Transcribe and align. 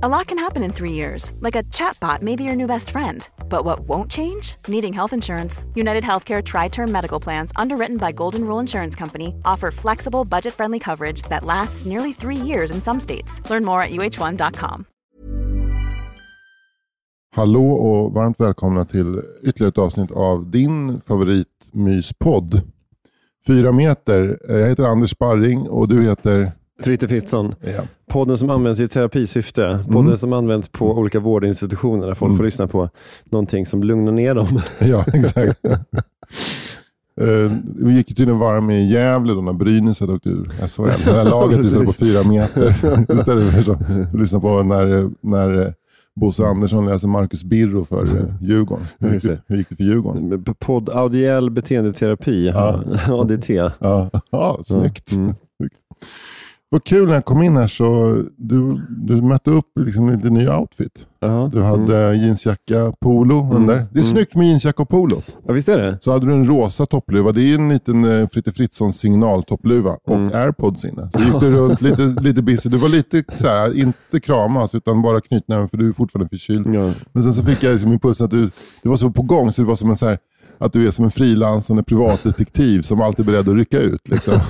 A 0.00 0.08
lot 0.08 0.28
can 0.28 0.38
happen 0.38 0.62
in 0.62 0.72
three 0.72 0.92
years, 0.92 1.32
like 1.40 1.56
a 1.58 1.64
chatbot 1.72 2.22
may 2.22 2.36
be 2.36 2.44
your 2.44 2.54
new 2.56 2.66
best 2.68 2.90
friend. 2.90 3.28
But 3.48 3.64
what 3.64 3.80
won't 3.80 4.08
change? 4.08 4.54
Needing 4.68 4.92
health 4.92 5.12
insurance. 5.12 5.64
United 5.74 6.04
Healthcare 6.04 6.40
Tri 6.40 6.68
Term 6.68 6.92
Medical 6.92 7.18
Plans, 7.20 7.50
underwritten 7.56 7.96
by 7.96 8.12
Golden 8.12 8.42
Rule 8.44 8.60
Insurance 8.60 8.94
Company, 8.98 9.34
offer 9.44 9.70
flexible, 9.72 10.24
budget 10.24 10.54
friendly 10.54 10.78
coverage 10.78 11.22
that 11.30 11.44
lasts 11.44 11.84
nearly 11.84 12.12
three 12.12 12.36
years 12.36 12.70
in 12.70 12.80
some 12.80 13.00
states. 13.00 13.40
Learn 13.50 13.64
more 13.64 13.82
at 13.82 13.90
uh1.com. 13.90 14.84
Hallå 17.36 17.72
och 17.72 18.12
varmt 18.12 18.40
välkomna 18.40 18.84
till 18.84 19.22
ytterligare 19.42 19.68
ett 19.68 19.78
avsnitt 19.78 20.10
av 20.12 20.50
din 20.50 21.00
favoritmyspodd. 21.00 22.60
Fyra 23.46 23.72
meter. 23.72 24.38
Eh, 24.50 24.56
Jag 24.56 24.68
heter 24.68 24.84
Anders 24.84 25.10
Sparring 25.10 25.68
och 25.68 25.88
du 25.88 26.02
heter? 26.02 26.52
Fritte 26.82 27.08
Fritzson. 27.08 27.54
Ja. 27.60 27.82
Podden 28.08 28.38
som 28.38 28.50
används 28.50 28.80
i 28.80 28.88
terapisyfte. 28.88 29.80
Podden 29.86 30.06
mm. 30.06 30.16
som 30.16 30.32
används 30.32 30.68
på 30.68 30.92
olika 30.92 31.20
vårdinstitutioner 31.20 32.06
där 32.06 32.14
folk 32.14 32.28
mm. 32.28 32.36
får 32.36 32.44
lyssna 32.44 32.66
på 32.66 32.90
någonting 33.24 33.66
som 33.66 33.82
lugnar 33.82 34.12
ner 34.12 34.34
dem. 34.34 34.46
Ja, 34.78 35.04
exakt. 35.12 35.60
Uh, 37.20 37.52
vi 37.76 37.94
gick 37.94 38.08
tydligen 38.08 38.38
varm 38.38 38.70
i 38.70 38.92
Gävle 38.92 39.32
då 39.32 39.40
när 39.40 39.52
Brynäs 39.52 40.00
hade 40.00 40.12
åkt 40.12 40.26
ur 40.26 40.44
SHL. 40.44 40.82
Det 41.04 41.12
här 41.12 41.24
laget 41.24 41.64
istället 41.64 41.86
på 41.86 41.92
fyra 41.92 42.22
meter. 42.22 42.68
Istället 43.12 43.64
för 43.64 43.72
att 43.72 44.14
lyssna 44.14 44.40
på 44.40 44.62
när, 44.62 45.10
när 45.20 45.74
Bosse 46.20 46.46
Andersson 46.46 46.86
läser 46.86 47.08
Marcus 47.08 47.44
Birro 47.44 47.84
för 47.84 48.02
eh, 48.02 48.34
Djurgården. 48.40 48.86
Hur 48.98 49.14
gick, 49.14 49.22
det, 49.22 49.38
hur 49.46 49.56
gick 49.56 49.68
det 49.68 49.76
för 49.76 49.84
Djurgården? 49.84 50.44
Podd 50.58 50.88
Audiell 50.88 51.50
beteendeterapi, 51.50 52.46
ja. 52.46 52.82
ADT. 53.08 53.48
Ja, 53.48 54.10
ja 54.30 54.60
snyggt. 54.64 55.14
Mm. 55.14 55.34
Vad 56.70 56.84
kul 56.84 57.08
när 57.08 57.14
jag 57.14 57.24
kom 57.24 57.42
in 57.42 57.56
här 57.56 57.66
så 57.66 58.16
du, 58.36 58.80
du 58.88 59.22
mötte 59.22 59.50
upp 59.50 59.66
liksom 59.80 60.10
lite 60.10 60.30
ny 60.30 60.48
outfit. 60.48 61.06
Uh-huh. 61.20 61.50
Du 61.50 61.62
hade 61.62 61.98
mm. 61.98 62.24
jeansjacka, 62.24 62.92
polo 63.00 63.40
mm. 63.40 63.56
under. 63.56 63.74
Det 63.74 63.80
är 63.80 64.02
mm. 64.02 64.02
snyggt 64.02 64.34
med 64.34 64.48
jeansjacka 64.48 64.82
och 64.82 64.88
polo. 64.88 65.22
Ja, 65.46 65.52
visst 65.52 65.68
är 65.68 65.78
det. 65.78 65.98
Så 66.00 66.12
hade 66.12 66.26
du 66.26 66.32
en 66.32 66.46
rosa 66.46 66.86
toppluva. 66.86 67.32
Det 67.32 67.42
är 67.42 67.54
en 67.54 67.68
liten 67.68 68.04
uh, 68.04 68.28
Fritte 68.28 68.52
Fritzson 68.52 68.92
signaltoppluva 68.92 69.96
och 70.04 70.16
mm. 70.16 70.34
airpods 70.34 70.84
inne. 70.84 71.10
Så 71.12 71.20
gick 71.20 71.40
du 71.40 71.50
runt 71.56 71.80
lite, 71.80 72.02
lite 72.02 72.42
busy. 72.42 72.68
Du 72.68 72.76
var 72.76 72.88
lite 72.88 73.24
så 73.34 73.46
här, 73.46 73.78
inte 73.78 74.20
kramas 74.20 74.74
utan 74.74 75.02
bara 75.02 75.20
knytnäven 75.20 75.68
för 75.68 75.76
du 75.76 75.88
är 75.88 75.92
fortfarande 75.92 76.28
förkyld. 76.28 76.74
Ja. 76.74 76.92
Men 77.12 77.22
sen 77.22 77.34
så 77.34 77.44
fick 77.44 77.62
jag 77.62 77.72
liksom 77.72 77.92
impulsen 77.92 78.24
att 78.24 78.30
du, 78.30 78.50
du 78.82 78.88
var 78.88 78.96
så 78.96 79.10
på 79.10 79.22
gång 79.22 79.52
så 79.52 79.62
det 79.62 79.68
var 79.68 79.76
som 79.76 79.90
en 79.90 79.96
så 79.96 80.06
här, 80.06 80.18
att 80.58 80.72
du 80.72 80.86
är 80.86 80.90
som 80.90 81.04
en 81.04 81.10
frilansande 81.10 81.82
privatdetektiv 81.82 82.82
som 82.82 83.00
alltid 83.00 83.28
är 83.28 83.32
beredd 83.32 83.48
att 83.48 83.56
rycka 83.56 83.78
ut. 83.78 84.08
Liksom. 84.08 84.34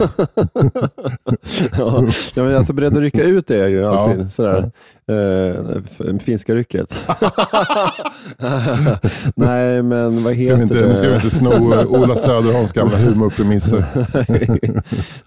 ja, 1.78 2.04
men 2.34 2.56
alltså 2.56 2.72
beredd 2.72 2.92
att 2.92 3.02
rycka 3.02 3.22
ut 3.22 3.50
är 3.50 3.58
jag 3.58 3.70
ju 3.70 3.84
alltid. 3.84 4.20
Ja. 4.24 4.30
Sådär. 4.30 4.70
Uh, 5.10 6.18
finska 6.18 6.54
rycket. 6.54 6.96
Nej, 9.34 9.82
men 9.82 10.24
vad 10.24 10.34
heter 10.34 10.62
inte, 10.62 10.74
det? 10.74 10.88
Nu 10.88 10.94
ska 10.94 11.08
vi 11.08 11.14
inte 11.14 11.30
sno 11.30 11.72
eh, 11.72 11.86
Ola 11.86 12.16
Söderholms 12.16 12.72
gamla 12.72 12.96
humorpremisser. 12.96 13.84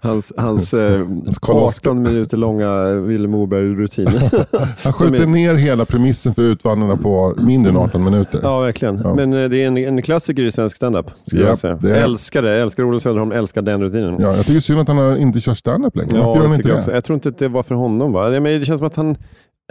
hans 0.00 0.32
hans 0.36 0.74
uh, 0.74 1.08
18 1.42 2.02
minuter 2.02 2.36
långa 2.36 2.84
Ville 2.94 3.28
Moberg-rutin. 3.28 4.08
Han 4.82 4.92
skjuter 4.92 5.22
är... 5.22 5.26
ner 5.26 5.54
hela 5.54 5.84
premissen 5.84 6.34
för 6.34 6.42
Utvandrarna 6.42 6.96
på 6.96 7.34
mindre 7.38 7.70
än 7.70 7.76
18 7.76 8.04
minuter. 8.04 8.40
Ja, 8.42 8.60
verkligen. 8.60 9.00
Ja. 9.04 9.14
Men 9.14 9.30
det 9.30 9.62
är 9.62 9.66
en, 9.66 9.76
en 9.76 10.02
klassiker 10.02 10.42
i 10.42 10.52
svensk 10.52 10.71
standup. 10.76 11.10
Yep, 11.32 11.46
jag 11.46 11.58
säga. 11.58 11.78
Det 11.82 11.90
är... 11.90 12.04
Älskar 12.04 12.42
det. 12.42 12.52
Älskar 12.52 12.82
Ola 12.82 13.00
Söderholm. 13.00 13.32
Älskar 13.32 13.62
den 13.62 13.82
rutinen. 13.82 14.16
Ja, 14.20 14.36
jag 14.36 14.46
tycker 14.46 14.60
synd 14.60 14.80
att 14.80 14.88
han 14.88 15.18
inte 15.18 15.40
kör 15.40 15.54
standup 15.54 15.96
längre. 15.96 16.10
Ja, 16.16 16.38
han 16.38 16.54
inte? 16.54 16.72
Också. 16.72 16.92
Jag 16.92 17.04
tror 17.04 17.14
inte 17.14 17.28
att 17.28 17.38
det 17.38 17.48
var 17.48 17.62
för 17.62 17.74
honom. 17.74 18.12
Va? 18.12 18.28
Det 18.28 18.66
känns 18.66 18.78
som 18.78 18.86
att 18.86 18.96
han 18.96 19.16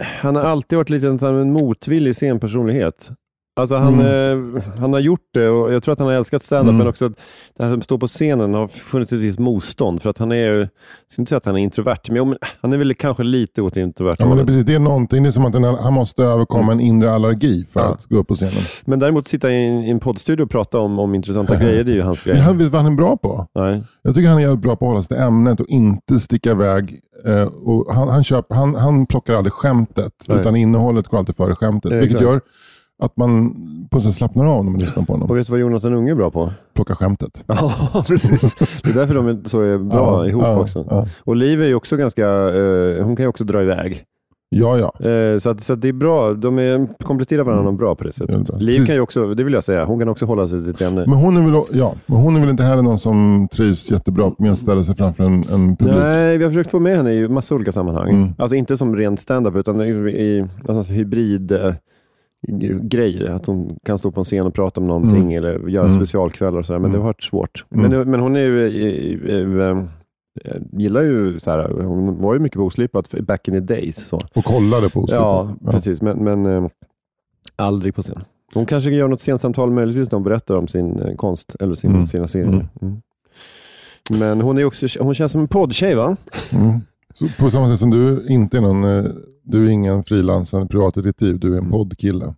han 0.02 0.36
har 0.36 0.42
alltid 0.42 0.76
varit 0.76 0.90
lite 0.90 1.08
en 1.08 1.52
motvillig 1.52 2.16
scenpersonlighet. 2.16 3.10
Alltså 3.56 3.76
han, 3.76 4.00
mm. 4.00 4.56
eh, 4.56 4.62
han 4.78 4.92
har 4.92 5.00
gjort 5.00 5.28
det 5.34 5.48
och 5.48 5.72
jag 5.72 5.82
tror 5.82 5.92
att 5.92 5.98
han 5.98 6.08
har 6.08 6.14
älskat 6.14 6.42
standup, 6.42 6.68
mm. 6.68 6.78
men 6.78 6.86
också 6.86 7.06
att 7.06 7.12
det 7.56 7.64
här 7.64 7.76
att 7.76 7.84
stå 7.84 7.98
på 7.98 8.06
scenen 8.06 8.54
har 8.54 8.68
funnits 8.68 9.12
ett 9.12 9.18
visst 9.18 9.38
motstånd. 9.38 10.02
För 10.02 10.10
att 10.10 10.18
han 10.18 10.32
är, 10.32 10.52
jag 10.58 10.68
ska 11.08 11.22
inte 11.22 11.28
säga 11.28 11.36
att 11.36 11.44
han 11.44 11.56
är 11.56 11.60
introvert, 11.60 12.10
men, 12.10 12.36
han 12.60 12.72
är 12.72 12.76
väl 12.76 12.94
kanske 12.94 13.22
lite 13.22 13.62
åt 13.62 13.76
introvert 13.76 14.16
ja, 14.18 14.26
men 14.26 14.36
det, 14.36 14.42
är 14.42 14.46
precis, 14.46 14.64
det 14.64 14.74
är 14.74 14.78
någonting, 14.78 15.22
det 15.22 15.28
är 15.28 15.30
som 15.30 15.44
att 15.44 15.82
han 15.82 15.92
måste 15.92 16.22
överkomma 16.22 16.72
mm. 16.72 16.78
en 16.78 16.86
inre 16.86 17.12
allergi 17.12 17.64
för 17.72 17.80
ja. 17.80 17.86
att 17.86 18.04
gå 18.04 18.16
upp 18.16 18.28
på 18.28 18.34
scenen. 18.34 18.62
Men 18.84 18.98
däremot 18.98 19.26
sitta 19.26 19.52
i 19.52 19.66
en, 19.66 19.84
i 19.84 19.90
en 19.90 20.00
poddstudio 20.00 20.44
och 20.44 20.50
prata 20.50 20.78
om, 20.78 20.98
om 20.98 21.14
intressanta 21.14 21.56
grejer, 21.60 21.84
det 21.84 21.92
är 21.92 21.96
ju 21.96 22.02
hans 22.02 22.22
grej. 22.22 22.42
Men 22.46 22.58
vet 22.58 22.72
vad 22.72 22.82
han 22.82 22.92
är 22.92 22.96
bra 22.96 23.16
på? 23.16 23.46
Nej. 23.54 23.82
Jag 24.02 24.14
tycker 24.14 24.28
han 24.28 24.38
är 24.38 24.56
bra 24.56 24.76
på 24.76 24.84
att 24.84 24.90
hålla 24.90 25.02
sig 25.02 25.16
till 25.16 25.24
ämnet 25.26 25.60
och 25.60 25.68
inte 25.68 26.20
sticka 26.20 26.50
iväg. 26.50 27.00
Eh, 27.26 27.42
och 27.42 27.94
han, 27.94 28.08
han, 28.08 28.24
köp, 28.24 28.46
han, 28.52 28.74
han 28.74 29.06
plockar 29.06 29.34
aldrig 29.34 29.52
skämtet, 29.52 30.12
Nej. 30.28 30.40
utan 30.40 30.56
innehållet 30.56 31.08
går 31.08 31.18
alltid 31.18 31.36
före 31.36 31.54
skämtet. 31.54 31.92
Vilket 31.92 32.20
gör 32.20 32.40
att 33.02 33.16
man 33.16 33.54
på 33.90 34.00
sig 34.00 34.12
slappnar 34.12 34.46
av 34.46 34.64
när 34.64 34.70
man 34.70 34.80
lyssnar 34.80 35.04
på 35.04 35.12
honom. 35.12 35.30
Och 35.30 35.36
vet 35.36 35.46
du 35.46 35.50
vad 35.50 35.60
Jonathan 35.60 35.94
Unge 35.94 36.10
är 36.10 36.14
bra 36.14 36.30
på? 36.30 36.50
Plocka 36.74 36.94
skämtet. 36.94 37.44
Ja, 37.94 38.04
precis. 38.06 38.54
Det 38.54 38.90
är 38.90 38.94
därför 38.94 39.14
de 39.14 39.28
är 39.28 39.48
så 39.48 39.60
är 39.60 39.78
bra 39.78 40.24
ja, 40.24 40.28
ihop 40.28 40.42
ja, 40.42 40.60
också. 40.60 40.86
Ja. 40.90 41.06
Och 41.24 41.36
Liv 41.36 41.62
är 41.62 41.66
ju 41.66 41.74
också 41.74 41.96
ganska, 41.96 42.26
eh, 42.28 43.04
hon 43.04 43.16
kan 43.16 43.24
ju 43.24 43.28
också 43.28 43.44
dra 43.44 43.62
iväg. 43.62 44.04
Ja, 44.54 44.78
ja. 44.78 45.08
Eh, 45.10 45.38
så, 45.38 45.50
att, 45.50 45.60
så 45.60 45.72
att 45.72 45.80
det 45.80 45.88
är 45.88 45.92
bra. 45.92 46.34
De 46.34 46.58
är, 46.58 46.86
kompletterar 47.04 47.44
varandra 47.44 47.68
mm. 47.68 47.76
bra 47.76 47.94
på 47.94 48.04
det 48.04 48.12
sättet. 48.12 48.48
Ja, 48.48 48.58
Liv 48.58 48.86
kan 48.86 48.94
ju 48.94 49.00
också, 49.00 49.34
det 49.34 49.44
vill 49.44 49.52
jag 49.52 49.64
säga, 49.64 49.84
hon 49.84 49.98
kan 49.98 50.08
också 50.08 50.26
hålla 50.26 50.48
sig 50.48 50.58
till 50.58 50.72
sitt 50.72 50.80
ämne. 50.80 51.04
Men 51.06 51.18
hon 51.18 51.36
är 51.36 51.50
väl, 51.50 51.62
ja, 51.72 51.94
men 52.06 52.18
hon 52.18 52.36
är 52.36 52.40
väl 52.40 52.50
inte 52.50 52.62
heller 52.62 52.82
någon 52.82 52.98
som 52.98 53.48
trivs 53.52 53.90
jättebra 53.90 54.32
med 54.38 54.52
att 54.52 54.58
ställa 54.58 54.84
sig 54.84 54.96
framför 54.96 55.24
en, 55.24 55.44
en 55.52 55.76
publik? 55.76 55.96
Nej, 55.98 56.38
vi 56.38 56.44
har 56.44 56.50
försökt 56.50 56.70
få 56.70 56.78
med 56.78 56.96
henne 56.96 57.12
i 57.12 57.28
massa 57.28 57.54
olika 57.54 57.72
sammanhang. 57.72 58.10
Mm. 58.10 58.34
Alltså 58.38 58.56
inte 58.56 58.76
som 58.76 58.96
ren 58.96 59.16
standup 59.16 59.56
utan 59.56 59.80
i, 59.80 59.88
i 60.10 60.46
alltså, 60.68 60.92
hybrid 60.92 61.52
eh, 61.52 61.74
grejer. 62.82 63.24
Att 63.24 63.46
hon 63.46 63.76
kan 63.84 63.98
stå 63.98 64.10
på 64.10 64.20
en 64.20 64.24
scen 64.24 64.46
och 64.46 64.54
prata 64.54 64.80
om 64.80 64.86
någonting 64.86 65.32
mm. 65.32 65.38
eller 65.38 65.68
göra 65.68 65.86
mm. 65.86 65.96
specialkvällar 65.96 66.58
och 66.58 66.66
sådär. 66.66 66.78
Men 66.78 66.90
mm. 66.90 66.92
det 66.92 66.98
har 66.98 67.06
varit 67.06 67.22
svårt. 67.22 67.64
Mm. 67.74 67.90
Men, 67.90 68.10
men 68.10 68.20
hon 68.20 68.36
är 68.36 68.40
ju, 68.40 69.86
äh, 70.44 70.56
gillar 70.72 71.02
ju 71.02 71.40
så 71.40 71.50
här, 71.50 71.68
hon 71.68 72.22
var 72.22 72.34
ju 72.34 72.40
mycket 72.40 72.56
på 72.56 72.64
oslipat 72.64 73.14
back 73.20 73.48
in 73.48 73.54
the 73.54 73.74
days. 73.74 74.08
Så. 74.08 74.20
Och 74.34 74.44
kollade 74.44 74.90
på 74.90 75.00
oslipat? 75.00 75.22
Ja, 75.22 75.56
ja, 75.60 75.70
precis. 75.70 76.02
Men, 76.02 76.24
men 76.24 76.46
äh, 76.46 76.68
aldrig 77.56 77.94
på 77.94 78.02
scen. 78.02 78.24
Hon 78.54 78.66
kanske 78.66 78.90
gör 78.90 79.08
något 79.08 79.20
scensamtal 79.20 79.70
möjligtvis 79.70 80.10
när 80.10 80.16
hon 80.16 80.24
berättar 80.24 80.56
om 80.56 80.68
sin 80.68 81.00
äh, 81.00 81.14
konst 81.14 81.56
eller 81.60 81.74
sin, 81.74 81.90
mm. 81.90 82.06
sina 82.06 82.28
serier. 82.28 82.68
Mm. 82.82 83.02
Men 84.10 84.40
hon, 84.40 84.58
är 84.58 84.64
också, 84.64 84.86
hon 85.00 85.14
känns 85.14 85.32
som 85.32 85.40
en 85.40 85.48
poddtjej 85.48 85.94
va? 85.94 86.16
Så 87.12 87.28
på 87.38 87.50
samma 87.50 87.68
sätt 87.68 87.78
som 87.78 87.90
du 87.90 88.26
inte 88.28 88.56
är 88.56 88.60
någon 88.60 88.84
du 89.44 89.66
är 89.66 89.70
ingen 89.70 90.04
frilansande 90.04 90.66
privatdetektiv, 90.68 91.38
du 91.38 91.46
är 91.46 91.52
en 91.52 91.58
mm. 91.58 91.70
poddkille. 91.70 92.24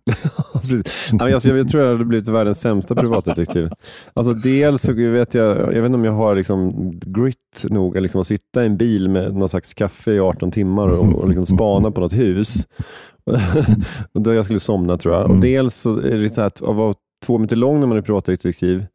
alltså, 1.19 1.49
jag 1.49 1.69
tror 1.69 1.83
jag 1.83 1.91
hade 1.91 2.05
blivit 2.05 2.27
världens 2.27 2.59
sämsta 2.59 2.95
privatdetektiv. 2.95 3.69
Alltså, 4.13 4.33
dels 4.33 4.81
så 4.81 4.93
vet 4.93 5.33
jag, 5.33 5.57
jag 5.57 5.81
vet 5.81 5.85
inte 5.85 5.95
om 5.95 6.05
jag 6.05 6.11
har 6.11 6.35
liksom 6.35 6.91
grit 7.05 7.65
nog 7.69 8.01
liksom, 8.01 8.21
att 8.21 8.27
sitta 8.27 8.63
i 8.63 8.65
en 8.65 8.77
bil 8.77 9.09
med 9.09 9.35
någon 9.35 9.49
slags 9.49 9.73
kaffe 9.73 10.11
i 10.11 10.19
18 10.19 10.51
timmar 10.51 10.87
och, 10.87 11.13
och 11.13 11.29
liksom 11.29 11.45
spana 11.45 11.91
på 11.91 12.01
något 12.01 12.13
hus. 12.13 12.67
då 14.13 14.33
jag 14.33 14.45
skulle 14.45 14.59
somna 14.59 14.97
tror 14.97 15.15
jag. 15.15 15.23
Och 15.23 15.29
mm. 15.29 15.41
dels 15.41 15.75
så 15.75 15.99
är 15.99 16.17
det 16.17 16.29
så 16.29 16.41
här 16.41 16.47
att, 16.47 16.61
att 16.61 16.75
vara 16.75 16.93
två 17.25 17.37
meter 17.37 17.55
lång 17.55 17.79
när 17.79 17.87
man 17.87 17.97
är 17.97 18.01
privatdetektiv, 18.01 18.85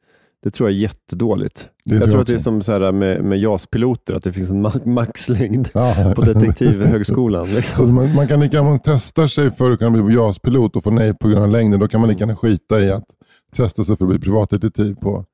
det 0.42 0.50
tror 0.50 0.70
jag 0.70 0.76
är 0.76 0.80
jättedåligt. 0.80 1.68
Det 1.84 1.94
jag 1.94 2.02
tror 2.02 2.14
jag 2.14 2.20
att 2.20 2.26
det 2.26 2.32
är 2.32 2.38
som 2.38 2.62
så 2.62 2.72
här 2.72 2.92
med, 2.92 3.24
med 3.24 3.38
JAS-piloter, 3.38 4.14
att 4.14 4.24
det 4.24 4.32
finns 4.32 4.50
en 4.50 4.60
maxlängd 4.94 5.68
ja. 5.74 6.12
på 6.16 6.22
detektivhögskolan. 6.22 7.46
Liksom. 7.54 7.94
man, 7.94 8.14
man, 8.14 8.28
kan 8.28 8.40
lika 8.40 8.56
gärna 8.56 8.78
testa 8.78 9.28
sig 9.28 9.50
för 9.50 9.70
att 9.70 9.78
kunna 9.78 9.90
bli 9.90 10.14
JAS-pilot 10.14 10.76
och 10.76 10.84
få 10.84 10.90
nej 10.90 11.14
på 11.14 11.28
grund 11.28 11.42
av 11.42 11.48
längden. 11.48 11.80
Då 11.80 11.88
kan 11.88 12.00
man 12.00 12.10
lika 12.10 12.20
gärna 12.20 12.36
skita 12.36 12.80
i 12.80 12.90
att 12.90 13.04
testa 13.56 13.84
sig 13.84 13.96
för 13.96 14.04
att 14.04 14.10
bli 14.10 14.18
privatdetektiv 14.18 14.94
på 14.94 15.24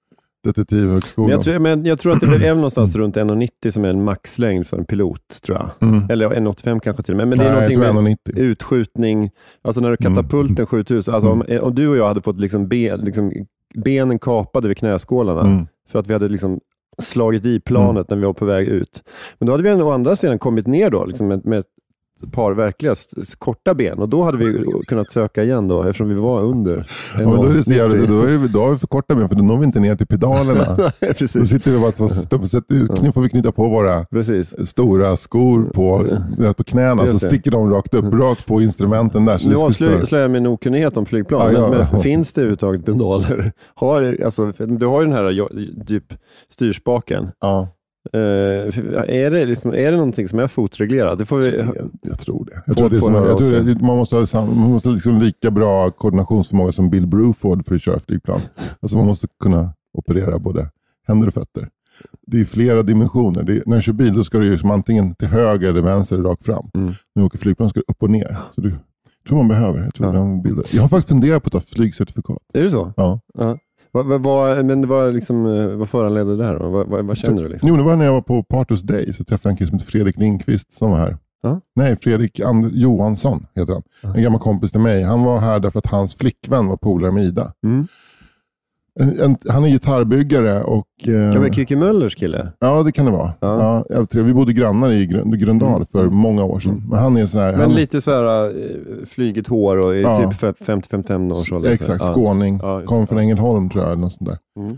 detektivhögskolan. 0.46 1.28
Men 1.28 1.36
jag, 1.36 1.44
tror, 1.44 1.58
men 1.58 1.84
jag 1.84 1.98
tror 1.98 2.12
att 2.12 2.20
det 2.20 2.46
är 2.46 2.54
någonstans 2.54 2.96
runt 2.96 3.16
1,90 3.16 3.70
som 3.70 3.84
är 3.84 3.88
en 3.88 4.04
maxlängd 4.04 4.66
för 4.66 4.76
en 4.76 4.84
pilot. 4.84 5.42
tror 5.42 5.58
jag. 5.58 5.88
Mm. 5.88 6.10
Eller 6.10 6.28
1,85 6.30 6.80
kanske 6.80 7.02
till 7.02 7.14
och 7.14 7.18
med. 7.18 7.28
Men 7.28 7.38
det 7.38 7.44
är 7.44 7.48
Nej, 7.48 7.76
någonting 7.76 8.04
med 8.04 8.16
1,90. 8.26 8.38
utskjutning. 8.38 9.30
Alltså 9.62 9.81
när 9.81 9.90
du 9.90 9.96
katapulten 9.96 10.56
mm. 10.56 10.66
7000. 10.66 11.14
Alltså 11.14 11.31
om, 11.31 11.44
om, 11.60 11.75
du 11.75 11.88
och 11.88 11.96
jag 11.96 12.08
hade 12.08 12.22
fått 12.22 12.40
liksom, 12.40 12.69
be, 12.69 12.96
liksom 12.96 13.32
benen 13.75 14.19
kapade 14.19 14.69
vid 14.69 14.76
knäskålarna 14.76 15.40
mm. 15.40 15.66
för 15.88 15.98
att 15.98 16.06
vi 16.06 16.12
hade 16.12 16.28
liksom 16.28 16.60
slagit 17.02 17.46
i 17.46 17.60
planet 17.60 17.90
mm. 17.90 18.04
när 18.08 18.16
vi 18.16 18.26
var 18.26 18.32
på 18.32 18.44
väg 18.44 18.69
ut. 18.69 19.02
Men 19.38 19.46
då 19.46 19.52
hade 19.52 19.62
vi 19.62 19.82
å 19.82 19.90
andra 19.90 20.16
sidan 20.16 20.38
kommit 20.38 20.66
ner 20.66 20.90
då, 20.90 21.04
liksom 21.04 21.28
med, 21.28 21.46
med 21.46 21.64
par 22.32 22.52
verkliga 22.52 22.94
korta 23.38 23.74
ben 23.74 23.98
och 23.98 24.08
då 24.08 24.22
hade 24.22 24.38
vi 24.38 24.64
kunnat 24.86 25.12
söka 25.12 25.42
igen 25.42 25.68
då 25.68 25.82
eftersom 25.82 26.08
vi 26.08 26.14
var 26.14 26.42
under. 26.42 26.86
Ja, 27.18 27.24
då, 27.24 27.44
är 27.44 27.54
det 27.54 27.64
så 27.64 27.72
jävligt, 27.72 28.08
då, 28.08 28.22
är 28.22 28.38
vi, 28.38 28.48
då 28.48 28.62
har 28.62 28.70
vi 28.70 28.78
för 28.78 28.86
korta 28.86 29.14
ben 29.14 29.28
för 29.28 29.36
då 29.36 29.44
når 29.44 29.58
vi 29.58 29.64
inte 29.64 29.80
ner 29.80 29.96
till 29.96 30.06
pedalerna. 30.06 30.90
Precis. 31.00 31.32
Då 31.32 31.46
sitter 31.46 31.70
vi 31.70 31.78
bara 31.78 31.92
två, 31.92 32.08
nu 33.02 33.12
får 33.12 33.20
vi 33.22 33.28
knyta 33.28 33.52
på 33.52 33.68
våra 33.68 34.04
Precis. 34.04 34.68
stora 34.68 35.16
skor 35.16 35.70
på, 35.74 36.06
på 36.56 36.64
knäna 36.64 37.06
så 37.06 37.18
sticker 37.18 37.50
de 37.50 37.70
rakt 37.70 37.94
upp, 37.94 38.14
rakt 38.14 38.46
på 38.46 38.62
instrumenten 38.62 39.24
där. 39.24 39.38
Så 39.38 39.48
nu 39.48 39.54
avslöjar 39.54 40.22
jag 40.22 40.30
min 40.30 40.46
okunnighet 40.46 40.96
om 40.96 41.06
flygplan. 41.06 41.52
Ja, 41.54 41.76
ja. 41.78 41.86
Men, 41.92 42.00
finns 42.00 42.32
det 42.32 42.40
överhuvudtaget 42.40 42.86
pedaler? 42.86 43.52
Har, 43.74 44.22
alltså, 44.24 44.52
du 44.58 44.86
har 44.86 45.00
ju 45.00 45.06
den 45.06 45.16
här 45.16 45.84
typ, 45.84 46.04
styrspaken. 46.48 47.28
Ja. 47.40 47.68
Eh, 48.12 48.20
är, 48.20 49.31
det 49.31 49.47
liksom, 49.47 49.70
är 49.75 49.91
det 49.91 49.97
någonting 49.97 50.29
som 50.29 50.38
är 50.38 50.47
fotreglerat? 50.47 51.19
Det 51.19 51.25
får 51.25 51.38
vi... 51.38 51.56
jag, 51.56 51.76
jag 52.03 52.19
tror 52.19 52.44
det. 52.44 52.62
Jag 52.67 52.76
tror 52.76 52.91
det 52.91 53.00
som, 53.00 53.14
jag 53.14 53.38
tror 53.38 53.61
det, 53.61 53.81
man 53.81 53.97
måste 53.97 54.17
ha, 54.17 54.47
man 54.47 54.70
måste 54.70 54.88
liksom 54.88 55.19
lika 55.19 55.50
bra 55.50 55.91
koordinationsförmåga 55.91 56.73
som 56.73 56.91
Bill 56.91 57.06
Bruford 57.06 57.67
för 57.67 57.75
att 57.75 57.82
köra 57.82 58.00
flygplan. 58.00 58.41
Alltså 58.81 58.99
man 58.99 59.06
måste 59.06 59.26
kunna 59.43 59.73
operera 59.99 60.38
både 60.38 60.70
händer 61.06 61.29
och 61.29 61.35
fötter. 61.35 61.69
Det 62.26 62.41
är 62.41 62.44
flera 62.44 62.82
dimensioner. 62.82 63.50
Är, 63.50 63.62
när 63.67 63.76
du 63.76 63.82
kör 63.82 63.93
bil 63.93 64.25
ska 64.25 64.38
du 64.38 64.50
liksom 64.50 64.70
antingen 64.70 65.14
till 65.14 65.29
höger 65.29 65.69
eller 65.69 65.82
vänster 65.82 66.17
eller 66.17 66.29
rakt 66.29 66.44
fram. 66.44 66.70
Mm. 66.75 66.87
När 66.87 67.23
du 67.23 67.26
åker 67.26 67.38
flygplan 67.38 67.70
ska 67.70 67.81
du 67.81 67.85
upp 67.93 68.02
och 68.02 68.11
ner. 68.11 68.37
Så 68.55 68.61
du, 68.61 68.69
jag 68.69 69.29
tror 69.29 69.38
man 69.38 69.49
behöver. 69.49 69.82
Jag, 69.82 69.94
tror 69.94 70.17
Ja. 70.17 70.41
bilden. 70.44 70.64
jag 70.73 70.82
har 70.82 70.88
faktiskt 70.88 71.09
funderat 71.09 71.43
på 71.43 71.47
att 71.47 71.52
ta 71.52 71.75
flygcertifikat. 71.75 72.38
Är 72.55 72.62
det 72.62 72.70
så? 72.70 72.93
Ja. 72.97 73.20
Ja. 73.35 73.59
Vad, 73.96 74.06
vad, 74.06 74.22
vad, 74.22 74.64
men 74.64 74.88
var 74.88 75.12
liksom, 75.12 75.46
eh, 75.46 75.66
vad 75.76 75.88
föranledde 75.88 76.37
det 76.37 76.44
här 76.44 76.58
då? 76.58 76.69
Vad, 76.69 76.87
vad, 76.87 77.04
vad 77.04 77.16
känner 77.16 77.43
du? 77.43 77.48
Liksom? 77.48 77.69
Jo, 77.69 77.76
det 77.76 77.82
var 77.82 77.96
när 77.96 78.04
jag 78.04 78.12
var 78.12 78.20
på 78.20 78.43
Partus 78.43 78.82
Day 78.82 79.12
så 79.12 79.25
träffade 79.25 79.48
jag 79.48 79.52
en 79.52 79.56
kille 79.56 79.69
som 79.69 79.78
heter 79.78 79.90
Fredrik 79.90 80.16
Lindqvist 80.19 80.72
som 80.72 80.90
var 80.90 80.98
här. 80.98 81.16
Ja. 81.43 81.60
Nej, 81.76 81.96
Fredrik 81.96 82.40
And- 82.40 82.70
Johansson 82.75 83.46
heter 83.54 83.72
han. 83.72 83.82
Ja. 84.02 84.14
En 84.16 84.22
gammal 84.22 84.40
kompis 84.40 84.72
till 84.72 84.81
mig. 84.81 85.02
Han 85.02 85.22
var 85.22 85.38
här 85.38 85.60
därför 85.60 85.78
att 85.78 85.87
hans 85.87 86.14
flickvän 86.14 86.66
var 86.66 86.76
polare 86.76 87.12
med 87.12 87.25
Ida. 87.25 87.52
Mm. 87.64 87.87
En, 89.00 89.20
en, 89.20 89.37
han 89.48 89.64
är 89.64 89.69
gitarrbyggare 89.69 90.62
och... 90.62 90.87
eh, 91.08 91.32
Kan 91.32 91.43
vi 91.43 91.50
Kikki 91.52 91.76
Möllers 91.76 92.14
kille? 92.14 92.52
Ja, 92.58 92.82
det 92.82 92.93
kan 92.93 93.04
det 93.06 93.10
vara. 93.12 93.31
Ja. 93.40 93.84
Ja. 93.88 94.06
vi 94.22 94.34
bodde 94.34 94.52
grannar 94.52 94.90
i 94.90 95.06
Grön- 95.06 95.37
Gröndal 95.37 95.75
Mm. 95.75 95.87
för 95.93 96.06
många 96.06 96.44
år 96.44 96.60
sedan. 96.60 96.82
Men 96.90 96.98
han 96.98 97.16
är 97.16 97.26
så 97.26 97.38
här... 97.38 97.52
Men 97.52 97.60
han, 97.60 97.75
lite 97.75 98.00
så 98.00 98.10
här 98.10 98.46
eh, 98.48 99.06
flygigt 99.06 99.48
hår 99.48 99.76
och 99.87 99.96
Ja. 99.96 100.16
typ 100.16 100.40
fe- 100.43 100.81
50-55 100.82 101.32
års 101.32 101.52
ålder. 101.52 101.70
Exakt, 101.70 102.02
skåning. 102.04 102.58
Ja, 102.62 102.82
Kom 102.87 103.06
från 103.06 103.19
Ängelholm 103.19 103.69
tror 103.70 103.82
jag. 103.84 103.93
Eller 103.93 104.00
något 104.02 104.12
sånt 104.12 104.31
där. 104.31 104.38
Mm. 104.62 104.76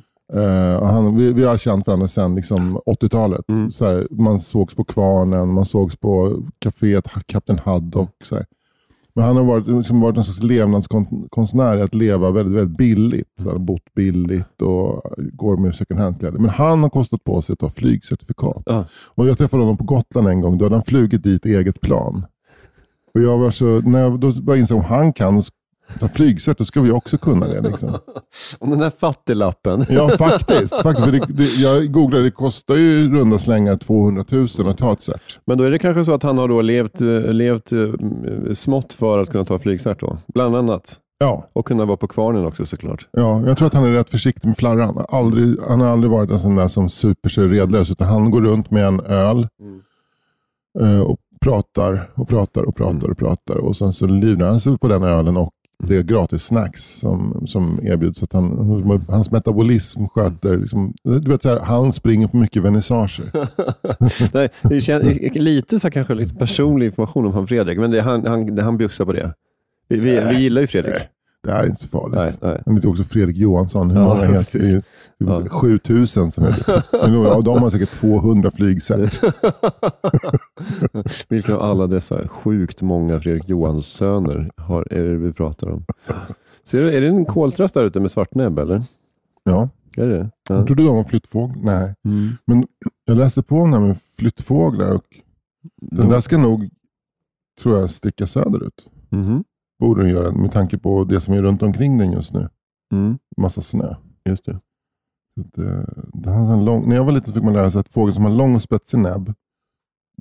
Och 0.80 0.86
han, 0.88 1.16
vi, 1.16 1.32
vi 1.32 1.44
har 1.44 1.56
känt 1.56 1.86
varandra 1.86 2.08
sedan 2.08 2.34
liksom, 2.34 2.78
80-talet. 2.78 3.50
Mm. 3.50 3.70
Så 3.70 3.84
här, 3.86 4.06
man 4.10 4.40
sågs 4.40 4.74
på 4.74 4.84
Kvarnen, 4.84 5.48
man 5.48 5.64
sågs 5.64 5.96
på 5.96 6.42
kaféet 6.64 7.08
Kapten 7.26 7.58
Haddock. 7.64 8.10
Så 8.24 8.34
här. 8.34 8.44
Men 9.18 9.26
han 9.26 9.36
har 9.36 9.44
varit, 9.44 9.66
liksom, 9.66 10.00
varit 10.00 10.16
en 10.16 10.24
slags 10.24 10.42
levnadskonstnär 10.42 11.76
i 11.76 11.82
att 11.82 11.94
leva 11.94 12.30
väldigt, 12.30 12.56
väldigt 12.56 12.78
billigt. 12.78 13.32
Så 13.38 13.50
här, 13.50 13.58
bott 13.58 13.94
billigt 13.94 14.62
och 14.62 15.02
går 15.16 15.56
med 15.56 15.74
second 15.74 16.00
hand-kläder. 16.00 16.38
Men 16.38 16.50
han 16.50 16.82
har 16.82 16.90
kostat 16.90 17.24
på 17.24 17.42
sig 17.42 17.52
att 17.52 17.58
ta 17.58 17.70
flygcertifikat. 17.70 18.62
Ja. 18.66 18.84
Och 19.14 19.28
jag 19.28 19.38
träffade 19.38 19.62
honom 19.62 19.76
på 19.76 19.84
Gotland 19.84 20.28
en 20.28 20.40
gång. 20.40 20.58
Då 20.58 20.64
hade 20.64 20.76
han 20.76 20.84
flugit 20.84 21.22
dit 21.22 21.46
eget 21.46 21.80
plan. 21.80 22.26
Och 23.14 23.20
jag 23.20 23.38
var 23.38 23.50
så, 23.50 23.80
när 23.80 24.00
jag 24.00 24.20
då 24.20 24.32
bara 24.42 24.56
insåg 24.56 24.78
om 24.78 24.84
han 24.84 25.12
kan 25.12 25.42
ta 26.00 26.08
flygcert, 26.08 26.58
då 26.58 26.64
ska 26.64 26.80
vi 26.80 26.90
också 26.90 27.18
kunna 27.18 27.46
det. 27.46 27.60
Liksom. 27.60 27.98
Om 28.58 28.70
den 28.70 28.78
där 28.78 28.90
fattiglappen. 28.90 29.84
Ja, 29.88 30.08
faktiskt. 30.18 30.82
faktiskt 30.82 31.12
det, 31.12 31.20
det, 31.28 31.44
jag 31.44 31.92
googlade, 31.92 32.24
det 32.24 32.30
kostar 32.30 32.74
ju 32.74 33.10
runda 33.12 33.38
slängar 33.38 33.76
200 33.76 34.24
000 34.30 34.46
att 34.68 34.78
ta 34.78 34.92
ett 34.92 35.00
cert. 35.00 35.38
Men 35.44 35.58
då 35.58 35.64
är 35.64 35.70
det 35.70 35.78
kanske 35.78 36.04
så 36.04 36.14
att 36.14 36.22
han 36.22 36.38
har 36.38 36.48
då 36.48 36.60
levt, 36.62 37.00
levt 37.34 37.72
eh, 37.72 37.78
smått 38.54 38.92
för 38.92 39.18
att 39.18 39.30
kunna 39.30 39.44
ta 39.44 39.58
flygcert 39.58 40.00
då, 40.00 40.18
bland 40.34 40.56
annat. 40.56 40.96
Ja, 41.20 41.48
Och 41.52 41.66
kunna 41.66 41.84
vara 41.84 41.96
på 41.96 42.06
kvarnen 42.08 42.46
också 42.46 42.66
såklart. 42.66 43.06
ja, 43.10 43.42
jag 43.46 43.58
tror 43.58 43.66
att 43.66 43.74
han 43.74 43.84
är 43.84 43.92
rätt 43.92 44.10
försiktig 44.10 44.48
med 44.48 44.56
flarran. 44.56 45.04
Aldrig, 45.08 45.56
han 45.68 45.80
har 45.80 45.88
aldrig 45.88 46.10
varit 46.10 46.30
en 46.30 46.38
sån 46.38 46.56
där 46.56 46.68
som 46.68 46.88
super 46.88 47.28
sig 47.28 47.46
redlös, 47.46 47.90
utan 47.90 48.08
han 48.08 48.30
går 48.30 48.40
runt 48.40 48.70
med 48.70 48.84
en 48.86 49.00
öl 49.00 49.48
eh, 50.80 51.00
och 51.00 51.18
pratar 51.40 52.10
och 52.14 52.28
pratar 52.28 52.62
och 52.62 52.76
pratar 52.76 53.10
och 53.10 53.18
pratar. 53.18 53.56
Och 53.56 53.76
sen 53.76 53.92
så 53.92 54.06
livnär 54.06 54.46
han 54.46 54.60
sig 54.60 54.78
på 54.78 54.88
den 54.88 55.02
ölen 55.02 55.36
och 55.36 55.50
det 55.84 55.96
är 55.96 56.02
gratis 56.02 56.42
snacks 56.42 56.84
som, 56.84 57.44
som 57.46 57.80
erbjuds. 57.82 58.22
Att 58.22 58.32
han, 58.32 59.04
hans 59.08 59.30
metabolism 59.30 60.06
sköter, 60.06 60.56
liksom, 60.56 60.94
du 61.02 61.30
vet, 61.30 61.42
så 61.42 61.48
här, 61.48 61.60
han 61.60 61.92
springer 61.92 62.26
på 62.26 62.36
mycket 62.36 62.62
vernissager. 62.62 63.24
Nej, 64.34 64.48
det 64.62 64.80
känns, 64.80 65.04
lite 65.34 65.80
så 65.80 65.90
kanske 65.90 66.14
liksom 66.14 66.38
personlig 66.38 66.86
information 66.86 67.26
om 67.26 67.32
han 67.32 67.46
Fredrik, 67.46 67.78
men 67.78 67.90
det, 67.90 68.00
han, 68.00 68.26
han, 68.26 68.58
han 68.58 68.76
bjussar 68.76 69.04
på 69.04 69.12
det. 69.12 69.34
Vi, 69.88 69.96
vi, 69.96 70.20
vi 70.30 70.40
gillar 70.40 70.60
ju 70.60 70.66
Fredrik. 70.66 70.94
Nej, 70.94 71.08
det 71.42 71.50
är 71.52 71.66
inte 71.66 71.82
så 71.82 71.88
farligt. 71.88 72.18
Nej, 72.18 72.50
nej. 72.52 72.62
Han 72.66 72.74
heter 72.74 72.88
också 72.88 73.04
Fredrik 73.04 73.36
Johansson. 73.36 73.90
Hur 73.90 74.00
Ja, 74.00 74.08
många 74.08 74.24
heter 74.26 74.58
det? 74.58 74.82
Det 75.18 75.24
är 75.32 75.40
Ja. 75.40 75.48
7000 75.48 76.30
som 76.30 76.44
heter 76.44 76.82
Men 77.08 77.22
ja, 77.22 77.40
De 77.40 77.62
har 77.62 77.70
säkert 77.70 77.90
200 77.90 78.50
flygset. 78.50 79.20
Vilka 81.28 81.56
av 81.56 81.62
alla 81.62 81.86
dessa 81.86 82.28
sjukt 82.28 82.82
många 82.82 83.20
Fredrik 83.20 83.48
Johanssöner 83.48 84.50
har, 84.56 84.92
är 84.92 85.02
det 85.04 85.16
vi 85.16 85.32
pratar 85.32 85.68
om? 85.70 85.84
Ser 86.64 86.80
du, 86.80 86.96
är 86.96 87.00
det 87.00 87.06
en 87.06 87.24
koltrast 87.24 87.74
där 87.74 87.84
ute 87.84 88.00
med 88.00 88.10
svart 88.10 88.34
näbb 88.34 88.58
eller? 88.58 88.82
Ja. 89.44 89.68
Är 89.96 90.06
det 90.06 90.18
det? 90.18 90.30
Ja. 90.48 90.54
Jag 90.54 90.66
trodde 90.66 90.82
de 90.82 90.96
var 90.96 91.04
flyttfåglar. 91.04 91.62
Nej. 91.64 91.94
Mm. 92.04 92.28
Men 92.44 92.66
jag 93.04 93.16
läste 93.16 93.42
på 93.42 93.56
om 93.60 93.70
det 93.70 93.78
här 93.78 93.86
med 93.86 93.96
flyttfåglar 94.18 94.92
och 94.94 95.04
den 95.80 96.08
där 96.08 96.20
ska 96.20 96.38
nog, 96.38 96.70
tror 97.62 97.78
jag, 97.78 97.90
sticka 97.90 98.26
söderut. 98.26 98.86
Mhm. 99.10 99.44
Borde 99.78 100.02
den 100.02 100.10
göra 100.10 100.32
med 100.32 100.52
tanke 100.52 100.78
på 100.78 101.04
det 101.04 101.20
som 101.20 101.34
är 101.34 101.42
runt 101.42 101.62
omkring 101.62 101.98
den 101.98 102.12
just 102.12 102.34
nu. 102.34 102.48
Mm. 102.92 103.18
Massa 103.36 103.62
snö. 103.62 103.94
Just 104.28 104.44
det. 104.44 104.52
Eh, 105.58 105.84
den 106.12 106.32
har 106.32 106.52
en 106.52 106.64
lång, 106.64 106.88
när 106.88 106.96
jag 106.96 107.04
var 107.04 107.12
liten 107.12 107.28
så 107.28 107.34
fick 107.34 107.44
man 107.44 107.52
lära 107.52 107.70
sig 107.70 107.80
att 107.80 107.88
fåglar 107.88 108.14
som 108.14 108.24
har 108.24 108.30
lång 108.30 108.54
och 108.54 108.62
spetsig 108.62 108.98
näbb, 108.98 109.34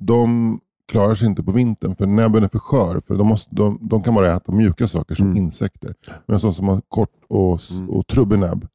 de 0.01 0.59
klarar 0.87 1.15
sig 1.15 1.27
inte 1.27 1.43
på 1.43 1.51
vintern 1.51 1.95
för 1.95 2.05
näbben 2.07 2.43
är 2.43 2.47
för 2.47 2.59
skör. 2.59 3.01
För 3.07 3.15
de, 3.15 3.27
måste, 3.27 3.55
de, 3.55 3.79
de 3.81 4.03
kan 4.03 4.13
bara 4.15 4.33
äta 4.33 4.51
mjuka 4.51 4.87
saker 4.87 5.15
som 5.15 5.25
Mm. 5.25 5.37
insekter. 5.37 5.93
Men 6.25 6.39
sådana 6.39 6.53
som 6.53 6.67
har 6.67 6.81
kort 6.89 7.09
och, 7.29 7.59
Mm. 7.77 7.89
och 7.89 8.07
trubbig 8.07 8.39
näbb, 8.39 8.67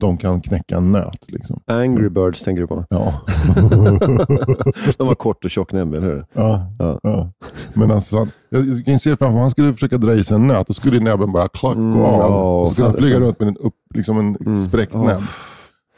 de 0.00 0.16
kan 0.16 0.40
knäcka 0.40 0.76
en 0.76 0.92
nöt. 0.92 1.24
Liksom. 1.32 1.60
Angry 1.66 2.08
Birds 2.08 2.42
tänker 2.44 2.60
du 2.62 2.66
på? 2.68 2.84
Ja. 2.90 3.20
De 4.98 5.06
har 5.08 5.14
kort 5.18 5.44
och 5.44 5.50
tjock 5.50 5.72
näbb, 5.72 5.94
eller 5.94 6.06
hur? 6.06 6.24
ja. 6.32 6.66
Ja. 6.78 7.00
Ja. 7.02 7.30
Men 7.74 7.90
alltså, 7.90 8.28
jag, 8.48 8.66
jag 8.68 8.84
kan 8.84 9.00
se 9.00 9.10
framför 9.16 9.32
mig, 9.32 9.40
han 9.42 9.50
skulle 9.50 9.72
försöka 9.74 9.98
dra 9.98 10.14
i 10.14 10.24
sig 10.24 10.34
en 10.34 10.46
nöt, 10.46 10.66
då 10.66 10.74
skulle 10.74 11.00
näbben 11.00 11.32
bara 11.32 11.48
klack 11.48 11.74
gå 11.74 11.80
Mm, 11.80 12.00
av. 12.02 12.20
ja, 12.20 12.60
och 12.60 12.66
så 12.66 12.72
skulle 12.72 12.88
han 12.88 12.96
flyga 12.96 13.20
runt 13.20 13.40
med 13.40 13.48
en, 13.48 13.56
upp, 13.56 13.74
liksom 13.94 14.18
en 14.18 14.36
Mm, 14.36 14.56
spräckt 14.60 14.94
ja. 14.94 15.02
näbb. 15.02 15.22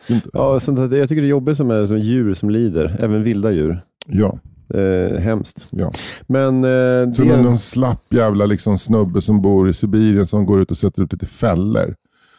Inte. 0.08 0.28
Ja, 0.32 0.60
sånt 0.60 0.78
här, 0.78 0.96
jag 0.96 1.08
tycker 1.08 1.22
det 1.22 1.26
är 1.28 1.30
jobbigt 1.30 1.56
som 1.56 1.70
är 1.70 1.86
som 1.86 1.98
djur 1.98 2.34
som 2.34 2.50
lider, 2.50 2.96
även 3.00 3.22
vilda 3.22 3.50
djur. 3.50 3.84
Ja. 4.06 4.38
Eh, 4.74 5.18
hemskt. 5.18 5.66
Ja. 5.70 5.92
Men 6.26 6.64
eh, 6.64 7.12
Så 7.12 7.22
det... 7.22 7.42
någon, 7.42 7.58
slapp 7.58 8.14
jävla 8.14 8.46
liksom 8.46 8.78
snubbe 8.78 9.20
som 9.20 9.42
bor 9.42 9.68
i 9.68 9.72
Sibirien 9.72 10.26
som 10.26 10.46
går 10.46 10.60
ut 10.60 10.70
och 10.70 10.76
sätter 10.76 11.02
upp 11.02 11.12
lite 11.12 11.26
fällor. 11.26 11.94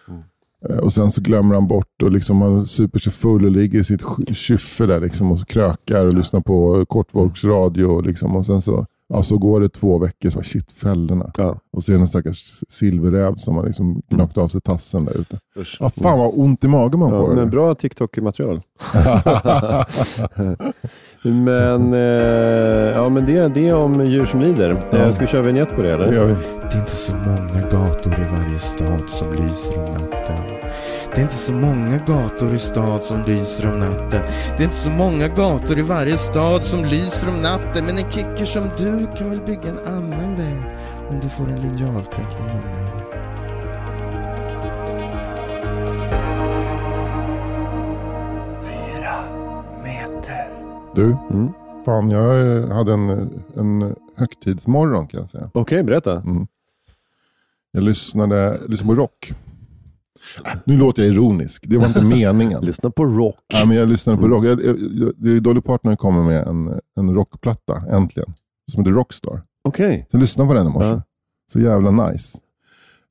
Mm. 0.08 0.22
Eh, 0.70 0.78
Och 0.78 0.94
sen 0.94 1.12
så 1.12 1.22
glömmer 1.22 1.56
han 1.56 1.68
bort 1.68 2.04
och 2.04 2.12
liksom 2.12 2.42
han 2.42 2.66
super 2.66 3.00
sig 3.00 3.14
full 3.14 3.46
och 3.46 3.52
ligger 3.52 3.80
i 3.80 3.84
sitt 3.84 4.02
kyffe 4.34 4.86
där 4.86 5.00
liksom 5.00 5.32
och 5.32 5.48
krökar 5.48 6.06
och 6.06 6.14
lyssnar 6.14 6.42
på 6.42 6.86
kortvågsradio. 6.86 8.02
Liksom. 8.02 8.36
Och 8.36 8.46
sen 8.46 8.62
så, 8.62 8.86
ja, 9.10 9.24
så 9.24 9.38
går 9.38 9.62
det 9.62 9.70
två 9.70 9.98
veckor 9.98 10.30
så 10.30 10.36
bara, 10.38 10.44
shit 10.44 10.72
fällorna. 10.72 11.32
Ja. 11.38 11.60
Och 11.74 11.84
så 11.84 11.92
är 11.92 11.96
det 11.96 12.02
en 12.02 12.08
stackars 12.08 12.64
silverräv 12.70 13.36
som 13.36 13.56
har 13.56 13.66
liksom 13.66 14.02
knockat 14.10 14.38
av 14.38 14.48
sig 14.48 14.62
tassen 14.62 15.06
där 15.06 15.18
ute. 15.22 15.40
Usch. 15.58 15.78
Ja, 15.80 15.90
fan 15.90 16.20
vad 16.20 16.32
ont 16.36 16.64
i 16.64 16.68
magen 16.68 17.00
man 17.00 17.14
Ja, 17.14 17.22
får. 17.22 17.36
men 17.36 17.50
bra 17.50 17.76
TikTok-material. 17.76 18.62
men 21.24 21.94
eh, 21.94 22.96
ja, 22.96 23.10
men 23.10 23.26
det, 23.26 23.48
det 23.48 23.68
är 23.68 23.76
om 23.76 24.06
djur 24.06 24.26
som 24.26 24.42
lider. 24.42 24.88
Ja. 24.92 24.98
Eh, 24.98 25.12
ska 25.12 25.22
vi 25.22 25.28
köra 25.28 25.42
vignett 25.42 25.76
på 25.76 25.82
det 25.82 25.94
eller? 25.94 26.08
Det 26.08 26.16
gör 26.16 26.26
vi. 26.26 26.34
Det 26.62 26.76
är 26.76 26.80
inte 26.80 26.92
så 26.96 27.16
många 27.16 27.62
gator 27.72 28.14
i 28.14 28.26
varje 28.44 28.60
stad 28.60 29.10
som 29.10 29.34
lyser 29.34 29.78
om 29.80 29.92
natten. 29.92 30.36
Det 31.14 31.18
är 31.18 31.22
inte 31.22 31.34
så 31.36 31.54
många 31.54 31.98
gator 32.08 32.54
i 32.54 32.60
stad 32.60 33.04
som 33.04 33.18
lyser 33.28 33.74
om 33.74 33.80
natten. 33.80 34.22
Det 34.58 34.64
är 34.64 34.64
inte 34.64 34.76
så 34.76 34.90
många 34.90 35.28
gator 35.28 35.80
i 35.80 35.82
varje 35.82 36.18
stad 36.18 36.64
som 36.64 36.86
lyser 36.86 37.30
om 37.30 37.42
natten. 37.42 37.86
Men 37.86 37.98
en 37.98 38.12
kicker 38.12 38.46
som 38.46 38.64
du 38.78 39.08
kan 39.18 39.30
väl 39.30 39.42
bygga 39.42 39.70
en 39.70 39.80
annan 39.88 40.36
väg 40.36 40.71
om 41.12 41.20
du 41.20 41.30
får 41.30 41.48
en 41.50 41.62
linjalteckning 41.62 42.50
av 42.50 42.56
mig. 42.56 42.92
Du, 50.96 51.18
Mm. 51.30 51.50
fan 51.86 52.10
jag 52.10 52.68
hade 52.68 52.94
en, 52.94 53.10
en 53.56 53.96
högtidsmorgon 54.16 55.08
kan 55.08 55.20
jag 55.20 55.30
säga. 55.30 55.50
Okej, 55.54 55.84
berätta. 55.84 56.18
Mm. 56.18 56.48
Jag 57.72 57.84
lyssnade, 57.84 58.60
lyssnade 58.68 58.96
på 58.96 59.02
rock. 59.02 59.34
Äh, 60.46 60.52
nu 60.66 60.78
låter 60.78 61.04
jag 61.04 61.12
ironisk, 61.14 61.64
det 61.68 61.78
var 61.78 61.88
inte 61.88 62.06
meningen. 62.06 62.62
Lyssna 62.66 62.90
på 62.92 63.06
rock. 63.06 63.36
Ja, 63.54 63.66
men 63.66 63.78
jag 63.78 63.90
lyssnade 63.90 64.18
på 64.22 64.28
rock. 64.28 64.46
Jag, 64.46 64.64
jag, 64.66 64.78
jag, 64.80 65.12
det 65.18 65.32
är 65.32 65.40
Dolly 65.40 65.62
Parton 65.62 65.98
kommer 65.98 66.24
med 66.24 66.48
en, 66.48 66.80
en 66.98 67.14
rockplatta, 67.16 67.84
äntligen. 67.90 68.34
Som 68.72 68.80
heter 68.82 68.92
Rockstar. 68.92 69.42
Okej. 69.64 70.08
Så 70.12 70.16
jag 70.18 70.22
lyssnade 70.22 70.48
på 70.48 70.54
den 70.54 70.68
i 70.68 70.70
morse. 70.70 70.88
Ja. 70.90 71.02
Så 71.52 71.60
jävla 71.60 71.92
nice. 71.92 72.38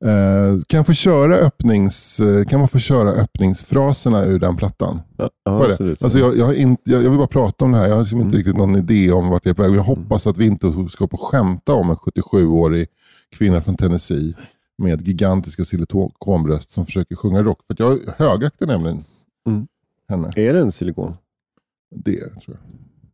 Eh, 0.04 0.60
kan, 0.68 0.76
jag 0.78 0.86
få 0.86 0.92
köra 0.92 1.34
öppnings, 1.36 2.20
eh, 2.20 2.44
kan 2.46 2.58
man 2.58 2.68
få 2.68 2.78
köra 2.78 3.10
öppningsfraserna 3.10 4.24
ur 4.24 4.38
den 4.38 4.56
plattan? 4.56 5.00
Ja, 5.16 5.30
ja, 5.44 5.64
absolut. 5.70 6.02
alltså 6.02 6.18
jag, 6.18 6.36
jag, 6.36 6.46
har 6.46 6.52
inte, 6.52 6.82
jag, 6.90 7.02
jag 7.02 7.10
vill 7.10 7.18
bara 7.18 7.26
prata 7.28 7.64
om 7.64 7.72
det 7.72 7.78
här. 7.78 7.88
Jag 7.88 7.94
har 7.94 8.00
liksom 8.00 8.18
inte 8.20 8.28
Mm. 8.28 8.38
riktigt 8.38 8.56
någon 8.56 8.76
idé 8.76 9.12
om 9.12 9.28
vart 9.28 9.44
jag 9.46 9.50
är 9.50 9.54
på 9.54 9.62
väg. 9.62 9.74
Jag 9.74 9.82
hoppas 9.82 10.26
att 10.26 10.38
vi 10.38 10.46
inte 10.46 10.72
ska 10.90 11.06
på 11.06 11.16
skämta 11.16 11.74
om 11.74 11.90
en 11.90 11.96
77-årig 11.96 12.88
kvinna 13.30 13.60
från 13.60 13.76
Tennessee 13.76 14.34
med 14.78 15.08
gigantiska 15.08 15.64
silikonbröst 15.64 16.70
som 16.70 16.86
försöker 16.86 17.16
sjunga 17.16 17.42
rock. 17.42 17.60
För 17.66 17.76
jag 17.78 17.98
högaktar 18.16 18.66
nämligen 18.66 19.04
Mm. 19.46 19.66
henne. 20.08 20.30
Är 20.36 20.52
det 20.52 20.60
en 20.60 20.72
silikon? 20.72 21.16
Det 21.94 22.18
tror 22.40 22.56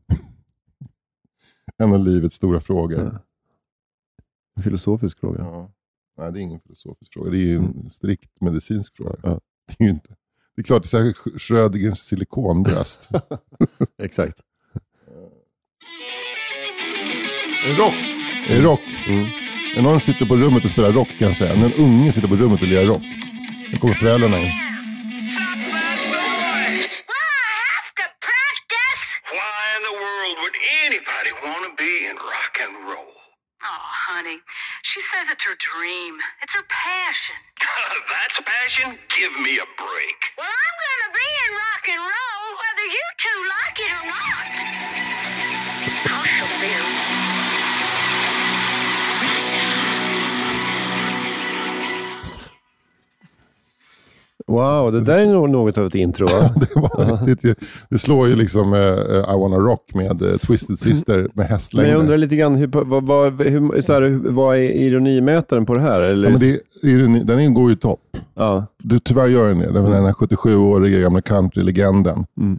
jag. 0.09 0.19
En 1.87 1.93
av 1.93 1.99
livets 1.99 2.37
stora 2.37 2.61
frågor. 2.61 3.11
Ja. 3.12 3.19
En 4.57 4.63
filosofisk 4.63 5.21
fråga. 5.21 5.39
Ja. 5.39 5.73
Nej, 6.19 6.33
det 6.33 6.41
är 6.41 6.43
ingen 6.43 6.61
filosofisk 6.61 7.13
fråga. 7.13 7.31
Det 7.31 7.37
är 7.37 7.47
ju 7.47 7.57
en 7.57 7.91
strikt 7.91 8.41
medicinsk 8.41 8.97
fråga. 8.97 9.17
Ja. 9.23 9.41
Det 9.67 9.85
är 9.85 9.89
ju 9.89 9.91
inte. 9.91 10.15
Det 10.57 10.63
är 10.63 10.65
klart, 10.65 10.83
det 10.83 10.87
är 10.87 11.13
säkert 11.13 11.43
Schrödingers 11.43 11.99
silikonbröst. 11.99 13.11
Exakt. 14.03 14.41
Är 17.67 17.77
det 17.77 17.83
rock? 17.83 17.95
Är 18.51 18.63
rock? 18.63 18.81
Mm. 19.09 19.25
Är 19.77 19.83
någon 19.83 20.01
sitter 20.01 20.27
på 20.27 20.37
rummet 20.37 20.65
och 20.65 20.71
spelar 20.71 20.93
rock 20.93 21.09
kan 21.19 21.29
jag 21.29 21.37
säga. 21.37 21.55
När 21.55 21.67
en 21.67 21.85
unge 21.85 22.13
sitter 22.13 22.29
på 22.29 22.35
rummet 22.35 22.61
och 22.63 22.69
lirar 22.69 22.85
rock. 22.85 23.03
Då 23.73 23.81
kommer 23.81 23.95
föräldrarna 23.95 24.39
in. 24.39 24.51
Oh, 33.76 33.80
honey, 33.85 34.40
she 34.83 35.02
says 35.02 35.28
it's 35.28 35.45
her 35.45 35.56
dream. 35.61 36.16
It's 36.40 36.54
her 36.56 36.64
passion. 36.71 37.37
That's 38.09 38.40
passion? 38.40 38.97
Give 39.12 39.33
me 39.45 39.61
a 39.61 39.68
break. 39.76 40.21
Well, 40.40 40.49
I'm 40.49 40.76
gonna 40.80 41.12
be 41.12 41.28
in 41.45 41.50
rock 41.52 41.85
and 41.92 42.00
roll, 42.00 42.47
whether 42.56 42.87
you 42.88 43.04
two 43.21 43.38
like 43.52 43.76
it 43.85 43.92
or 44.00 44.04
not. 44.09 44.75
Wow, 54.57 54.93
det 54.93 55.01
där 55.01 55.19
är 55.19 55.27
nog 55.27 55.49
något 55.51 55.79
av 55.79 55.87
ett 55.87 55.95
intro? 55.95 56.27
Det, 56.61 56.77
var 56.77 57.27
riktigt, 57.27 57.59
det 57.91 57.99
slår 57.99 58.29
ju 58.29 58.37
liksom 58.37 58.73
eh, 58.75 58.81
I 59.35 59.39
wanna 59.41 59.57
rock 59.57 59.95
med 59.95 60.23
eh, 60.23 60.37
Twisted 60.37 60.79
Sister 60.79 61.19
med 61.19 61.31
Men 61.35 61.47
hästlängder. 61.47 61.91
jag 61.93 62.01
undrar 62.01 62.17
lite 62.17 62.37
grann, 62.37 62.55
hur, 62.55 62.67
vad, 62.67 63.07
vad, 63.07 63.41
hur, 63.43 63.83
så 63.83 63.93
här, 63.93 64.21
vad 64.31 64.57
är 64.57 64.61
ironmätaren 64.61 65.67
på 65.67 65.75
det 65.75 65.81
här? 65.81 66.01
Eller? 66.01 66.25
ja, 66.27 66.31
men 66.31 66.41
det, 66.41 66.61
ironi- 66.83 67.25
den 67.25 67.55
går 67.55 67.71
ju 67.71 67.77
topp. 67.77 68.17
ja. 68.35 68.67
Det, 68.83 69.05
tyvärr 69.05 69.27
gör 69.27 69.49
den 69.49 69.59
det. 69.59 69.81
Var 69.81 69.91
den 69.91 70.05
här 70.05 70.13
77-åriga 70.13 71.01
gamla 71.01 71.21
countrylegenden. 71.23 72.25
Mm. 72.41 72.59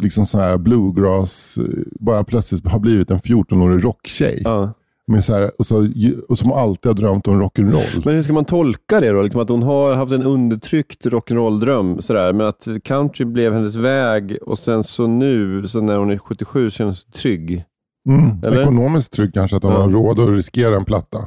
Liksom 0.00 0.26
sån 0.26 0.40
här 0.40 0.58
bluegrass, 0.58 1.58
bara 2.00 2.24
plötsligt 2.24 2.68
har 2.68 2.78
blivit 2.78 3.10
en 3.10 3.18
14-årig 3.18 3.84
rocktjej. 3.84 4.40
Ja. 4.44 4.72
Med 5.12 5.24
så 5.24 5.34
här, 5.34 5.50
och, 5.58 5.66
så, 5.66 5.88
och 6.28 6.38
som 6.38 6.52
alltid 6.52 6.90
har 6.90 6.94
drömt 6.94 7.28
om 7.28 7.42
rock'n'roll. 7.42 8.02
Men 8.04 8.14
hur 8.14 8.22
ska 8.22 8.32
man 8.32 8.44
tolka 8.44 9.00
det 9.00 9.10
då? 9.10 9.22
Liksom 9.22 9.40
att 9.40 9.48
hon 9.48 9.62
har 9.62 9.94
haft 9.94 10.12
en 10.12 10.22
undertryckt 10.22 11.06
rock'n'roll-dröm, 11.06 12.00
sådär, 12.00 12.32
men 12.32 12.46
att 12.46 12.68
country 12.84 13.24
blev 13.24 13.52
hennes 13.52 13.74
väg 13.74 14.38
och 14.42 14.58
sen 14.58 14.82
så 14.82 15.06
nu, 15.06 15.66
så 15.68 15.80
när 15.80 15.98
hon 15.98 16.10
är 16.10 16.18
77, 16.18 16.70
känns 16.70 17.04
hon 17.04 17.12
trygg. 17.12 17.64
Mm. 18.08 18.38
Eller? 18.46 18.60
Ekonomiskt 18.60 19.12
trygg 19.12 19.34
kanske, 19.34 19.56
att 19.56 19.62
hon 19.62 19.72
Ja. 19.72 19.78
har 19.82 19.88
råd 19.90 20.20
att 20.20 20.28
riskera 20.28 20.76
en 20.76 20.84
platta. 20.84 21.18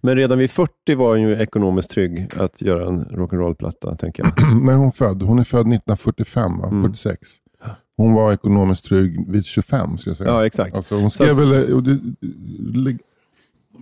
Men 0.00 0.16
redan 0.16 0.38
vid 0.38 0.50
40 0.50 0.94
var 0.96 1.08
hon 1.08 1.20
ju 1.22 1.42
ekonomiskt 1.42 1.90
trygg 1.90 2.28
att 2.36 2.62
göra 2.62 2.88
en 2.88 3.04
rock'n'roll-platta, 3.04 3.96
tänker 3.96 4.22
jag. 4.22 4.56
När 4.64 4.72
är 4.72 4.76
hon 4.76 4.92
född? 4.92 5.22
Hon 5.22 5.38
är 5.38 5.44
född 5.44 5.60
1945, 5.60 6.58
va? 6.60 6.68
Mm. 6.68 6.82
46. 6.82 7.18
Hon 7.98 8.12
var 8.14 8.32
ekonomiskt 8.32 8.84
trygg 8.84 9.24
vid 9.32 9.44
25, 9.44 9.98
ska 9.98 10.10
jag 10.10 10.16
säga. 10.16 10.30
Ja, 10.30 10.46
exakt. 10.46 10.76
Alltså, 10.76 10.96
hon 10.96 11.10
skrev 11.10 11.28
Så- 11.28 11.44
väl, 11.44 11.82
det, 11.84 11.98
leg, 12.78 12.98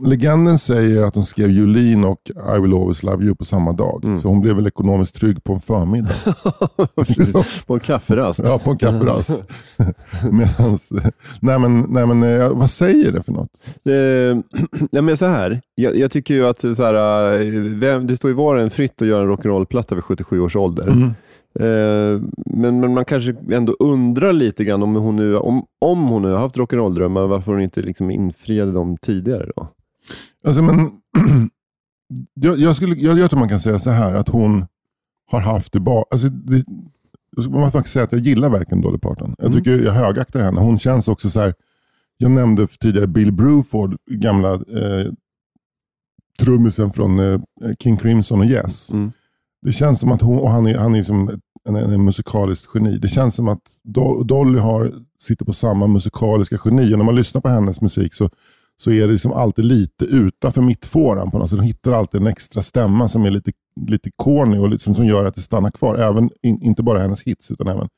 legenden 0.05 0.59
säger 0.59 1.03
att 1.05 1.15
hon 1.15 1.25
skrev 1.25 1.51
Jolene 1.51 2.07
och 2.07 2.31
I 2.57 2.61
will 2.61 2.75
always 2.75 3.03
love 3.03 3.25
you 3.25 3.35
på 3.35 3.45
samma 3.45 3.73
dag. 3.73 4.05
Mm. 4.05 4.21
Så 4.21 4.29
hon 4.29 4.41
blev 4.41 4.57
väl 4.57 4.67
ekonomiskt 4.67 5.15
trygg 5.15 5.45
på 5.45 5.53
en 5.53 5.61
förmiddag. 5.61 6.15
På 7.67 7.75
en 7.75 7.81
kafferast. 7.81 8.41
ja, 8.45 8.59
på 8.59 8.71
en 8.71 8.79
kafferast. 8.79 9.43
Medans, 10.31 10.93
nej 11.41 11.59
men, 11.59 11.81
nej 11.81 12.07
men 12.07 12.23
eh, 12.23 12.49
vad 12.49 12.71
säger 12.71 13.13
det 13.13 13.23
för 13.23 13.33
något? 13.33 13.51
Eh, 13.67 14.59
nej, 14.93 15.03
men 15.03 15.17
så 15.17 15.27
här, 15.27 15.61
jag, 15.75 15.97
jag 15.97 16.11
tycker 16.11 16.35
ju 16.35 16.47
att 16.47 16.61
så 16.61 16.83
här, 16.85 17.35
eh, 17.41 17.51
vem, 17.61 18.07
det 18.07 18.17
står 18.17 18.31
ju 18.31 18.35
var 18.35 18.57
en 18.57 18.71
fritt 18.71 19.03
att 19.03 19.09
göra 19.09 19.23
en 19.23 19.31
rock'n'roll-platta 19.37 19.95
vid 19.95 20.05
77 20.05 20.41
års 20.41 20.57
ålder. 20.57 20.89
Mm. 20.89 21.11
Eh, 21.61 22.21
men, 22.47 22.81
men 22.81 22.95
man 22.95 23.05
kanske 23.05 23.35
ändå 23.51 23.77
undrar 23.79 24.33
lite 24.33 24.65
grann 24.65 24.83
om 24.83 24.95
hon 24.95 25.17
nu, 25.17 25.37
om, 25.37 25.67
om 25.81 26.03
hon 26.09 26.23
nu 26.23 26.31
har 26.31 26.39
haft 26.39 26.57
rock'n'roll-drömmar, 26.57 27.27
varför 27.27 27.53
hon 27.53 27.61
inte 27.61 27.83
liksom 27.83 28.11
infriade 28.11 28.73
dem 28.73 28.97
tidigare 28.97 29.51
då? 29.57 29.69
Alltså, 30.47 30.63
men, 30.63 30.77
jag, 32.35 32.59
jag, 32.59 32.77
skulle, 32.77 32.95
jag, 32.95 33.19
jag 33.19 33.31
tror 33.31 33.41
man 33.41 33.49
kan 33.49 33.61
säga 33.61 33.79
så 33.79 33.91
här 33.91 34.15
att 34.15 34.29
hon 34.29 34.67
har 35.31 35.41
haft 35.41 35.73
det 35.73 35.81
bara... 35.81 36.05
Alltså, 36.11 36.29
det, 36.29 36.65
man 37.51 37.73
faktiskt 37.73 37.93
säga 37.93 38.05
att 38.05 38.13
jag 38.13 38.21
gillar 38.21 38.51
verkligen 38.51 38.81
Dolly 38.83 38.99
Parton. 38.99 39.35
Jag 39.39 39.47
Mm. 39.47 39.59
tycker 39.59 39.79
jag 39.85 39.93
högaktar 39.93 40.41
henne. 40.41 40.61
Hon 40.61 40.79
känns 40.79 41.09
också 41.09 41.31
så 41.31 41.41
här... 41.41 41.55
Jag 42.19 42.31
nämnde 42.31 42.67
tidigare 42.67 43.07
Bill 43.07 43.33
Bruford, 43.33 43.97
gamla 44.11 44.53
eh, 44.55 45.13
trummisen 46.39 46.93
från 46.93 47.19
eh, 47.19 47.41
King 47.79 47.97
Crimson 47.97 48.41
och 48.41 48.47
Yes. 48.47 48.93
Mm. 48.93 49.13
Det 49.63 49.73
känns 49.73 50.01
som 50.01 50.13
att 50.13 50.23
hon, 50.23 50.39
och 50.39 50.51
han 50.51 50.67
är, 50.67 50.79
han 50.79 50.95
är 50.95 51.03
som 51.03 51.41
en, 51.67 51.77
en, 51.77 51.93
en 51.93 52.05
musikaliskt 52.05 52.71
geni. 52.75 52.99
Det 52.99 53.09
känns 53.09 53.35
som 53.35 53.49
att 53.49 53.81
Do, 53.85 54.23
Dolly 54.23 54.59
har, 54.59 54.95
sitter 55.19 55.45
på 55.45 55.53
samma 55.53 55.87
musikaliska 55.87 56.59
geni. 56.65 56.95
Och 56.95 56.99
när 56.99 57.05
man 57.05 57.15
lyssnar 57.15 57.41
på 57.41 57.49
hennes 57.49 57.81
musik 57.81 58.15
så, 58.15 58.31
så 58.77 58.91
är 58.91 59.07
det 59.07 59.13
liksom 59.13 59.33
alltid 59.33 59.65
lite 59.65 60.05
utanför 60.05 60.63
mittfåran 60.63 61.31
på 61.31 61.39
något 61.39 61.51
sätt. 61.51 61.59
De 61.59 61.67
hittar 61.67 61.93
alltid 61.93 62.21
en 62.21 62.27
extra 62.27 62.63
stämma 62.63 63.09
som 63.09 63.25
är 63.25 63.31
lite, 63.31 63.53
lite 63.87 64.11
corny 64.17 64.59
och 64.59 64.69
liksom, 64.69 64.95
som 64.95 65.07
gör 65.07 65.25
att 65.25 65.35
det 65.35 65.43
stannar 65.43 65.71
kvar. 65.71 65.97
Även, 65.97 66.31
in, 66.43 66.63
inte 66.63 66.83
bara 66.83 66.99
hennes 66.99 67.23
hits 67.23 67.51
utan 67.51 67.69
även... 67.69 67.89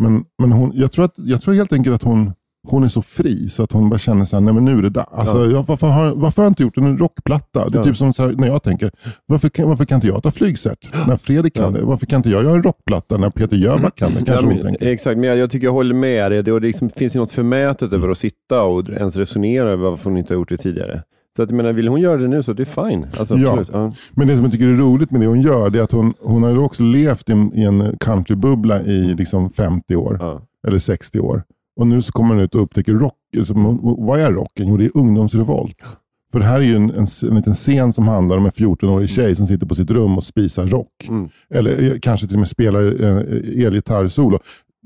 Men, 0.00 0.24
men 0.38 0.52
hon, 0.52 0.72
jag, 0.74 0.92
tror 0.92 1.04
att, 1.04 1.14
jag 1.16 1.42
tror 1.42 1.54
helt 1.54 1.72
enkelt 1.72 1.94
att 1.94 2.02
hon, 2.02 2.32
hon 2.70 2.84
är 2.84 2.88
så 2.88 3.02
fri 3.02 3.48
så 3.48 3.62
att 3.62 3.72
hon 3.72 3.90
bara 3.90 3.98
känner 3.98 4.24
så 4.24 4.36
här, 4.36 4.40
nej 4.40 4.54
men 4.54 4.64
nu 4.64 4.78
är 4.78 4.82
det 4.82 4.90
dags. 4.90 5.12
Alltså, 5.12 5.46
jag, 5.50 5.66
varför, 5.66 5.86
har, 5.86 6.14
varför 6.14 6.42
har 6.42 6.46
jag 6.46 6.50
inte 6.50 6.62
gjort 6.62 6.76
en 6.76 6.98
rockplatta? 6.98 7.68
Det 7.68 7.74
är 7.76 7.78
Ja. 7.80 7.84
typ 7.84 7.96
som 7.96 8.12
här, 8.18 8.32
när 8.38 8.46
jag 8.48 8.62
tänker, 8.62 8.90
varför 9.26 9.48
kan, 9.48 9.68
varför 9.68 9.84
kan 9.84 9.96
inte 9.96 10.06
jag 10.06 10.22
ta 10.22 10.30
flygcert 10.30 11.06
när 11.06 11.16
Fredrik 11.16 11.54
kan 11.54 11.64
Ja. 11.74 11.80
det? 11.80 11.84
Varför 11.86 12.06
kan 12.06 12.16
inte 12.16 12.30
jag 12.30 12.44
göra 12.44 12.54
en 12.54 12.62
rockplatta 12.62 13.16
när 13.16 13.30
Peter 13.30 13.56
Jöback 13.56 13.96
kan 13.96 14.14
det? 14.14 14.24
Kanske 14.24 14.46
Ja, 14.46 14.62
men, 14.64 14.76
exakt, 14.80 15.18
men 15.18 15.28
jag, 15.28 15.38
jag 15.38 15.50
tycker 15.50 15.66
jag 15.66 15.72
håller 15.72 15.94
med 15.94 16.32
dig. 16.32 16.42
Det, 16.42 16.52
det 16.60 16.66
liksom, 16.66 16.90
finns 16.90 17.16
ju 17.16 17.20
något 17.20 17.30
förmätet 17.32 17.92
över 17.92 18.08
att 18.08 18.18
sitta 18.18 18.62
och 18.62 18.88
ens 18.90 19.16
resonera 19.16 19.70
över 19.70 19.90
varför 19.90 20.10
hon 20.10 20.18
inte 20.18 20.34
har 20.34 20.38
gjort 20.38 20.48
det 20.48 20.56
tidigare. 20.56 21.02
Så 21.36 21.42
att, 21.42 21.50
jag 21.50 21.56
menar, 21.56 21.72
vill 21.72 21.88
hon 21.88 22.00
göra 22.00 22.16
det 22.16 22.28
nu 22.28 22.42
så 22.42 22.52
det 22.52 22.62
är 22.62 22.88
fine. 22.88 23.06
Alltså, 23.18 23.36
Ja. 23.36 23.64
Ja. 23.72 23.92
Men 24.10 24.26
det 24.28 24.34
som 24.36 24.44
jag 24.44 24.52
tycker 24.52 24.66
är 24.68 24.74
roligt 24.74 25.10
med 25.10 25.20
det 25.20 25.26
hon 25.26 25.40
gör, 25.40 25.70
det 25.70 25.78
är 25.78 25.82
att 25.82 25.92
hon, 25.92 26.14
hon 26.20 26.42
har 26.42 26.58
också 26.58 26.82
levt 26.82 27.28
i, 27.28 27.32
en- 27.32 27.54
i 27.54 27.64
en 27.64 27.96
countrybubbla 28.00 28.82
i 28.82 29.14
liksom 29.14 29.50
50 29.50 29.96
år. 29.96 30.16
Ja. 30.20 30.42
eller 30.68 30.78
60 30.78 31.20
år. 31.20 31.42
Och 31.78 31.86
nu 31.86 32.02
så 32.02 32.12
kommer 32.12 32.34
hon 32.34 32.44
ut 32.44 32.54
och 32.54 32.62
upptäcker 32.62 32.92
rock. 32.92 33.14
Alltså, 33.38 33.54
vad 33.98 34.20
är 34.20 34.32
rocken? 34.32 34.68
Jo, 34.68 34.76
det 34.76 34.84
är 34.84 34.90
ungdomsrevolt. 34.94 35.96
För 36.32 36.38
det 36.38 36.44
här 36.44 36.60
är 36.60 36.64
ju 36.64 36.76
en, 36.76 36.90
en, 36.90 37.06
en 37.28 37.36
liten 37.36 37.54
scen 37.54 37.92
som 37.92 38.08
handlar 38.08 38.36
om 38.36 38.44
en 38.44 38.50
14-årig 38.50 39.10
tjej 39.10 39.36
som 39.36 39.46
sitter 39.46 39.66
på 39.66 39.74
sitt 39.74 39.90
rum 39.90 40.16
och 40.16 40.24
spisar 40.24 40.66
rock. 40.66 41.06
Mm. 41.08 41.28
Eller 41.50 41.82
eh, 41.82 41.98
kanske 42.02 42.26
till 42.26 42.36
och 42.36 42.40
med 42.40 42.48
spelar 42.48 43.02
eh, 43.04 43.66
elgitarrsolo. 43.66 44.38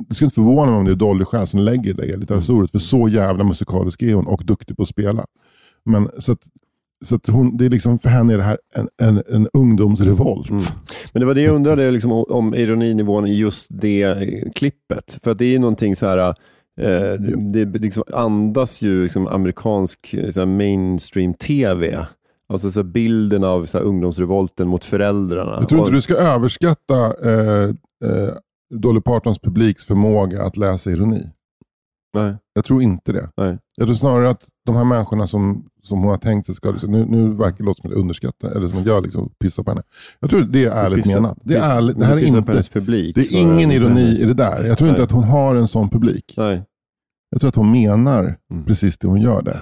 Det 0.08 0.14
skulle 0.14 0.26
inte 0.26 0.34
förvåna 0.34 0.70
mig 0.70 0.78
om 0.78 0.84
det 0.84 0.90
är 0.90 0.96
Dolly 0.96 1.24
själv 1.24 1.46
som 1.46 1.60
lägger 1.60 1.94
det 1.94 2.02
elgitarrsolot. 2.02 2.70
För 2.70 2.78
så 2.78 3.08
jävla 3.08 3.44
musikalisk 3.44 4.02
är 4.02 4.14
hon 4.14 4.26
och 4.26 4.44
duktig 4.44 4.76
på 4.76 4.82
att 4.82 4.88
spela. 4.88 5.24
Men 5.84 6.08
så 6.18 6.32
att, 6.32 6.42
så 7.04 7.16
att 7.16 7.28
hon, 7.28 7.56
det 7.56 7.66
är 7.66 7.70
liksom, 7.70 7.98
för 7.98 8.08
henne 8.08 8.32
är 8.32 8.38
det 8.38 8.44
här 8.44 8.58
en, 8.74 8.88
en, 9.02 9.22
en 9.28 9.48
ungdomsrevolt. 9.52 10.50
Mm. 10.50 10.62
Men 11.12 11.20
det 11.20 11.26
var 11.26 11.34
det 11.34 11.42
jag 11.42 11.54
undrade 11.54 11.90
liksom, 11.90 12.12
om- 12.12 12.54
ironinivån 12.54 13.26
i 13.26 13.34
just 13.34 13.66
det 13.70 14.16
klippet. 14.54 15.18
För 15.22 15.30
att 15.30 15.38
det 15.38 15.44
är 15.44 15.50
ju 15.50 15.58
någonting 15.58 15.96
så 15.96 16.06
här, 16.06 16.34
eh, 16.80 17.12
det, 17.52 17.64
det 17.64 17.78
liksom 17.78 18.02
andas 18.12 18.82
ju 18.82 19.02
liksom 19.02 19.26
amerikansk 19.26 20.14
eh, 20.14 20.30
så 20.30 20.40
här 20.40 20.46
mainstream-tv. 20.46 22.06
Alltså 22.48 22.70
så 22.70 22.82
bilden 22.82 23.44
av 23.44 23.66
så 23.66 23.78
ungdomsrevolten 23.78 24.68
mot 24.68 24.84
föräldrarna. 24.84 25.52
Jag 25.60 25.68
tror 25.68 25.78
inte 25.80 25.88
Och- 25.90 25.94
du 25.94 26.00
ska 26.00 26.14
överskatta 26.14 26.96
eh, 27.30 27.68
eh, 28.04 28.34
Dolly 28.74 29.00
Partons 29.00 29.38
publiks 29.38 29.86
förmåga 29.86 30.42
att 30.42 30.56
läsa 30.56 30.90
ironi. 30.90 31.30
Nej, 32.14 32.34
Jag 32.54 32.64
tror 32.64 32.82
inte 32.82 33.12
det. 33.12 33.30
nej. 33.36 33.58
Jag 33.76 33.86
tror 33.86 33.94
snarare 33.94 34.30
att 34.30 34.44
de 34.66 34.76
här 34.76 34.84
människorna 34.84 35.26
som, 35.26 35.64
som 35.82 35.98
hon 36.00 36.08
har 36.10 36.16
tänkt 36.16 36.46
sig 36.46 36.54
ska... 36.54 36.70
Liksom, 36.70 36.92
nu, 36.92 37.06
nu 37.06 37.28
verkar 37.34 37.56
det 37.58 37.64
låta 37.64 37.80
som 37.82 37.90
att 37.90 37.92
jag 37.94 38.00
underskattar, 38.00 38.50
eller 38.50 38.68
som 38.68 38.78
att 38.78 38.86
jag 38.86 39.02
liksom 39.02 39.30
pissar 39.40 39.62
på 39.62 39.70
henne. 39.70 39.82
Jag 40.20 40.30
tror 40.30 40.40
det 40.40 40.64
är 40.64 40.70
ärligt 40.70 41.06
Pissa- 41.06 41.14
menat. 41.20 41.38
Det, 41.44 41.54
är 41.56 41.76
ärligt, 41.76 41.98
det 41.98 42.06
här 42.06 42.16
är 42.16 42.24
inte... 42.24 42.62
publik. 42.72 43.14
Det 43.14 43.20
är 43.20 43.40
ingen 43.40 43.70
ironi 43.72 44.18
i 44.20 44.24
det 44.24 44.34
där. 44.34 44.64
Jag 44.64 44.78
tror 44.78 44.88
inte 44.90 45.00
Nej. 45.00 45.04
att 45.04 45.10
hon 45.12 45.24
har 45.24 45.54
en 45.54 45.68
sån 45.68 45.88
publik. 45.90 46.34
Nej. 46.36 46.62
Jag 47.30 47.40
tror 47.40 47.48
att 47.48 47.56
hon 47.56 47.70
menar 47.72 48.36
Mm. 48.50 48.64
precis 48.64 48.98
det 48.98 49.08
hon 49.08 49.20
gör 49.20 49.42
där. 49.42 49.60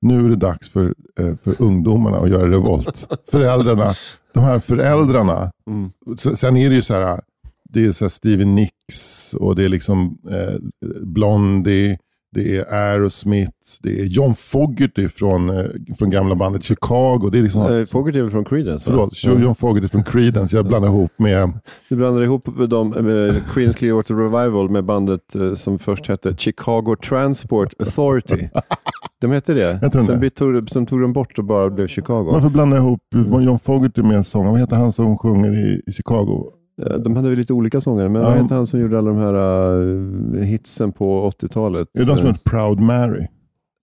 Nu 0.00 0.24
är 0.24 0.28
det 0.28 0.36
dags 0.36 0.68
för, 0.68 0.94
eh, 1.20 1.36
för 1.42 1.62
ungdomarna 1.62 2.16
att 2.16 2.30
göra 2.30 2.50
revolt. 2.50 3.06
Föräldrarna, 3.30 3.94
de 4.34 4.40
här 4.44 4.58
föräldrarna. 4.58 5.52
Mm. 5.70 5.90
Sen 6.16 6.56
är 6.56 6.68
det 6.68 6.74
ju 6.74 6.82
så 6.82 6.94
här, 6.94 7.20
det 7.68 7.84
är 7.86 7.92
så 7.92 8.04
här 8.04 8.08
Stevie 8.10 8.46
Nicks 8.46 9.34
och 9.34 9.56
det 9.56 9.64
är 9.64 9.68
liksom 9.68 10.18
eh, 10.30 10.54
Blondie. 11.02 11.98
Det 12.36 12.56
är 12.56 12.74
Aerosmith, 12.74 13.50
det 13.82 14.00
är 14.00 14.04
John 14.04 14.34
Fogerty 14.34 15.08
från, 15.08 15.50
eh, 15.50 15.64
från 15.98 16.10
gamla 16.10 16.34
bandet 16.34 16.62
Chicago. 16.64 17.28
Det 17.32 17.38
är 17.38 17.42
liksom, 17.42 17.62
Eh, 17.62 17.84
Fogerty 17.84 18.18
är 18.18 18.22
väl 18.22 18.30
från 18.32 18.44
Creedence? 18.44 18.90
förlåt, 18.90 19.24
John 19.24 19.54
Fogerty 19.54 19.88
från 19.88 20.04
Creedence. 20.04 20.56
Jag 20.56 20.66
blandar 20.66 20.88
ihop 20.88 21.12
med 21.16 21.52
Du 21.88 21.96
blandar 21.96 22.22
ihop 22.22 22.48
dem, 22.70 22.88
med 22.90 23.42
Creedence 23.54 23.78
Clearwater 23.78 24.14
Revival 24.14 24.68
med 24.70 24.84
bandet 24.84 25.34
eh, 25.34 25.54
som 25.54 25.78
först 25.78 26.06
hette 26.08 26.36
Chicago 26.36 26.96
Transport 27.08 27.74
Authority. 27.78 28.48
De 29.20 29.30
hette 29.30 29.54
det. 29.54 30.02
Sen, 30.02 30.20
det. 30.20 30.30
tog- 30.30 30.70
sen 30.70 30.86
tog 30.86 31.00
de 31.00 31.12
bort 31.12 31.38
och 31.38 31.44
bara 31.44 31.70
blev 31.70 31.86
Chicago. 31.86 32.24
Varför 32.32 32.50
blandar 32.50 32.76
jag 32.76 32.84
ihop 32.86 33.00
John 33.44 33.58
Fogerty 33.58 34.02
med 34.02 34.16
en 34.16 34.24
sång? 34.24 34.46
Vad 34.46 34.60
heter 34.60 34.76
han 34.76 34.92
som 34.92 35.18
sjunger 35.18 35.52
i, 35.54 35.82
i 35.86 35.92
Chicago? 35.92 36.52
Eh, 36.82 36.98
De 36.98 37.16
hade 37.16 37.28
väl 37.28 37.38
lite 37.38 37.52
olika 37.52 37.80
sångare, 37.80 38.08
men 38.08 38.22
Ja. 38.22 38.28
vad 38.28 38.38
hette 38.38 38.54
han 38.54 38.66
som 38.66 38.80
gjorde 38.80 38.98
alla 38.98 39.10
de 39.10 39.18
här 39.18 39.34
uh, 39.34 40.42
hitsen 40.42 40.92
på 40.92 41.30
80-talet? 41.30 41.88
Är 41.94 41.98
det 41.98 42.06
de 42.06 42.16
som 42.16 42.26
Eh, 42.26 42.32
heter 42.32 42.50
Proud 42.50 42.80
Mary? 42.80 43.26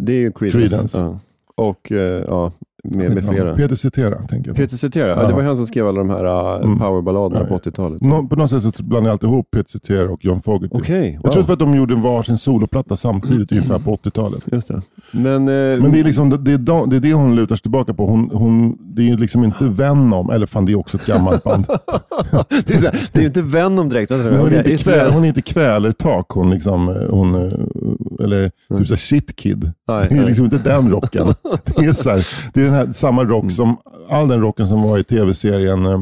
Det 0.04 0.14
är 0.14 0.18
ju 0.20 0.32
Creedence. 0.32 0.58
Creedence. 0.70 0.98
Ja. 1.00 1.20
Och 1.56 1.92
eh, 1.92 2.24
ja, 2.28 2.52
med, 2.84 3.14
med 3.14 3.24
flera. 3.30 3.56
Peter 3.56 3.76
Cetera 3.76 4.16
tänker 4.16 4.50
jag 4.50 4.56
på. 4.56 4.62
Peter 4.62 4.78
Cetera, 4.78 5.08
ja. 5.08 5.22
Ja. 5.22 5.28
det 5.28 5.34
var 5.34 5.42
han 5.42 5.56
som 5.58 5.68
skrev 5.68 5.88
alla 5.88 6.00
de 6.00 6.10
här 6.10 6.26
uh, 6.26 6.64
Mm. 6.64 6.80
powerballaderna 6.80 7.42
Ja, 7.42 7.48
på 7.48 7.54
ja. 7.54 7.70
80-talet. 7.72 8.02
Nå, 8.02 8.28
på 8.28 8.36
något 8.36 8.50
sätt 8.50 8.62
så 8.62 8.72
blandar 8.84 9.10
jag 9.10 9.14
alltid 9.14 9.30
ihop 9.30 9.52
Peter 9.52 9.70
Cetera 9.72 10.10
och 10.10 10.26
John 10.26 10.42
Fogerty. 10.42 10.68
Okej, 10.72 11.12
wow. 11.12 11.22
Jag 11.24 11.32
tror 11.34 11.44
för 11.44 11.54
att 11.54 11.60
de 11.60 11.74
gjorde 11.76 11.96
varsin 11.96 12.38
soloplatta 12.38 12.96
samtidigt 12.96 13.52
ungefär 13.52 13.80
på 13.80 13.96
80-talet. 13.96 14.44
Just 14.52 14.68
det. 14.68 14.82
Men, 15.12 15.34
eh, 15.34 15.82
Men 15.82 15.92
det 15.92 16.00
är, 16.00 16.04
liksom, 16.04 16.30
det, 16.30 16.36
är 16.52 16.88
det 16.88 16.96
är 16.96 17.00
det 17.00 17.14
hon 17.14 17.36
lutar 17.36 17.56
sig 17.56 17.62
tillbaka 17.62 17.94
på. 17.94 18.06
Hon, 18.06 18.30
hon, 18.34 18.78
det 18.96 19.02
är 19.02 19.06
ju 19.06 19.18
liksom 19.18 19.44
inte 19.44 19.66
Venom, 19.66 20.30
eller 20.30 20.46
fan 20.46 20.66
det 20.66 20.72
är 20.72 20.80
också 20.80 20.98
ett 20.98 21.06
gammalt 21.06 21.44
band. 21.44 21.66
det, 22.66 22.74
är 22.74 22.78
så 22.78 22.86
här, 22.86 23.00
det 23.12 23.20
är 23.20 23.22
ju 23.22 23.28
inte 23.28 23.42
Venom 23.42 23.90
direkt. 23.90 24.12
Alltså, 24.12 24.30
Men 24.30 24.40
hon, 24.40 24.48
är 24.54 24.58
inte 24.58 24.78
kväl, 24.84 25.12
hon 25.12 25.24
är 25.24 25.28
inte 25.28 25.42
kvälertak, 25.42 26.26
hon 26.30 26.50
liksom, 26.52 26.90
eh, 26.90 26.96
hon, 27.10 27.36
eh, 27.36 28.24
eller 28.26 28.52
typ 28.78 28.88
såhär 28.88 28.98
shit 28.98 29.36
kid. 29.36 29.72
Nej, 29.88 30.06
Det 30.10 30.16
är 30.16 30.18
nej. 30.18 30.26
liksom 30.26 30.46
inte 30.46 30.58
den 30.58 30.90
rocken. 30.92 31.34
Det 31.78 31.86
är, 31.86 31.94
så 31.94 32.10
här, 32.10 32.28
det 32.54 32.62
är 32.62 32.70
den 32.74 32.88
här, 32.88 32.94
samma 32.94 33.24
rock 33.24 33.52
som, 33.52 33.78
all 34.10 34.28
den 34.28 34.42
rocken 34.42 34.68
som 34.68 34.82
var 34.82 34.98
i 34.98 35.04
tv-serien 35.04 35.86
eh, 35.86 36.02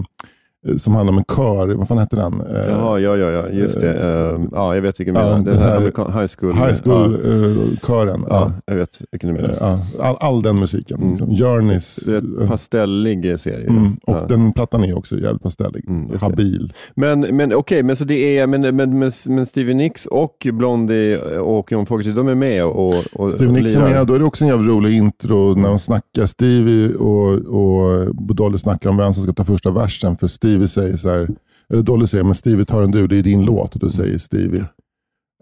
som 0.78 0.96
handlar 0.96 1.12
om 1.14 1.18
en 1.18 1.36
kör, 1.36 1.76
vad 1.76 1.88
fan 1.88 1.98
hette 1.98 2.16
den? 2.16 2.42
Eh, 2.42 2.66
Jaha, 2.70 3.00
ja, 3.00 3.18
ja, 3.18 3.30
ja, 3.32 3.50
just 3.50 3.80
det. 3.80 3.94
Eh, 3.94 4.40
ja, 4.52 4.76
jag 4.76 4.82
vet 4.82 5.00
vilken 5.00 5.16
du 5.16 5.22
ja, 5.22 5.26
menar. 5.28 5.44
det 5.44 5.50
Den 5.52 5.60
här 5.60 5.70
här- 5.70 6.22
high 6.22 6.32
school. 6.40 6.54
High 6.54 6.68
Ja, 6.68 6.76
school-kören. 6.76 8.26
ja, 8.30 8.52
ja. 8.56 8.62
jag 8.66 8.76
vet 8.76 9.02
vilken 9.12 9.34
du 9.34 9.42
menar. 9.42 9.56
Ja, 9.60 9.80
all, 10.00 10.16
all 10.20 10.42
den 10.42 10.60
musiken. 10.60 10.98
Mm. 10.98 11.10
Liksom. 11.10 11.30
Journeys. 11.34 11.96
Det 11.96 12.14
är 12.44 12.48
pastellig 12.48 13.40
serie. 13.40 13.68
Mm, 13.70 13.94
och 14.04 14.14
Ja. 14.16 14.26
den 14.28 14.54
plattan 14.54 14.84
är 14.84 14.98
också 14.98 15.20
jävligt 15.20 15.44
pastellig. 15.44 15.86
Mm. 15.90 16.18
Habil. 16.22 16.74
Men, 16.96 17.20
men 17.20 17.54
okej, 17.54 17.84
men 17.84 17.96
så 17.96 18.04
det 18.04 18.38
är, 18.38 18.48
men, 18.48 18.62
men, 18.62 18.76
men, 18.98 19.12
men 19.30 19.46
Stevie 19.46 19.74
Nicks 19.76 20.06
och 20.06 20.48
Blondie 20.54 21.18
och 21.40 21.72
John 21.72 21.86
Fogerty, 21.86 22.12
de 22.12 22.28
är 22.28 22.36
med 22.36 22.66
och, 22.66 22.94
och 23.14 23.32
Steve 23.32 23.48
och 23.48 23.54
Nicks 23.54 23.76
är 23.76 23.80
med, 23.82 24.08
då 24.08 24.14
är 24.14 24.20
det 24.20 24.26
också 24.26 24.44
en 24.44 24.50
jävligt 24.50 24.70
rolig 24.70 24.98
intro 24.98 25.56
när 25.56 25.70
de 25.70 25.80
snackar. 25.80 26.26
Stevie 26.26 26.96
och, 26.96 27.32
och 27.34 28.16
Dolly 28.36 28.58
snackar 28.58 28.90
om 28.90 28.98
vem 28.98 29.14
som 29.14 29.24
ska 29.24 29.34
ta 29.34 29.44
första 29.44 29.72
versen. 29.72 30.18
För 30.18 30.28
Stevie 30.28 30.51
säger 30.68 30.98
så 30.98 31.10
här, 31.10 31.28
eller 31.70 31.82
Dolly 31.82 32.08
säger, 32.08 32.24
men 32.24 32.36
Stevie 32.36 32.66
tar 32.66 32.82
en 32.82 32.92
du, 32.92 33.08
det 33.08 33.18
är 33.18 33.24
din 33.24 33.46
låt. 33.46 33.74
Och 33.74 33.80
då 33.80 33.90
säger 33.90 34.18
Stevie, 34.18 34.64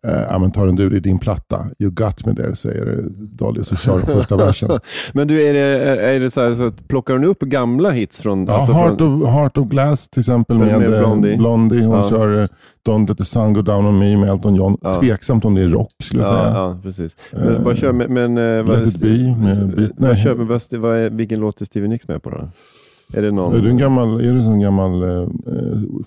eh, 0.08 0.22
ja 0.30 0.39
men 0.39 0.51
tar 0.51 0.68
en 0.68 0.75
du, 0.75 0.89
det 0.89 0.98
är 0.98 1.01
din 1.01 1.20
platta. 1.20 1.66
You 1.80 1.92
got 1.92 2.25
me 2.25 2.36
there, 2.36 2.56
säger 2.56 3.04
Dolly. 3.18 3.63
Så 3.63 3.75
kör 3.75 4.00
de 4.00 4.06
första 4.06 4.38
versen. 4.38 4.70
Men 5.13 5.28
du, 5.28 5.48
är 5.48 5.54
det, 5.54 5.60
är, 6.01 6.20
det 6.20 6.30
så 6.32 6.42
här, 6.42 6.54
så 6.54 6.66
att 6.66 6.88
plockar 6.88 7.13
hon 7.13 7.24
upp 7.24 7.39
gamla 7.39 7.92
hits 7.92 8.22
från... 8.22 8.46
Ja, 8.46 8.54
alltså 8.54 8.72
Heart, 8.72 8.98
från 8.98 9.24
of, 9.24 9.30
Heart 9.30 9.58
of 9.58 9.68
Glass 9.68 10.10
till 10.10 10.20
exempel 10.20 10.58
Den 10.58 10.68
med, 10.68 10.80
med 10.80 10.94
eh, 10.94 11.00
Blondie. 11.00 11.38
Blondie. 11.38 11.84
Hon 11.84 11.98
Ja. 11.98 12.10
kör 12.10 12.38
eh, 12.42 12.48
Don't 12.88 13.08
let 13.08 13.18
the 13.18 13.25
sun 13.25 13.54
go 13.54 13.62
down 13.62 13.86
on 13.86 14.00
me 14.00 14.18
med 14.18 14.30
Elton 14.30 14.56
John. 14.56 14.78
Ja. 14.82 14.94
Tveksamt 14.94 15.46
om 15.46 15.56
det 15.56 15.62
är 15.62 15.68
rock 15.68 15.92
skulle 16.04 16.22
jag 16.24 16.34
ja, 16.34 16.44
säga. 16.44 16.54
ja, 16.54 16.80
precis. 16.84 17.18
Men 17.32 17.56
Eh, 17.56 17.62
vad 17.62 17.78
kör 17.78 17.92
men, 17.94 18.13
men 18.13 18.66
vad, 18.66 18.80
Let 18.80 18.88
it 18.96 19.01
be 19.01 19.08
med 19.38 19.92
vad 19.98 20.10
nej. 20.10 20.24
kör, 20.24 20.36
men 20.36 20.48
vad, 20.48 20.62
vad 20.74 20.98
är, 20.98 21.10
vilken 21.10 21.39
låt 21.39 21.62
är 21.62 21.66
Stevie 21.66 21.89
Nicks 21.89 22.08
med 22.08 22.24
på 22.24 22.30
då? 22.30 22.50
Är 23.13 23.22
det 23.22 23.32
någon? 23.32 23.56
Är 23.56 23.60
du 23.62 23.70
en 23.70 23.78
gammal, 23.78 24.20
är 24.22 24.34
du 24.34 24.39
en 24.39 24.60
gammal 24.60 25.04
eh, 25.04 25.28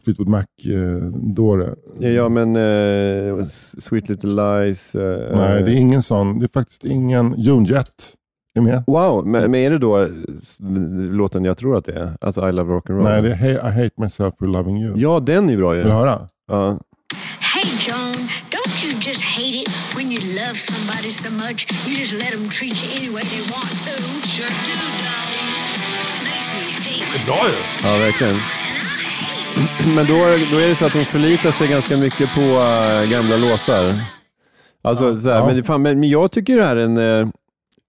Fleetwood 0.05 0.29
Mac-dåre? 0.29 1.75
Ja, 1.99 2.09
ja, 2.09 2.29
men 2.29 2.57
eh, 2.57 3.45
Sweet 3.79 4.09
Little 4.09 4.31
Lies. 4.65 4.95
eh, 4.95 5.37
Nej, 5.37 5.63
det 5.63 5.71
är 5.73 5.77
ingen 5.77 6.03
sån. 6.03 6.39
Det 6.39 6.45
är 6.47 6.61
faktiskt 6.61 6.85
ingen. 6.85 7.35
Joan 7.39 7.65
Jett 7.65 8.15
är 8.59 8.61
med. 8.61 8.85
Wow, 8.87 9.27
men, 9.27 9.51
men 9.51 9.55
är 9.61 9.71
det 9.71 9.79
då 9.79 10.09
låten 11.17 11.45
jag 11.45 11.59
tror 11.59 11.77
att 11.77 11.85
det 11.85 11.93
är? 11.93 12.13
Alltså 12.21 12.49
I 12.49 12.53
Love 12.53 12.73
Rock'n'Roll? 12.75 13.03
Nej, 13.03 13.23
det 13.23 13.31
är 13.31 13.35
hey, 13.35 13.53
I 13.53 13.83
hate 13.83 13.91
myself 13.97 14.35
for 14.39 14.47
loving 14.47 14.83
you. 14.83 14.93
Ja, 14.97 15.21
den 15.21 15.51
är 15.51 15.57
bra 15.57 15.75
ju. 15.75 15.81
Vill 15.81 15.91
du 15.91 15.97
höra? 15.97 16.19
Ja. 16.49 16.79
Hey, 17.55 17.69
Joan, 17.89 18.15
don't 18.55 18.85
you 18.85 18.93
just 19.09 19.23
hate 19.37 19.57
it 19.63 19.69
when 19.97 20.07
you 20.13 20.21
love 20.41 20.55
somebody 20.55 21.11
so 21.11 21.31
much 21.31 21.59
you 21.89 21.99
just 22.01 22.13
let 22.13 22.31
them 22.37 22.49
treat 22.59 22.77
you 22.83 22.89
any 22.99 23.11
way 23.15 23.23
they 23.33 23.43
want 23.55 23.75
to? 23.87 23.95
Sure 24.35 24.53
do, 24.67 25.02
me 27.13 27.19
hate 27.19 27.27
Bra 27.27 27.49
ju. 27.49 27.57
Ja, 27.85 28.05
verkligen. 28.07 28.37
Men 29.97 30.07
då, 30.07 30.15
då 30.57 30.59
är 30.63 30.69
det 30.69 30.77
så 30.77 30.87
att 30.87 30.93
hon 30.95 31.05
förlitar 31.05 31.51
sig 31.51 31.69
ganska 31.69 31.97
mycket 31.97 32.35
på 32.35 32.41
äh, 32.41 33.11
gamla 33.11 33.37
låtar. 33.37 33.85
Alltså, 34.85 35.17
så 35.17 35.31
här, 35.31 35.37
Ja. 35.39 35.47
men, 35.47 35.65
fan, 35.65 35.83
men, 35.83 36.01
men 36.01 36.09
jag 36.09 36.33
tycker 36.33 36.57
det 36.59 36.65
här 36.65 36.77
är 36.77 36.81
en... 36.85 36.97
eh, 36.99 37.29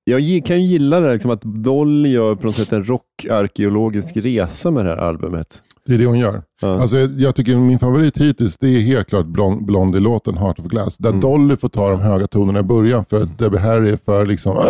jag 0.06 0.46
kan 0.46 0.62
ju 0.62 0.68
gilla 0.68 1.00
det 1.00 1.06
här, 1.06 1.14
liksom, 1.14 1.32
att 1.32 1.42
Dolly 1.42 2.10
gör 2.10 2.36
på 2.36 2.46
något 2.48 2.56
sätt 2.56 2.74
en 2.74 2.84
rockarkeologisk 2.84 4.12
resa 4.18 4.72
med 4.72 4.86
det 4.86 4.92
här 4.92 4.98
albumet. 4.98 5.64
Det 5.86 5.94
är 5.94 5.98
det 5.98 6.06
hon 6.06 6.20
gör. 6.20 6.44
Ja. 6.62 6.82
Alltså, 6.82 6.98
jag, 6.98 7.36
tycker 7.36 7.58
min 7.58 7.80
favorit 7.80 8.18
hittills 8.18 8.58
det 8.58 8.68
är 8.68 8.80
helt 8.80 9.10
klart 9.10 9.26
Blond, 9.26 9.66
Blondie-låten 9.66 10.38
Heart 10.38 10.60
of 10.60 10.66
Glass. 10.66 11.00
Mm. 11.00 11.12
Där 11.12 11.22
Dolly 11.28 11.58
får 11.58 11.70
ta 11.70 11.90
de 11.90 12.02
höga 12.02 12.28
tonerna 12.28 12.60
i 12.60 12.64
början 12.64 13.06
för 13.06 13.24
att 13.24 13.38
Debbie 13.38 13.58
Harry 13.58 13.92
är 13.92 13.98
för 13.98 14.26
liksom... 14.26 14.58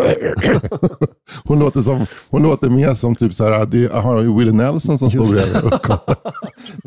hon, 1.43 1.60
låter 1.60 1.82
som, 1.82 2.06
hon 2.30 2.43
låter 2.43 2.69
mer 2.69 2.93
som 2.93 3.15
typ 3.15 3.34
så 3.34 3.43
här, 3.43 3.65
det 3.65 3.93
har 3.93 4.38
Willie 4.38 4.52
Nelson 4.54 4.97
som 4.97 5.10
står 5.10 5.26
bredvid. 5.26 5.73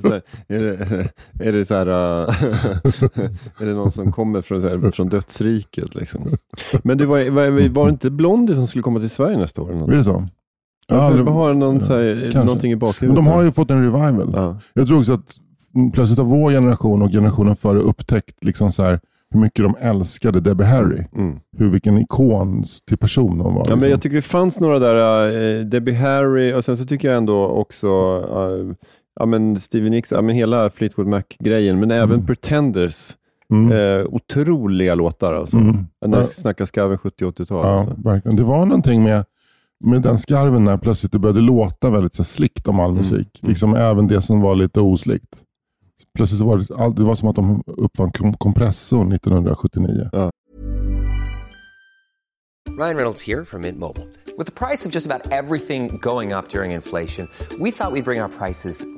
Är, 0.48 0.62
det, 0.62 1.08
är 1.48 1.52
det 1.52 1.64
så 1.64 1.74
här, 1.74 1.86
äh, 1.86 2.34
är 3.60 3.66
det 3.66 3.72
någon 3.72 3.92
som 3.92 4.12
kommer 4.12 4.42
från, 4.42 4.60
så 4.60 4.68
här, 4.68 4.90
från 4.90 5.08
dödsriket? 5.08 5.94
Liksom? 5.94 6.36
Men 6.82 6.98
det 6.98 7.06
var, 7.06 7.30
var, 7.30 7.68
var 7.68 7.84
det 7.84 7.90
inte 7.90 8.10
Blondie 8.10 8.54
som 8.54 8.66
skulle 8.66 8.82
komma 8.82 9.00
till 9.00 9.10
Sverige 9.10 9.38
nästa 9.38 9.62
år? 9.62 9.70
Eller 9.70 9.80
något? 9.80 9.92
Är 9.92 9.98
det 9.98 10.04
så? 10.04 10.24
Ja, 10.88 11.10
de 11.10 11.26
har 11.26 11.54
någon, 11.54 11.80
så 11.80 11.94
här, 11.94 12.44
någonting 12.44 12.70
i 12.70 12.74
Men 12.74 12.78
bakhuvudet. 12.78 13.24
de 13.24 13.30
har 13.30 13.42
ju 13.42 13.52
fått 13.52 13.70
en 13.70 13.82
revival. 13.82 14.30
ja. 14.34 14.56
Jag 14.74 14.86
tror 14.86 14.98
också 14.98 15.12
att 15.12 15.36
mm, 15.74 15.90
plötsligt 15.92 16.18
har 16.18 16.26
vår 16.26 16.50
generation 16.50 17.02
och 17.02 17.10
generationen 17.10 17.56
före 17.56 17.78
upptäckt 17.78 18.44
liksom 18.44 18.72
så 18.72 18.82
här, 18.82 19.00
hur 19.30 19.40
mycket 19.40 19.64
de 19.64 19.76
älskade 19.80 20.40
Debbie 20.40 20.64
Harry. 20.64 21.04
Mm. 21.16 21.38
Hur, 21.58 21.68
vilken 21.70 21.98
ikon 21.98 22.64
till 22.88 22.98
person 22.98 23.40
hon 23.40 23.54
var. 23.54 23.62
Ja, 23.66 23.70
men 23.70 23.74
liksom. 23.78 23.90
jag 23.90 24.00
tycker 24.02 24.16
det 24.16 24.22
fanns 24.22 24.60
några 24.60 24.78
där, 24.78 25.30
uh, 25.60 25.64
Debbie 25.66 25.94
Harry 25.94 26.52
och 26.54 26.64
sen 26.64 26.76
så 26.76 26.84
tycker 26.84 27.08
jag 27.08 27.16
ändå 27.16 27.46
också 27.46 27.88
uh, 28.18 28.72
ja, 29.20 29.26
men 29.26 29.58
Stevie 29.58 29.90
Nicks, 29.90 30.12
ja, 30.12 30.22
men 30.22 30.34
hela 30.36 30.70
Fleetwood 30.70 31.06
Mac-grejen, 31.06 31.80
men 31.80 31.90
även 31.90 32.26
Pretenders. 32.26 33.16
Mm. 33.50 33.72
Eh, 34.00 34.06
otroliga 34.10 34.94
låtar 34.94 35.34
alltså. 35.34 35.56
Mm. 35.56 35.76
När 36.06 36.18
Ja. 36.18 36.18
vi 36.18 36.24
snackar 36.24 36.64
skarven 36.64 36.98
70-80-tal. 36.98 37.66
Ja, 37.66 37.72
Alltså. 37.74 37.94
verkligen. 38.04 38.36
Det 38.36 38.42
var 38.42 38.66
någonting 38.66 39.02
med, 39.04 39.24
med 39.84 40.02
den 40.02 40.18
skarven 40.18 40.64
när 40.64 40.76
plötsligt 40.76 41.12
det 41.12 41.18
började 41.18 41.40
låta 41.40 41.90
väldigt 41.90 42.14
så 42.14 42.22
här, 42.22 42.24
slickt 42.26 42.68
om 42.68 42.80
all 42.80 42.90
Mm. 42.90 42.96
musik. 42.98 43.28
Liksom 43.42 43.74
även 43.74 44.06
det 44.06 44.22
som 44.22 44.40
var 44.40 44.54
lite 44.54 44.80
oslickt. 44.80 45.42
Plötsligt 46.16 46.40
var 46.40 46.58
det, 46.58 46.74
all- 46.76 46.94
det 46.94 47.02
var 47.04 47.14
som 47.14 47.28
att 47.28 47.36
de 47.36 47.62
uppfann 47.66 48.12
kom- 48.12 48.34
kompressorn 48.34 49.08
1979. 49.12 50.10
Ryan 52.78 52.96
Reynolds 52.96 53.22
here 53.26 53.44
from 53.44 53.60
Mint 53.62 53.78
Mobile. 53.78 54.06
With 54.38 54.44
the 54.50 54.66
price 54.66 54.88
of 54.88 54.94
just 54.94 55.06
about 55.06 55.32
everything 55.32 55.98
going 56.02 56.32
up 56.34 56.50
during 56.50 56.72
inflation, 56.72 57.28
we 57.58 57.70
thought 57.72 57.92
we'd 57.92 58.04
bring 58.04 58.20
our 58.22 58.28
prices 58.28 58.84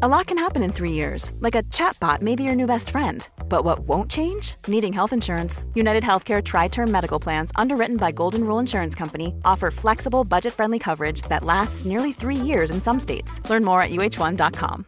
A 0.00 0.08
lot 0.08 0.26
can 0.26 0.38
happen 0.38 0.62
in 0.62 0.72
three 0.72 0.92
years, 0.92 1.32
like 1.40 1.54
a 1.54 1.62
chatbot 1.64 2.22
may 2.22 2.34
be 2.34 2.44
your 2.44 2.54
new 2.54 2.66
best 2.66 2.88
friend. 2.88 3.28
But 3.48 3.62
what 3.62 3.80
won't 3.80 4.10
change? 4.10 4.56
Needing 4.66 4.92
health 4.92 5.12
insurance. 5.12 5.64
United 5.74 6.02
Healthcare 6.02 6.42
Tri 6.42 6.68
Term 6.68 6.90
Medical 6.90 7.20
Plans, 7.20 7.50
underwritten 7.56 7.98
by 7.98 8.10
Golden 8.10 8.44
Rule 8.44 8.58
Insurance 8.58 8.94
Company, 8.94 9.34
offer 9.44 9.70
flexible, 9.70 10.24
budget 10.24 10.54
friendly 10.54 10.78
coverage 10.78 11.20
that 11.28 11.44
lasts 11.44 11.84
nearly 11.84 12.12
three 12.12 12.36
years 12.36 12.70
in 12.70 12.80
some 12.80 12.98
states. 12.98 13.40
Learn 13.50 13.64
more 13.64 13.82
at 13.82 13.90
uh1.com. 13.90 14.86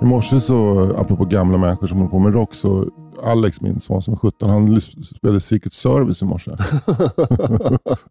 I 0.00 0.04
morse 0.04 0.40
så, 0.40 0.90
apropå 0.96 1.24
gamla 1.24 1.58
människor 1.58 1.86
som 1.86 1.98
håller 1.98 2.10
på 2.10 2.18
med 2.18 2.34
rock, 2.34 2.54
så 2.54 2.88
Alex, 3.22 3.60
min 3.60 3.80
son 3.80 4.02
som 4.02 4.14
är 4.14 4.18
17, 4.18 4.50
han 4.50 4.80
spelade 4.80 5.40
Secret 5.40 5.72
Service 5.72 6.22
i 6.22 6.24
morse. 6.24 6.50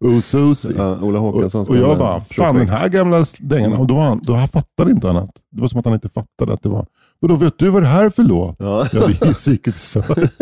Ususi. 0.00 0.74
Ja, 0.76 0.98
Ola 1.00 1.18
Håkanssons 1.18 1.68
och, 1.68 1.74
och 1.74 1.80
jag 1.80 1.98
bara, 1.98 2.20
fan 2.20 2.56
den 2.56 2.68
här 2.68 2.88
gamla 2.88 3.24
dängan. 3.40 3.72
Och 3.72 3.86
då, 3.86 3.98
han, 3.98 4.20
då 4.22 4.34
han 4.34 4.48
fattade 4.48 4.90
inte 4.90 5.10
annat. 5.10 5.30
Det 5.50 5.60
var 5.60 5.68
som 5.68 5.80
att 5.80 5.84
han 5.84 5.94
inte 5.94 6.08
fattade 6.08 6.52
att 6.52 6.62
det 6.62 6.68
var, 6.68 6.86
och 7.22 7.28
då 7.28 7.34
vet 7.36 7.58
du 7.58 7.68
vad 7.70 7.82
det 7.82 7.86
här 7.86 8.04
är 8.04 8.10
för 8.10 8.22
låt? 8.22 8.56
Ja. 8.58 8.86
Ja, 8.92 9.06
det 9.06 9.22
är 9.22 9.26
ju 9.26 9.34
Secret 9.34 9.76
Service. 9.76 10.30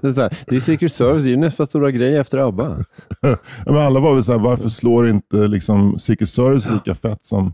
Det 0.00 0.08
är, 0.08 0.12
så 0.12 0.20
här, 0.20 0.38
det 0.46 0.56
är 0.56 0.60
Secret 0.60 0.92
Service, 0.92 1.24
det 1.24 1.28
är 1.28 1.30
ju 1.30 1.36
nästa 1.36 1.66
stora 1.66 1.90
grej 1.90 2.16
efter 2.16 2.38
ABBA. 2.38 2.76
Ja, 3.20 3.36
Men 3.66 3.76
alla 3.76 4.00
var 4.00 4.14
väl 4.14 4.24
såhär, 4.24 4.38
varför 4.38 4.68
slår 4.68 5.08
inte 5.08 5.36
liksom 5.48 5.98
Secret 5.98 6.28
Service 6.28 6.68
lika 6.70 6.94
fett 6.94 7.24
som... 7.24 7.52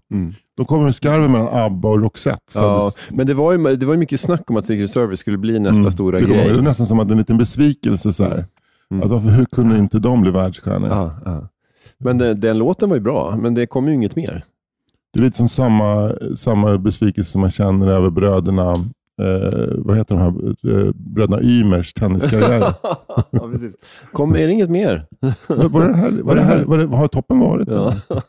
De 0.57 0.67
kommer 0.67 0.85
med 0.85 0.95
skarven 0.95 1.33
mellan 1.33 1.49
ABBA 1.49 1.89
och 1.89 2.03
Roxette. 2.03 2.39
Så 2.47 2.59
Mm. 2.63 2.73
Ja, 2.73 2.91
det, 3.09 3.17
men 3.17 3.27
det 3.27 3.35
var, 3.35 3.53
ju, 3.53 3.77
det 3.77 3.87
var 3.87 3.95
ju 3.95 3.99
mycket 4.01 4.21
snack 4.21 4.51
om 4.51 4.57
att 4.57 4.67
Secret 4.67 4.91
Service 4.91 5.21
skulle 5.21 5.39
bli 5.39 5.59
nästa 5.59 5.79
Mm, 5.81 5.91
stora 5.91 6.19
det, 6.19 6.25
kommer- 6.25 6.37
grej. 6.37 6.53
det 6.53 6.59
är 6.59 6.63
nästan 6.63 6.87
som 6.87 7.01
att 7.01 7.11
en 7.11 7.19
liten 7.19 7.39
besvikelse. 7.39 8.13
Så 8.13 8.25
här. 8.25 8.45
Mm. 8.91 9.03
Att 9.05 9.11
varför, 9.11 9.29
hur 9.29 9.45
kunde 9.45 9.79
inte 9.79 9.99
de 9.99 10.21
bli 10.23 10.31
världsstjärnor? 10.31 10.89
Ja, 10.89 11.15
ja. 11.25 11.49
Men 11.99 12.19
den, 12.19 12.41
den 12.41 12.59
låten 12.59 12.89
var 12.89 12.97
ju 12.97 13.03
bra, 13.03 13.37
men 13.41 13.55
det 13.55 13.67
kom 13.67 13.89
ju 13.89 13.95
inget 13.95 14.17
mer. 14.17 14.45
Det 15.13 15.19
är 15.21 15.23
lite 15.23 15.37
som 15.37 15.49
samma, 15.49 16.13
samma 16.37 16.79
besvikelse 16.79 17.31
som 17.31 17.41
man 17.41 17.51
känner 17.51 17.89
över 17.89 18.11
bröderna, 18.11 18.71
eh, 19.23 19.69
vad 19.79 19.97
heter 19.97 20.15
de 20.17 20.21
här, 20.21 20.29
eh, 20.87 20.93
bröderna 20.95 21.43
Ymers 21.43 21.93
tenniskarriär. 21.93 22.75
ja, 23.31 23.49
precis. 23.53 23.73
Kom, 24.13 24.37
är 24.37 24.47
det 24.47 24.53
inget 24.53 24.71
mer? 24.71 25.07
Var- 25.49 25.69
var 25.69 25.89
det 25.89 25.95
här, 25.95 26.11
var 26.23 26.37
det 26.37 26.43
här, 26.43 26.65
var 26.65 26.79
det, 26.79 26.87
vad 26.87 26.99
har 26.99 27.09
toppen 27.09 27.39
varit? 27.39 27.69
Ja. 27.69 27.95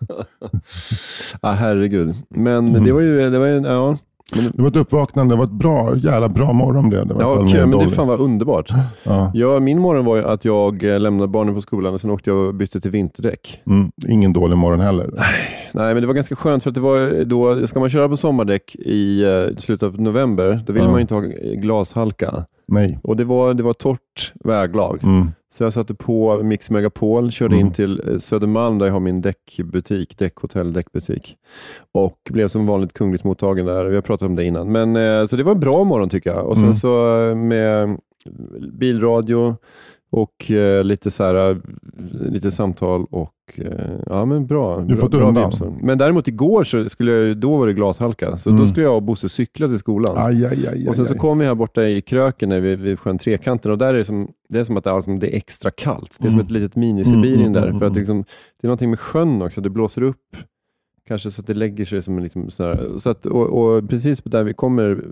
ja, 1.42 1.52
herregud. 1.52 2.16
Men 2.30 2.68
Mm. 2.68 2.84
det 2.84 2.92
var 2.92 3.02
ju, 3.02 3.30
det 3.30 3.40
var 3.40 3.46
ju 3.48 3.62
ja. 3.62 3.98
Men, 4.36 4.52
Det 4.54 4.62
var 4.62 4.70
ett 4.70 4.76
uppvaknande, 4.76 5.34
det 5.34 5.38
var 5.38 5.46
ett 5.46 5.52
bra, 5.52 5.96
jävla 5.98 6.30
bra 6.30 6.54
morgon 6.54 6.90
det. 6.90 7.04
Det 7.06 7.14
var 7.14 7.22
ja, 7.24 7.42
mer 7.44 7.66
men 7.66 7.80
det 7.80 7.90
fan 7.90 8.08
var 8.08 8.22
underbart. 8.22 8.70
ja. 9.04 9.32
Ja, 9.34 9.60
min 9.60 9.80
morgon 9.80 10.06
var 10.06 10.18
att 10.18 10.46
jag 10.46 10.84
eh, 10.84 11.00
lämnade 11.00 11.28
barnen 11.28 11.56
på 11.56 11.62
skolan 11.62 11.94
och 11.94 12.02
sen 12.02 12.12
åkte 12.12 12.30
jag 12.30 12.48
och 12.48 12.54
bytte 12.56 12.82
till 12.82 12.92
vinterdäck. 12.92 13.62
mm, 13.68 13.92
ingen 14.08 14.34
dålig 14.34 14.58
morgon 14.58 14.80
heller. 14.80 15.10
Nej, 15.72 15.94
men 15.94 16.02
det 16.02 16.08
var 16.08 16.14
ganska 16.14 16.36
skönt 16.36 16.64
för 16.64 16.70
att 16.70 16.76
det 16.76 16.82
var 16.82 17.24
då, 17.24 17.68
ska 17.68 17.80
man 17.80 17.90
köra 17.90 18.10
på 18.10 18.18
sommardäck 18.18 18.76
i 18.76 19.24
eh, 19.24 19.56
slutet 19.58 19.84
av 19.84 20.02
november, 20.02 20.64
då 20.68 20.74
vill 20.74 20.84
Ja. 20.84 20.90
man 20.90 20.98
ju 20.98 21.02
inte 21.02 21.14
ha 21.16 21.22
glashalka. 21.62 22.46
Nej. 22.68 23.00
Och 23.04 23.18
det 23.18 23.24
var, 23.24 23.54
det 23.54 23.64
var 23.64 23.74
torrt 23.74 24.34
väglag. 24.44 25.00
Mm. 25.04 25.32
Så 25.54 25.64
jag 25.64 25.74
satte 25.74 25.96
på 25.96 26.44
Mix 26.44 26.70
Megapol, 26.70 27.32
körde 27.32 27.56
Mm. 27.56 27.68
in 27.68 27.74
till 27.74 28.02
eh, 28.10 28.18
Södermalm 28.18 28.78
där 28.80 28.86
jag 28.86 28.94
har 28.94 29.00
min 29.00 29.22
däckbutik, 29.22 30.18
däckhotell, 30.18 30.74
däckbutik. 30.74 31.38
Och 31.92 32.20
blev 32.30 32.48
som 32.48 32.66
vanligt 32.68 32.94
kungligt 32.94 33.24
mottagen 33.24 33.66
där. 33.66 33.86
Vi 33.86 33.96
har 33.96 34.02
pratat 34.02 34.30
om 34.30 34.36
det 34.36 34.44
innan. 34.46 34.72
Men, 34.72 34.96
eh, 34.96 35.26
så 35.26 35.36
det 35.36 35.44
var 35.44 35.52
en 35.52 35.60
bra 35.60 35.84
morgon 35.84 36.10
tycker 36.10 36.30
jag. 36.30 36.46
Och 36.48 36.56
sen 36.58 36.64
Mm. 36.64 36.74
så 36.76 37.22
eh, 37.30 37.36
med 37.36 37.98
bilradio 38.72 39.56
och 40.12 40.52
lite, 40.84 41.12
så 41.12 41.24
här, 41.24 41.62
lite 42.12 42.52
samtal 42.52 43.06
och 43.12 43.34
eh, 43.56 43.72
ja 44.06 44.26
men 44.26 44.46
bra. 44.48 44.80
Du 44.80 44.86
bra, 44.86 44.96
fått 44.96 45.12
bra 45.12 45.28
undan. 45.28 45.52
vibes. 45.52 45.82
Men 45.82 45.98
däremot 45.98 46.28
igår 46.28 46.64
så 46.64 46.90
skulle 46.90 47.12
jag, 47.12 47.38
då 47.38 47.58
var 47.58 47.68
det 47.68 47.74
glashalka. 47.74 48.38
Så 48.38 48.50
då 48.50 48.56
Mm. 48.56 48.68
skulle 48.68 48.86
jag 48.86 48.96
och 48.96 49.04
Bosse 49.04 49.30
cykla 49.30 49.68
till 49.68 49.78
skolan. 49.80 50.14
Aj, 50.18 50.46
aj, 50.46 50.68
aj, 50.68 50.88
Och 50.90 50.96
sen 50.96 51.06
så 51.06 51.14
kom 51.14 51.40
vi 51.40 51.46
här 51.46 51.56
borta 51.56 51.84
i 51.88 52.02
kröken 52.02 52.50
när 52.50 52.60
vi, 52.60 52.76
vid 52.76 53.00
sjön 53.00 53.18
Trekanten 53.18 53.72
och 53.72 53.78
där 53.78 53.88
är 53.94 53.98
det 53.98 54.06
som, 54.06 54.28
det 54.50 54.60
är 54.60 54.64
som 54.64 54.78
att 54.78 54.84
det 54.84 54.90
är, 54.90 54.96
liksom, 54.96 55.20
det 55.20 55.34
är 55.34 55.38
extra 55.38 55.72
kallt. 55.72 56.18
Det 56.20 56.26
är 56.28 56.30
som 56.30 56.40
Mm. 56.40 56.46
ett 56.46 56.52
litet 56.52 56.76
mini-Sibirien 56.76 57.34
Mm, 57.34 57.40
mm, 57.42 57.54
där. 57.54 57.68
mm, 57.68 57.80
För 57.80 57.86
att 57.86 57.90
mm. 57.90 57.94
det, 57.94 58.00
liksom, 58.00 58.22
det 58.62 58.66
är 58.66 58.68
någonting 58.68 58.90
med 58.90 59.00
sjön 59.00 59.42
också, 59.42 59.62
det 59.62 59.70
blåser 59.70 60.02
upp. 60.02 60.18
Kanske 61.08 61.32
så 61.32 61.42
att 61.42 61.48
det 61.48 61.54
lägger 61.54 61.86
sig 61.86 62.02
som 62.02 62.18
en 62.18 62.24
liksom. 62.24 62.50
Så 63.00 63.10
att, 63.10 63.26
och, 63.26 63.50
och 63.50 63.90
precis 63.90 64.22
där 64.24 64.44
vi 64.44 64.54
kommer, 64.54 65.04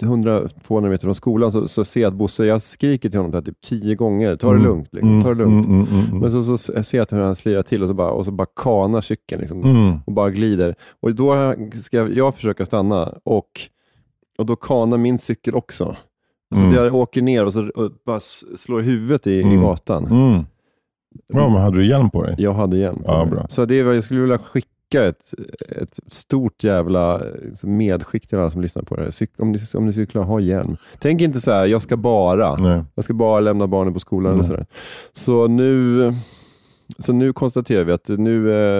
100-200 0.00 0.88
meter 0.88 1.06
från 1.06 1.14
skolan, 1.14 1.52
så, 1.52 1.68
så 1.68 1.84
ser 1.84 2.00
jag 2.00 2.08
att 2.08 2.14
Bosse, 2.14 2.44
jag 2.46 2.62
skriker 2.62 3.10
till 3.10 3.20
honom 3.20 3.44
typ 3.44 3.60
tio 3.60 3.94
gånger, 3.94 4.36
ta 4.36 4.46
det 4.46 4.52
Mm. 4.52 4.64
lugnt. 4.64 4.88
Liksom, 4.92 5.22
ta 5.22 5.28
det 5.28 5.34
lugnt. 5.34 5.66
Mm, 5.66 5.80
mm, 5.86 6.04
mm, 6.06 6.18
Men 6.18 6.30
så, 6.30 6.42
så 6.42 6.82
ser 6.82 6.98
jag 6.98 7.02
att 7.02 7.10
han 7.10 7.36
slirar 7.36 7.62
till 7.62 7.82
och 7.82 7.88
så 7.88 7.94
bara, 7.94 8.10
och 8.10 8.24
så 8.24 8.32
bara 8.32 8.46
kanar 8.56 9.00
cykeln. 9.00 9.40
Liksom 9.40 9.62
mm. 9.64 9.98
och 10.06 10.12
bara 10.12 10.30
glider. 10.30 10.74
Och 11.00 11.14
då 11.14 11.54
ska 11.74 12.08
jag 12.08 12.34
försöka 12.34 12.66
stanna 12.66 13.14
och, 13.24 13.48
och 14.38 14.46
då 14.46 14.56
kanar 14.56 14.96
min 14.98 15.18
cykel 15.18 15.54
också. 15.54 15.96
Så 16.54 16.60
att 16.60 16.72
Mm. 16.72 16.84
jag 16.84 16.94
åker 16.94 17.22
ner 17.22 17.44
och 17.46 17.52
så 17.52 17.68
och 17.68 17.92
bara 18.06 18.20
slår 18.56 18.80
huvudet 18.80 19.26
i, 19.26 19.30
i 19.32 19.42
Mm. 19.42 19.60
gatan. 19.60 20.06
Mm. 20.06 20.44
Ja, 21.28 21.48
men 21.48 21.62
hade 21.62 21.76
du 21.76 21.86
hjälm 21.86 22.10
på 22.10 22.22
dig? 22.22 22.34
Jag 22.38 22.54
hade 22.54 22.76
hjälm 22.76 23.02
Ja, 23.06 23.24
bra. 23.30 23.46
Så 23.48 23.64
det 23.64 23.74
är 23.74 23.84
vad 23.84 23.96
jag 23.96 24.04
skulle 24.04 24.20
vilja 24.20 24.38
skicka 24.38 24.68
ett, 24.98 25.34
ett 25.68 25.98
stort 26.08 26.64
jävla 26.64 27.14
eh, 27.14 27.68
medskick 27.68 28.26
till 28.26 28.38
alla 28.38 28.50
som 28.50 28.62
lyssnar 28.62 28.82
på 28.82 28.96
det 28.96 29.02
här. 29.02 29.10
Cyk, 29.10 29.30
om, 29.38 29.52
ni, 29.52 29.58
om 29.74 29.86
ni 29.86 29.92
cyklar, 29.92 30.22
ha 30.22 30.40
hjälm. 30.40 30.76
Tänk 30.98 31.20
inte 31.20 31.40
så 31.40 31.50
här, 31.50 31.66
jag 31.66 31.82
ska 31.82 31.96
bara. 31.96 32.56
Nej. 32.56 32.84
Jag 32.94 33.04
ska 33.04 33.14
bara 33.14 33.40
lämna 33.40 33.66
barnen 33.66 33.94
på 33.94 34.00
skolan. 34.00 34.32
Mm. 34.32 34.40
Eller 34.40 34.48
sådär. 34.48 34.66
Så, 35.12 35.46
nu, 35.46 36.12
så 36.98 37.12
nu 37.12 37.32
konstaterar 37.32 37.84
vi 37.84 37.92
att 37.92 38.08
nu, 38.08 38.36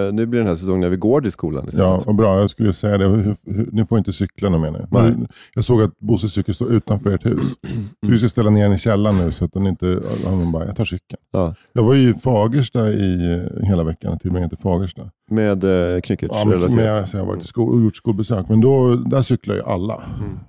eh, 0.07 0.13
nu 0.13 0.25
blir 0.25 0.39
den 0.39 0.47
här 0.47 0.55
säsongen 0.55 0.81
när 0.81 0.89
vi 0.89 0.97
går 0.97 1.21
till 1.21 1.31
skolan 1.31 1.69
Ja, 1.73 2.01
vad 2.05 2.15
bra. 2.15 2.39
Jag 2.39 2.49
skulle 2.49 2.73
säga 2.73 2.97
det. 2.97 3.05
Hur, 3.05 3.35
hur, 3.45 3.69
ni 3.71 3.85
får 3.85 3.97
inte 3.97 4.13
cykla 4.13 4.49
nu 4.49 4.57
menar 4.57 4.87
jag. 4.91 5.03
Nej. 5.03 5.27
Jag 5.53 5.63
såg 5.63 5.81
att 5.81 5.99
Bosses 5.99 6.33
cykel 6.33 6.53
står 6.55 6.71
utanför 6.71 7.13
ert 7.13 7.25
hus. 7.25 7.41
Du 8.01 8.17
ska 8.17 8.29
ställa 8.29 8.49
ner 8.49 8.63
den 8.63 8.73
i 8.73 8.77
källaren 8.77 9.17
nu 9.17 9.31
så 9.31 9.45
att 9.45 9.53
den 9.53 9.67
inte... 9.67 10.01
Han 10.25 10.51
bara, 10.51 10.65
jag 10.65 10.75
tar 10.75 10.85
cykeln. 10.85 11.21
Ja. 11.31 11.55
Jag 11.73 11.83
var 11.83 11.93
ju 11.93 12.09
i 12.09 12.13
Fagersta 12.13 12.89
i 12.89 13.33
eh, 13.33 13.67
hela 13.67 13.83
veckan. 13.83 14.19
Tillbringat 14.19 14.53
i 14.53 14.55
Fagersta. 14.55 15.09
Med 15.29 15.63
eh, 15.63 16.01
Knyckertz 16.01 16.33
Ja, 16.35 16.45
men, 16.45 16.53
relaterat. 16.53 16.75
men 16.75 16.85
jag, 16.85 17.25
har 17.25 17.25
varit 17.25 17.43
i 17.43 17.47
sko- 17.47 17.63
och 17.63 17.81
gjort 17.81 17.95
skolbesök. 17.95 18.49
Men 18.49 18.61
då, 18.61 18.95
där 18.95 19.21
cyklar 19.21 19.55
ju 19.55 19.61
alla. 19.61 20.03
Mm. 20.19 20.39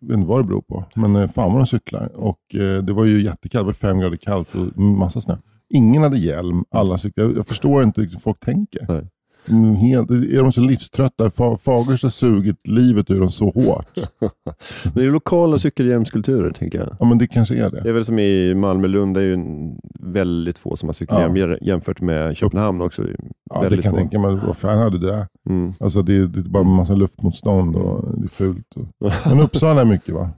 Jag 0.00 0.08
vet 0.08 0.16
inte 0.16 0.28
vad 0.28 0.38
det 0.38 0.44
beror 0.44 0.62
på. 0.62 0.84
Men 0.94 1.16
eh, 1.16 1.30
fan 1.30 1.52
vad 1.52 1.60
de 1.60 1.66
cyklar. 1.66 2.10
Och 2.14 2.54
eh, 2.54 2.82
det 2.82 2.92
var 2.92 3.04
ju 3.04 3.22
jättekallt. 3.22 3.62
Det 3.62 3.66
var 3.66 3.72
fem 3.72 3.98
grader 3.98 4.16
kallt 4.16 4.48
och 4.54 4.78
massa 4.78 5.20
snö. 5.20 5.36
Ingen 5.68 6.02
hade 6.02 6.18
hjälm. 6.18 6.64
Alla 6.70 6.98
cyklar. 6.98 7.24
Jag, 7.24 7.36
jag 7.36 7.46
förstår 7.46 7.82
inte 7.82 8.00
hur 8.00 8.08
folk 8.18 8.40
tänker. 8.40 8.86
Nej. 8.88 9.08
Mm, 9.48 9.74
Helt, 9.74 10.10
är 10.10 10.42
de 10.42 10.52
så 10.52 10.60
livströtta? 10.60 11.28
Fa- 11.28 11.56
Fagersta 11.56 12.06
har 12.06 12.10
sugit 12.10 12.66
livet 12.68 13.10
ur 13.10 13.20
dem 13.20 13.30
så 13.30 13.44
hårt. 13.50 13.86
Det 14.94 15.04
är 15.04 15.10
lokala 15.10 15.58
cykelhjälmskulturer, 15.58 16.50
tänker 16.50 16.78
jag. 16.78 16.96
Ja, 17.00 17.06
men 17.06 17.18
det 17.18 17.26
kanske 17.26 17.54
är 17.54 17.70
Det 17.70 17.80
det. 17.80 17.88
är 17.88 17.92
väl 17.92 18.04
som 18.04 18.18
i 18.18 18.54
Malmö-Lund, 18.54 19.14
det 19.14 19.20
är 19.20 19.24
ju 19.24 19.38
väldigt 20.00 20.58
få 20.58 20.76
som 20.76 20.88
har 20.88 20.92
cykelhjälm 20.94 21.36
Ja. 21.36 21.56
jämfört 21.62 22.00
med 22.00 22.36
Köpenhamn 22.36 22.80
också. 22.80 23.02
Ja, 23.02 23.08
det 23.56 23.60
väldigt 23.62 23.82
kan 23.82 23.92
jag 23.92 23.98
tänka 23.98 24.18
mig. 24.18 24.38
Vad 24.46 24.56
fan 24.56 24.78
hade 24.78 24.98
det 24.98 25.06
där? 25.06 25.26
Mm. 25.48 25.72
Alltså, 25.80 26.02
det, 26.02 26.16
är- 26.16 26.26
det 26.26 26.40
är 26.40 26.44
bara 26.44 26.62
en 26.64 26.70
massa 26.74 26.94
luftmotstånd 26.94 27.76
och 27.76 28.18
det 28.18 28.24
är 28.24 28.28
fult. 28.28 28.74
Och... 28.76 29.12
Men 29.26 29.40
Uppsala 29.40 29.80
är 29.80 29.84
mycket 29.84 30.14
va? 30.14 30.30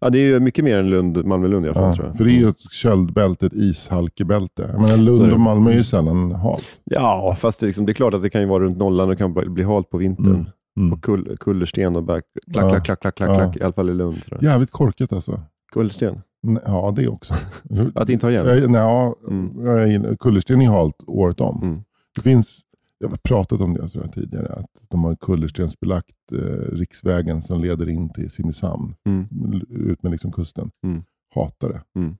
Ja, 0.00 0.10
det 0.10 0.18
är 0.18 0.22
ju 0.22 0.40
mycket 0.40 0.64
mer 0.64 0.76
än 0.76 0.90
Lund, 0.90 1.24
Malmö-Lund 1.24 1.66
i 1.66 1.68
alla 1.68 1.74
fall, 1.74 1.88
Ja, 1.88 1.94
tror 1.94 2.06
jag. 2.06 2.16
för 2.16 2.24
det 2.24 2.30
är 2.30 2.38
ju 2.38 2.48
ett 2.48 2.70
köldbälte, 2.72 3.46
ett 3.46 3.52
ishalkebälte. 3.52 4.68
Jag 4.72 4.80
menar, 4.80 4.96
Lund 4.96 5.32
och 5.32 5.40
Malmö 5.40 5.70
är 5.70 5.74
ju 5.74 5.84
sällan 5.84 6.32
halt. 6.32 6.80
Ja, 6.84 7.36
fast 7.38 7.60
det 7.60 7.64
är, 7.64 7.68
liksom, 7.68 7.86
det 7.86 7.92
är 7.92 7.94
klart 7.94 8.14
att 8.14 8.22
det 8.22 8.30
kan 8.30 8.40
ju 8.40 8.46
vara 8.46 8.64
runt 8.64 8.78
nollan 8.78 9.10
och 9.10 9.18
kan 9.18 9.34
bli 9.54 9.62
halt 9.64 9.90
på 9.90 9.98
vintern. 9.98 10.34
Mm. 10.34 10.46
Mm. 10.76 10.92
Och 10.92 11.02
kull, 11.04 11.36
kullersten 11.40 11.96
och 11.96 12.02
bara 12.02 12.20
klack, 12.52 12.64
Ja. 12.64 12.70
klack, 12.70 12.84
klack, 12.84 13.00
klack, 13.00 13.14
klack, 13.16 13.30
Ja. 13.30 13.34
klack, 13.36 13.56
i 13.56 13.62
alla 13.62 13.72
fall 13.72 13.90
i 13.90 13.94
Lund. 13.94 14.22
Tror 14.22 14.38
jag. 14.42 14.50
Jävligt 14.52 14.70
korkat 14.70 15.12
alltså. 15.12 15.40
Kullersten? 15.72 16.20
Ja, 16.66 16.92
det 16.96 17.08
också. 17.08 17.34
Att 17.94 18.08
inte 18.08 18.26
ha 18.26 18.30
hjälm? 18.32 18.72
Nej, 18.72 18.80
ja, 18.80 19.14
Mm. 19.30 20.16
kullersten 20.16 20.62
är 20.62 20.68
halt 20.70 21.04
året 21.06 21.40
om. 21.40 21.62
Mm. 21.62 21.78
Det 22.14 22.20
finns, 22.22 22.58
jag 22.98 23.08
har 23.08 23.16
pratat 23.16 23.60
om 23.60 23.74
det 23.74 23.88
tror 23.88 24.04
jag, 24.04 24.12
tidigare, 24.14 24.52
att 24.52 24.70
de 24.90 25.04
har 25.04 25.16
kullerstensbelagt 25.16 26.14
eh, 26.32 26.38
riksvägen 26.76 27.42
som 27.42 27.60
leder 27.60 27.88
in 27.88 28.12
till 28.12 28.30
Simrishamn, 28.30 28.94
Mm. 29.06 29.26
ut 29.70 30.02
med 30.02 30.12
liksom 30.12 30.32
kusten. 30.32 30.70
Mm. 30.84 31.02
Hatar 31.34 31.68
det. 31.68 32.00
Mm. 32.00 32.16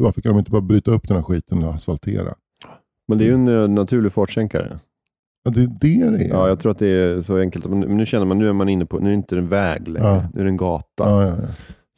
Varför 0.00 0.20
kan 0.22 0.32
de 0.32 0.38
inte 0.38 0.50
bara 0.50 0.60
bryta 0.62 0.90
upp 0.90 1.08
den 1.08 1.16
här 1.16 1.24
skiten 1.24 1.64
och 1.64 1.74
asfaltera? 1.74 2.34
Men 3.08 3.18
det 3.18 3.24
är 3.24 3.26
ju 3.26 3.34
en 3.34 3.48
eh, 3.48 3.68
naturlig 3.68 4.12
fartsänkare. 4.12 4.78
Ja, 5.44 5.50
det 5.50 5.62
är 5.62 5.66
det 5.80 6.10
det 6.18 6.24
är. 6.24 6.28
Ja, 6.28 6.48
jag 6.48 6.60
tror 6.60 6.72
att 6.72 6.78
det 6.78 6.86
är 6.88 7.20
så 7.20 7.38
enkelt. 7.38 7.66
Men 7.70 7.80
nu 7.80 8.06
känner 8.06 8.26
man, 8.26 8.38
nu 8.38 8.48
är 8.48 8.52
man 8.52 8.68
inne 8.68 8.86
på, 8.86 8.98
nu 8.98 9.04
är 9.06 9.10
det 9.10 9.14
inte 9.14 9.38
en 9.38 9.48
väg 9.48 9.88
längre, 9.88 10.06
Ja. 10.08 10.28
nu 10.34 10.40
är 10.40 10.44
det 10.44 10.50
en 10.50 10.56
gata. 10.56 10.84
ja, 11.04 11.26
ja. 11.26 11.36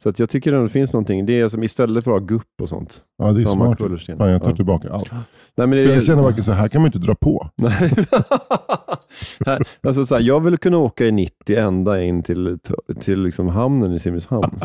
Så 0.03 0.09
att 0.09 0.19
jag 0.19 0.29
tycker 0.29 0.53
att 0.53 0.65
det 0.65 0.69
finns 0.69 0.93
någonting, 0.93 1.25
det 1.25 1.39
är 1.39 1.47
som 1.47 1.63
istället 1.63 2.03
för 2.03 2.11
att 2.15 2.21
ha 2.21 2.27
gupp 2.27 2.61
och 2.61 2.69
sånt. 2.69 3.01
ja 3.17 3.31
det 3.31 3.41
är 3.41 3.45
smart. 3.45 3.77
Fan, 4.17 4.29
jag 4.31 4.43
tar 4.43 4.49
Ja. 4.49 4.55
tillbaka 4.55 4.89
allt. 4.93 5.11
Nej, 5.11 5.67
men 5.67 5.71
det 5.71 5.83
jag 5.83 6.03
känner 6.03 6.23
verkligen 6.23 6.43
så 6.43 6.51
här, 6.51 6.67
kan 6.67 6.81
man 6.81 6.85
inte 6.87 6.99
dra 6.99 7.15
på. 7.15 7.49
Nej. 7.61 7.73
Här- 9.45 9.61
alltså 9.87 10.05
så 10.05 10.15
här, 10.15 10.21
jag 10.21 10.39
vill 10.39 10.57
kunna 10.57 10.77
åka 10.77 11.05
i 11.05 11.11
90 11.11 11.57
ända 11.57 12.03
in 12.03 12.23
till, 12.23 12.57
till 12.99 13.21
liksom 13.23 13.47
hamnen 13.47 13.93
i 13.93 13.99
Simrishamn. 13.99 14.59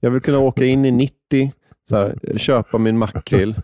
Jag 0.00 0.10
vill 0.10 0.20
kunna 0.20 0.38
åka 0.38 0.64
in 0.64 0.84
i 0.84 0.90
90, 0.90 1.52
så 1.88 1.96
här, 1.96 2.14
köpa 2.36 2.78
min 2.78 2.98
makrill 2.98 3.54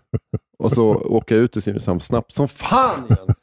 och 0.61 0.73
så 0.73 0.85
åka 0.95 1.37
ut 1.37 1.57
ur 1.57 1.61
Simrishamn 1.61 2.01
snabbt 2.01 2.33
som 2.33 2.49
fan 2.49 3.05
igen. 3.09 3.35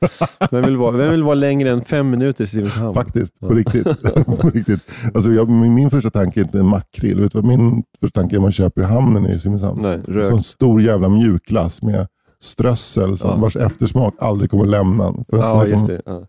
Vem 0.51 0.61
vill 0.63 0.77
vara, 0.77 0.91
vem 0.91 1.11
vill 1.11 1.23
vara 1.23 1.35
längre 1.35 1.69
än 1.71 1.81
fem 1.81 2.09
minuter 2.09 2.43
i 2.43 2.47
Simrishamn? 2.47 2.93
Faktiskt, 2.93 3.39
på 3.39 3.47
Ja. 3.53 3.55
riktigt. 3.57 3.83
på 4.41 4.49
riktigt. 4.49 4.81
Alltså, 5.13 5.31
jag, 5.31 5.49
min, 5.49 5.89
första 5.89 6.09
tanke 6.09 6.39
är 6.39 6.43
inte 6.43 6.59
en 6.59 6.65
makrill. 6.65 7.21
Vet 7.21 7.31
du 7.31 7.37
vad 7.37 7.45
min 7.45 7.83
första 7.99 8.19
tanke 8.21 8.35
är 8.35 8.39
man 8.39 8.51
köper 8.51 8.81
i 8.81 8.85
hamnen 8.85 9.25
i 9.25 9.39
Simrishamn? 9.39 9.81
Nej, 9.81 9.99
rök. 10.07 10.25
Så 10.25 10.35
en 10.35 10.43
stor 10.43 10.81
jävla 10.81 11.09
mjukglass 11.09 11.81
med 11.81 12.07
strössel 12.41 13.17
som, 13.17 13.29
Ja. 13.29 13.35
vars 13.35 13.55
eftersmak 13.55 14.13
aldrig 14.19 14.49
kommer 14.51 14.65
lämna 14.65 15.07
en. 15.07 15.25
Ja, 15.27 15.59
liksom- 15.61 15.77
just 15.79 15.87
det. 15.87 16.01
Ja. 16.05 16.21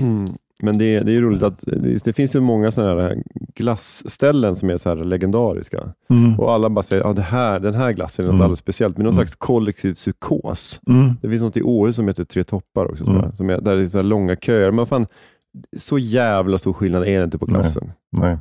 Men 0.62 0.78
det, 0.78 1.00
det 1.00 1.10
är 1.10 1.14
ju 1.14 1.20
roligt 1.20 1.42
att 1.42 1.60
det, 1.66 2.04
det 2.04 2.12
finns 2.12 2.36
ju 2.36 2.40
många 2.40 2.70
sådana 2.70 3.02
här 3.02 3.22
glassställen 3.54 4.54
som 4.54 4.70
är 4.70 4.76
så 4.76 4.88
här 4.88 4.96
legendariska. 4.96 5.92
Mm. 6.10 6.40
Och 6.40 6.52
alla 6.52 6.70
bara 6.70 6.82
säger 6.82 7.10
att 7.10 7.16
det 7.16 7.22
här, 7.22 7.60
den 7.60 7.74
här 7.74 7.92
glassen 7.92 8.24
är 8.24 8.26
något 8.26 8.34
Mm. 8.34 8.44
alldeles 8.44 8.58
speciellt, 8.58 8.96
men 8.96 9.04
någon 9.04 9.14
slags 9.14 9.34
kollektiv 9.34 9.94
psykos. 9.94 10.80
Mm. 10.88 11.10
Det 11.22 11.28
finns 11.28 11.42
något 11.42 11.56
i 11.56 11.62
Åhus 11.62 11.96
som 11.96 12.08
heter 12.08 12.24
Tre 12.24 12.44
Toppar 12.44 12.90
också, 12.90 13.04
tror 13.04 13.22
jag, 13.22 13.34
som 13.36 13.50
är, 13.50 13.60
där 13.60 13.76
det 13.76 13.82
är 13.82 13.86
så 13.86 14.02
långa 14.02 14.36
köer. 14.36 14.70
Men 14.70 14.86
fan, 14.86 15.06
så 15.78 15.98
jävla 15.98 16.58
stor 16.58 16.72
skillnad 16.72 17.02
är 17.02 17.18
det 17.18 17.24
inte 17.24 17.38
på 17.38 17.46
glassen. 17.46 17.92
Nej. 18.12 18.38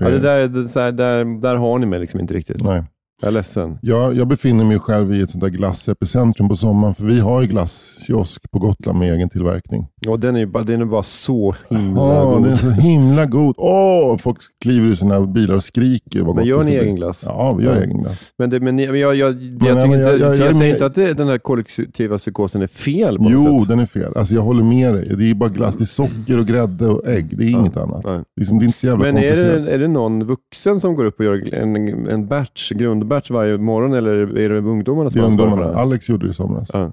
Ja, 0.00 0.08
det 0.08 0.18
där, 0.18 0.48
det, 0.48 0.68
så 0.68 0.80
här, 0.80 0.92
där, 0.92 1.40
där 1.40 1.56
har 1.56 1.78
ni 1.78 1.86
mig 1.86 1.98
liksom 2.00 2.20
inte 2.20 2.34
riktigt. 2.34 2.64
Nej. 2.64 2.84
Jag 3.22 3.28
är 3.28 3.32
ledsen. 3.32 3.78
Jag, 3.82 4.16
jag 4.16 4.28
befinner 4.28 4.64
mig 4.64 4.78
själv 4.78 5.14
i 5.14 5.20
ett 5.22 5.30
sånt 5.30 5.42
där 5.44 5.48
glassepicentrum 5.50 6.48
på 6.48 6.56
sommaren. 6.56 6.94
För 6.94 7.04
vi 7.04 7.20
har 7.20 7.40
ju 7.40 7.46
glasskiosk 7.46 8.50
på 8.50 8.58
Gotland 8.58 8.98
med 8.98 9.14
egen 9.14 9.28
tillverkning. 9.30 9.86
Och 10.08 10.20
den 10.20 10.36
är 10.36 10.40
ju 10.40 10.46
bara, 10.46 10.62
den 10.64 10.80
är 10.80 10.84
bara 10.84 11.02
så 11.02 11.54
himla 11.70 12.00
Ja, 12.14 12.24
god. 12.24 12.42
den 12.42 12.52
är 12.52 12.56
så 12.56 12.70
himla 12.70 13.26
god. 13.26 13.54
Åh, 13.58 14.16
folk 14.18 14.38
kliver 14.62 14.86
ur 14.88 14.94
sina 14.94 15.20
bilar 15.20 15.54
och 15.54 15.64
skriker. 15.64 16.22
Vad 16.22 16.36
Men 16.36 16.44
gör 16.44 16.58
det 16.58 16.64
ni 16.64 16.74
egen 16.76 16.94
glass? 16.96 17.22
Ja, 17.26 17.52
vi 17.52 17.64
gör 17.64 17.76
Ja. 17.76 17.82
egen 17.82 18.02
glass. 18.02 18.18
Men, 18.38 18.50
det, 18.50 18.60
men, 18.60 18.76
men 18.76 18.84
jag, 18.84 18.96
jag, 18.96 19.16
jag, 19.16 19.30
jag, 19.42 19.62
Men, 19.62 19.74
men 19.74 19.84
inte, 19.84 20.10
jag- 20.10 20.20
jag, 20.20 20.20
jag- 20.20 20.36
jag 20.36 20.48
är 20.48 20.52
säger 20.54 20.72
inte 20.74 20.86
att 20.86 20.94
det, 20.94 21.12
den 21.14 21.28
här 21.28 21.38
kollektiva 21.38 22.18
psykosen 22.18 22.62
är 22.62 22.66
fel 22.66 23.18
på 23.18 23.26
Jo, 23.30 23.60
sätt. 23.60 23.68
den 23.68 23.78
är 23.78 23.86
fel. 23.86 24.12
Alltså, 24.16 24.34
jag 24.34 24.42
håller 24.42 24.62
med 24.64 24.94
dig. 24.94 25.14
Det 25.18 25.30
är 25.30 25.34
bara 25.34 25.48
glass. 25.50 25.76
Det 25.76 25.84
är 25.84 25.86
socker 25.86 26.38
och 26.38 26.46
grädde 26.46 26.86
och 26.86 27.08
ägg. 27.08 27.38
Det 27.38 27.44
är 27.44 27.48
inget 27.50 27.76
annat. 27.76 28.04
Nej. 28.04 28.20
Liksom, 28.40 28.58
det 28.58 28.64
är 28.64 28.66
inte 28.66 28.78
så 28.78 28.86
jävla 28.86 29.04
Men 29.04 29.16
är 29.16 29.20
komplicerat. 29.30 29.64
det, 29.64 29.72
är 29.72 29.78
det 29.78 29.88
någon 29.88 30.24
vuxen 30.26 30.80
som 30.80 30.94
går 30.94 31.04
upp 31.04 31.18
och 31.18 31.24
gör 31.24 31.54
en, 31.54 31.76
en 32.08 32.26
batch, 32.26 32.72
grundbatch 33.10 33.30
varje 33.30 33.58
morgon 33.58 33.92
eller 33.94 34.38
är 34.38 34.48
det 34.48 34.58
ungdomarna 34.58 35.04
Det 35.04 35.10
som 35.12 35.20
är 35.20 35.24
ansvarar 35.24 35.48
för 35.48 35.54
ungdomarna. 35.56 35.76
det? 35.76 35.82
Alex 35.82 36.08
gjorde 36.08 36.26
det 36.26 36.30
i 36.30 36.34
somras. 36.34 36.70
Ja. 36.72 36.92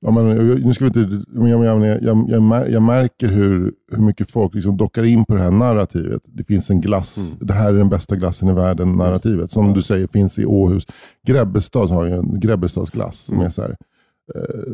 Ja, 0.00 0.10
men, 0.10 0.26
jag- 0.26 0.64
nu 0.64 0.74
ska 0.74 0.84
vi 0.84 1.00
inte, 1.00 1.22
men 1.28 1.46
jag, 1.50 1.64
jag, 1.64 1.86
jag, 1.86 2.02
jag, 2.02 2.26
jag, 2.28 2.42
mär- 2.42 2.68
jag 2.68 2.82
märker 2.82 3.28
hur, 3.28 3.72
hur 3.92 4.02
mycket 4.02 4.30
folk 4.30 4.54
liksom 4.54 4.76
dockar 4.76 5.02
in 5.02 5.24
på 5.24 5.34
det 5.34 5.42
här 5.42 5.50
narrativet. 5.50 6.22
Det 6.24 6.44
finns 6.44 6.70
en 6.70 6.80
glass, 6.80 7.18
Mm. 7.34 7.46
det 7.46 7.52
här 7.54 7.68
är 7.74 7.78
den 7.78 7.88
bästa 7.88 8.16
glassen 8.16 8.48
i 8.48 8.52
världen 8.52 8.92
narrativet. 8.92 9.50
Som 9.50 9.72
du 9.72 9.82
säger 9.82 10.06
finns 10.06 10.38
i 10.38 10.46
Åhus. 10.46 10.86
Grebbestad 11.26 11.90
har 11.90 12.04
ju 12.04 12.12
en 12.12 12.40
Grebbestadsglass 12.40 13.16
som 13.18 13.34
Mm. 13.34 13.46
är 13.46 13.50
så 13.50 13.62
här, 13.62 13.76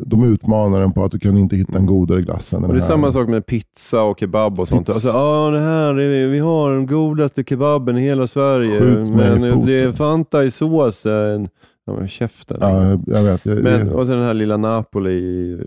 de 0.05 0.23
utmanar 0.23 0.79
den 0.79 0.93
på 0.93 1.03
att 1.03 1.11
du 1.11 1.19
kan 1.19 1.37
inte 1.37 1.55
hitta 1.55 1.77
en 1.77 1.85
godare 1.85 2.21
glass 2.21 2.53
än 2.53 2.61
den 2.61 2.69
Och 2.69 2.75
det 2.75 2.79
är 2.79 2.81
här. 2.81 2.87
samma 2.87 3.11
sak 3.11 3.29
med 3.29 3.45
pizza 3.45 4.01
och 4.01 4.19
kebab 4.19 4.59
och 4.59 4.67
sånt. 4.67 4.87
Pizza. 4.87 4.93
Alltså, 4.93 5.17
ah, 5.17 5.51
det 5.51 5.59
här 5.59 5.99
är, 5.99 6.27
vi 6.27 6.39
har 6.39 6.73
den 6.73 6.85
godaste 6.85 7.43
kebaben 7.43 7.97
i 7.97 8.01
hela 8.01 8.27
Sverige. 8.27 8.81
Men 9.11 9.65
det 9.65 9.79
är 9.79 9.91
Fanta 9.91 10.43
i 10.43 10.51
såsen. 10.51 11.49
Men 11.97 12.07
käften. 12.07 12.57
Ja, 12.61 12.83
jag- 12.89 13.01
jag 13.05 13.23
vet. 13.23 13.45
Jag, 13.45 13.63
Men, 13.63 13.87
jag, 13.87 13.95
och 13.95 14.07
sen 14.07 14.15
den 14.17 14.25
här 14.25 14.33
lilla 14.33 14.57
Napoli 14.57 15.11
i, 15.11 15.57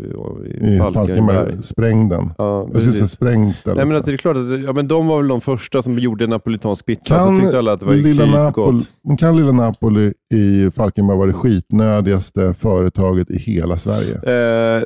i, 0.64 0.74
I 0.74 0.78
Falkenberg. 0.78 1.62
Spräng 1.62 2.08
den. 2.08 2.30
Ja, 2.38 2.68
Jag 2.72 2.80
skulle 2.80 2.92
säga 2.92 3.06
spräng 3.06 3.52
stället. 3.52 3.76
Nej, 3.76 3.86
men 3.86 3.96
alltså, 3.96 4.10
det 4.10 4.14
är 4.14 4.18
klart 4.18 4.36
att 4.36 4.60
ja, 4.64 4.72
men 4.72 4.88
de 4.88 5.06
var 5.08 5.18
väl 5.18 5.28
de 5.28 5.40
första 5.40 5.82
som 5.82 5.98
gjorde 5.98 6.26
napolitansk 6.26 6.86
pizza. 6.86 7.20
så 7.20 7.26
Kan 7.26 7.40
tyckte 7.40 7.58
alla 7.58 7.72
att 7.72 7.80
det 7.80 7.86
var 7.86 7.94
lilla, 7.94 8.24
typ 8.24 8.34
Napoli, 8.34 8.80
kan 9.18 9.36
lilla 9.36 9.52
Napoli 9.52 10.12
i 10.34 10.70
Falkenberg 10.70 11.16
vara 11.16 11.26
det 11.26 11.32
skitnödigaste 11.32 12.54
företaget 12.54 13.30
i 13.30 13.38
hela 13.38 13.76
Sverige? 13.76 14.14
Eh, 14.76 14.82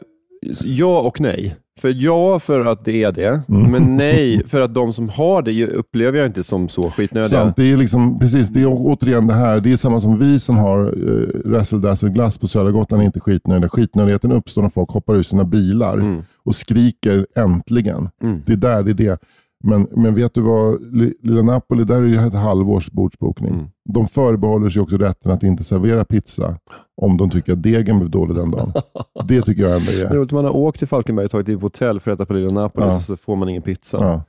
ja 0.64 1.00
och 1.00 1.20
nej. 1.20 1.56
För 1.80 1.94
ja, 1.96 2.38
för 2.38 2.64
att 2.64 2.84
det 2.84 3.02
är 3.02 3.12
det. 3.12 3.42
Mm. 3.48 3.70
Men 3.70 3.96
nej, 3.96 4.42
för 4.46 4.60
att 4.60 4.74
de 4.74 4.92
som 4.92 5.08
har 5.08 5.42
det 5.42 5.66
upplever 5.66 6.18
jag 6.18 6.26
inte 6.26 6.42
som 6.42 6.68
så 6.68 6.90
skitnödiga. 6.90 7.28
Sant, 7.28 7.56
det 7.56 7.72
är 7.72 7.76
liksom, 7.76 8.18
precis, 8.18 8.48
det 8.48 8.62
är 8.62 8.66
återigen 8.68 9.26
det 9.26 9.34
här. 9.34 9.60
Det 9.60 9.72
är 9.72 9.76
samma 9.76 10.00
som 10.00 10.18
vi 10.18 10.40
som 10.40 10.56
har 10.58 10.98
uh, 10.98 11.50
Razzle 11.52 11.78
Dazzle 11.78 12.10
glass 12.10 12.38
på 12.38 12.46
södra 12.46 12.70
Gotland 12.70 13.02
är 13.02 13.06
inte 13.06 13.20
skitnödiga. 13.20 13.68
Skitnödigheten 13.68 14.32
uppstår 14.32 14.62
när 14.62 14.68
folk 14.68 14.90
hoppar 14.90 15.14
ur 15.14 15.22
sina 15.22 15.44
bilar 15.44 15.98
Mm. 15.98 16.22
och 16.44 16.54
skriker 16.54 17.26
äntligen. 17.36 18.08
Mm. 18.22 18.42
Det 18.46 18.52
är 18.52 18.56
där 18.56 18.82
det 18.82 18.90
är 18.90 18.94
det. 18.94 19.18
Men, 19.64 19.86
men 19.96 20.14
vet 20.14 20.34
du 20.34 20.40
vad, 20.40 20.94
Li- 20.96 21.14
Lilla 21.22 21.42
Napoli, 21.42 21.84
där 21.84 22.02
är 22.02 22.06
det 22.08 22.26
ett 22.26 22.34
halvårs 22.34 22.90
bordsbokning. 22.90 23.54
Mm. 23.54 23.66
De 23.94 24.08
förbehåller 24.08 24.68
sig 24.70 24.82
också 24.82 24.96
rätten 24.98 25.32
att 25.32 25.42
inte 25.42 25.64
servera 25.64 26.04
pizza 26.04 26.58
om 26.96 27.16
de 27.16 27.30
tycker 27.30 27.52
att 27.52 27.62
degen 27.62 27.98
blev 27.98 28.10
dålig 28.10 28.36
den 28.36 28.50
dagen. 28.50 28.72
det 29.24 29.42
tycker 29.42 29.62
jag 29.62 29.72
ändå 29.76 29.92
Det 29.92 30.02
är 30.02 30.10
är... 30.10 30.14
roligt, 30.14 30.32
man 30.32 30.44
har 30.44 30.56
åkt 30.56 30.78
till 30.78 30.88
Falkenberg 30.88 31.24
och 31.24 31.30
tagit 31.30 31.48
in 31.48 31.58
på 31.58 31.66
hotell 31.66 32.00
för 32.00 32.10
att 32.10 32.16
äta 32.16 32.26
på 32.26 32.32
Lilla 32.34 32.50
Napoli, 32.62 32.86
Ja. 32.86 33.00
så 33.00 33.16
får 33.16 33.36
man 33.36 33.48
ingen 33.48 33.62
pizza. 33.62 33.96
Ja. 34.00 34.22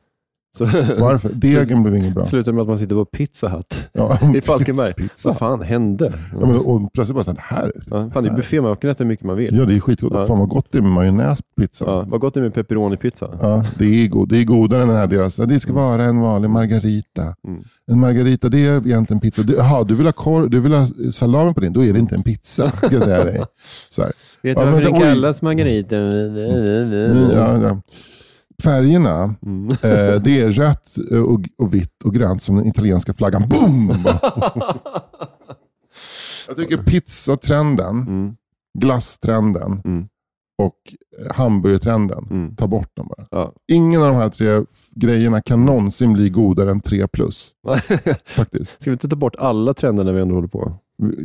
Så 0.58 0.66
Varför? 1.00 1.30
Degen 1.34 1.84
blev 1.84 1.96
inget 1.96 2.14
bra. 2.14 2.26
slutar 2.26 2.52
med 2.52 2.62
att 2.62 2.68
man 2.68 2.78
sitter 2.78 2.96
på 2.96 3.06
Pizza 3.06 3.48
Hut 3.48 3.76
Ja, 3.94 4.20
i 4.36 4.42
Falkenberg. 4.42 4.94
Pizza. 4.94 5.30
Vad 5.30 5.38
fan 5.38 5.62
hände? 5.62 6.14
Ja, 6.40 6.46
men, 6.48 6.56
och 6.58 6.94
plötsligt 6.94 7.16
bara 7.16 7.24
så 7.24 7.36
här, 7.40 7.72
Ja, 7.92 8.10
fan, 8.10 8.24
det 8.24 8.30
är 8.30 8.36
buffé, 8.36 8.62
man 8.62 8.76
kan 8.76 8.90
äta 8.90 9.04
hur 9.04 9.10
mycket 9.10 9.26
man 9.26 9.36
vill. 9.36 9.58
Ja, 9.58 9.66
det 9.66 9.76
är 9.76 9.80
skitgott. 9.80 10.12
Ja. 10.16 10.26
Fan 10.28 10.40
vad 10.40 10.50
gott 10.50 10.68
det 10.72 10.78
är 10.78 10.82
med 10.82 10.92
majonnäs 10.92 11.42
på 11.42 11.62
pizzan. 11.62 11.88
Ja, 11.90 12.06
vad 12.08 12.22
gott 12.22 12.34
det 12.34 12.40
är 12.40 12.42
med 12.42 12.54
pepperoni-pizza. 12.54 13.30
Ja, 13.42 13.64
det 13.78 14.04
är, 14.04 14.08
god, 14.08 14.30
det 14.30 14.38
är 14.38 14.44
godare 14.44 14.82
än 14.82 14.88
den 14.88 14.98
här 14.98 15.08
deras. 15.08 15.36
Det 15.36 15.60
ska 15.60 15.74
vara 15.74 16.04
en 16.04 16.20
vanlig 16.20 16.50
margarita. 16.50 17.22
Mm. 17.48 17.64
En 17.92 18.00
margarita, 18.00 18.50
det 18.50 18.66
är 18.66 18.88
egentligen 18.88 19.20
pizza. 19.20 19.42
Du, 19.42 19.60
aha, 19.60 19.84
du 19.84 19.96
vill 19.96 20.06
ha 20.06 20.14
korv, 20.14 20.50
du 20.50 20.60
vill 20.60 20.74
ha 20.74 20.88
salami 21.12 21.54
på 21.54 21.60
din, 21.60 21.74
då 21.74 21.84
är 21.84 21.94
det 21.94 22.00
inte 22.00 22.16
en 22.16 22.24
pizza. 22.24 22.72
Ska 22.72 22.92
jag 22.92 23.04
säga 23.04 23.24
dig. 23.24 23.44
Så 23.90 24.02
här. 24.02 24.12
Vet 24.42 24.58
du 24.58 24.62
Ja, 24.64 24.72
varför 24.72 24.84
men 24.92 24.94
oj. 24.94 25.00
kallas 25.02 25.42
margarita? 25.42 25.96
Ja, 25.96 27.62
ja. 27.62 27.82
Färgerna, 28.64 29.36
Mm. 29.46 29.68
eh, 29.68 30.22
det 30.22 30.40
är 30.42 30.52
rött 30.52 30.96
eh, 31.12 31.20
och, 31.22 31.40
och 31.58 31.74
vitt 31.74 32.04
och 32.04 32.14
grönt 32.14 32.44
som 32.44 32.56
den 32.56 32.68
italienska 32.68 33.14
flaggan. 33.14 33.50
Boom! 33.50 33.94
Jag 36.48 36.58
tycker 36.58 36.78
pizzatrenden, 36.78 38.02
Mm. 38.08 38.36
glasstrenden 38.80 39.82
Mm. 39.86 40.08
och 40.58 40.76
hamburgertrenden, 41.36 42.28
Mm. 42.32 42.56
ta 42.56 42.68
bort 42.68 42.96
dem 42.96 43.08
bara. 43.18 43.28
Ja. 43.32 43.54
Ingen 43.72 44.02
av 44.02 44.08
de 44.08 44.16
här 44.16 44.30
tre 44.30 44.66
grejerna 44.92 45.42
kan 45.42 45.66
någonsin 45.66 46.14
bli 46.14 46.30
godare 46.30 46.72
än 46.72 46.82
3 46.82 47.08
plus. 47.08 47.52
Faktiskt. 48.26 48.82
Ska 48.82 48.90
vi 48.90 48.94
inte 48.94 49.10
ta 49.10 49.16
bort 49.16 49.36
alla 49.36 49.74
trender 49.74 50.04
när 50.04 50.14
vi 50.14 50.22
ändå 50.22 50.36
håller 50.36 50.48
på? 50.48 50.74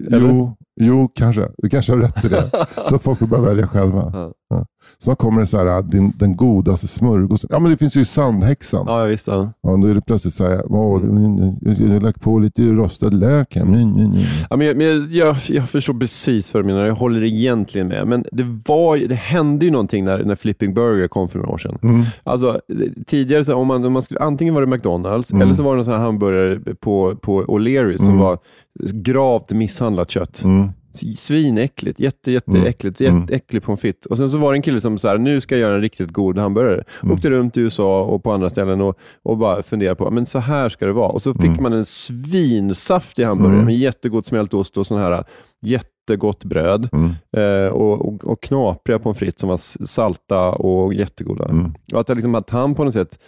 Eller? 0.06 0.28
Jo, 0.28 0.56
jo, 0.80 1.08
kanske. 1.14 1.48
Du 1.58 1.68
kanske 1.68 1.92
har 1.92 1.98
rätt 1.98 2.24
i 2.24 2.28
det. 2.28 2.50
så 2.88 2.98
folk 2.98 3.18
får 3.18 3.26
börja 3.26 3.42
välja 3.42 3.66
själva. 3.66 4.10
Ja. 4.12 4.32
Ja. 4.50 4.66
Så 4.98 5.14
kommer 5.14 5.40
det 5.40 5.46
så 5.46 5.58
här, 5.58 5.66
äh, 5.66 5.84
din, 5.84 6.12
den 6.18 6.36
godaste 6.36 6.88
smörgåsen. 6.88 7.48
Ja, 7.52 7.58
men 7.58 7.70
det 7.70 7.76
finns 7.76 7.96
ju 7.96 8.04
Sandhäxan. 8.04 8.84
Ja. 8.86 9.00
Ja, 9.00 9.06
visst. 9.06 9.26
Ja. 9.26 9.52
då 9.62 9.86
är 9.86 9.94
det 9.94 10.00
plötsligt 10.00 10.34
så 10.34 10.46
här, 10.46 10.62
Åh, 10.72 11.00
jag 11.62 11.88
har 11.88 12.00
lagt 12.00 12.20
på 12.20 12.38
lite 12.38 12.62
rostad 12.62 13.10
lök 13.10 13.54
här. 13.54 13.62
Mm, 13.62 13.74
mm, 13.74 13.96
mm. 13.96 14.12
Ja, 14.50 14.56
men 14.56 14.66
jag, 14.66 14.76
men 14.76 15.12
jag, 15.12 15.36
jag, 15.48 15.68
förstår 15.68 15.94
precis 15.94 16.54
vad 16.54 16.62
du 16.62 16.66
menar. 16.66 16.84
Jag 16.86 16.94
håller 16.94 17.24
egentligen 17.24 17.88
med. 17.88 18.08
Men 18.08 18.24
det, 18.32 18.60
var, 18.66 18.96
det 18.96 19.14
hände 19.14 19.64
ju 19.64 19.70
någonting 19.70 20.04
när, 20.04 20.24
när 20.24 20.34
Flipping 20.34 20.74
Burger 20.74 21.08
kom 21.08 21.28
för 21.28 21.38
några 21.38 21.50
år 21.52 21.58
sedan. 21.58 21.78
Mm. 21.82 22.02
Alltså, 22.24 22.60
tidigare, 23.06 23.44
så 23.44 23.54
om 23.54 23.66
man, 23.66 23.84
om 23.84 23.92
man 23.92 24.02
skulle, 24.02 24.20
antingen 24.20 24.54
var 24.54 24.60
det 24.60 24.66
McDonalds 24.66 25.32
Mm. 25.32 25.42
eller 25.42 25.54
så 25.54 25.62
var 25.62 25.70
det 25.72 25.76
någon 25.76 25.84
sån 25.84 25.94
här 25.94 26.00
hamburgare 26.00 26.74
på, 26.80 27.16
på 27.22 27.44
O'Learys 27.44 27.96
som 27.96 28.06
Mm. 28.08 28.18
var 28.18 28.38
gravt 28.92 29.52
misshandlat 29.52 30.10
kött. 30.10 30.42
Mm. 30.44 30.61
Svinäckligt, 31.16 32.00
jätte, 32.00 32.32
jätteäckligt, 32.32 33.00
Mm. 33.00 33.20
jätteäcklig 33.20 33.62
pommes 33.62 33.80
frites. 33.80 34.06
Och 34.06 34.18
sen 34.18 34.30
så 34.30 34.38
var 34.38 34.52
det 34.52 34.58
en 34.58 34.62
kille 34.62 34.80
som 34.80 34.98
så 34.98 35.08
här, 35.08 35.18
nu 35.18 35.40
ska 35.40 35.54
jag 35.54 35.60
göra 35.60 35.74
en 35.74 35.80
riktigt 35.80 36.10
god 36.10 36.38
hamburgare. 36.38 36.84
Mm. 37.02 37.14
Åkte 37.14 37.30
runt 37.30 37.56
i 37.56 37.60
USA 37.60 38.02
och 38.02 38.22
på 38.22 38.32
andra 38.32 38.50
ställen 38.50 38.80
och, 38.80 38.98
och 39.22 39.38
bara 39.38 39.62
funderade 39.62 39.96
på, 39.96 40.10
men 40.10 40.26
så 40.26 40.38
här 40.38 40.68
ska 40.68 40.86
det 40.86 40.92
vara. 40.92 41.08
Och 41.08 41.22
så 41.22 41.34
fick 41.34 41.44
Mm. 41.44 41.62
man 41.62 41.72
en 41.72 41.84
svinsaftig 41.84 43.24
hamburgare 43.24 43.54
Mm. 43.54 43.66
med 43.66 43.76
jättegod 43.76 44.26
smältost 44.26 44.76
och 44.76 44.86
sån 44.86 44.98
här 44.98 45.24
jättegott 45.62 46.44
bröd. 46.44 46.88
Mm. 46.92 47.10
Eh, 47.36 47.68
och, 47.72 48.08
och, 48.08 48.24
och 48.24 48.42
knapriga 48.42 48.98
pommes 48.98 49.18
frites 49.18 49.40
som 49.40 49.48
var 49.48 49.86
salta 49.86 50.50
och 50.50 50.94
jättegoda. 50.94 51.44
Mm. 51.48 51.74
Och 51.92 52.00
att, 52.00 52.08
liksom, 52.08 52.34
att 52.34 52.50
han 52.50 52.74
på 52.74 52.84
något 52.84 52.94
sätt 52.94 53.18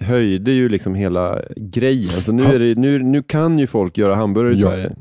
höjde 0.00 0.50
ju 0.52 0.68
liksom 0.68 0.94
hela 0.94 1.38
grejen. 1.56 2.08
Så 2.22 2.32
nu, 2.32 2.58
det, 2.58 2.80
nu, 2.80 2.98
nu 2.98 3.22
kan 3.22 3.58
ju 3.58 3.66
folk 3.66 3.98
göra 3.98 4.14
hamburgare 4.14 4.54
i 4.54 4.60
Ja. 4.60 4.68
Sverige. 4.68 4.92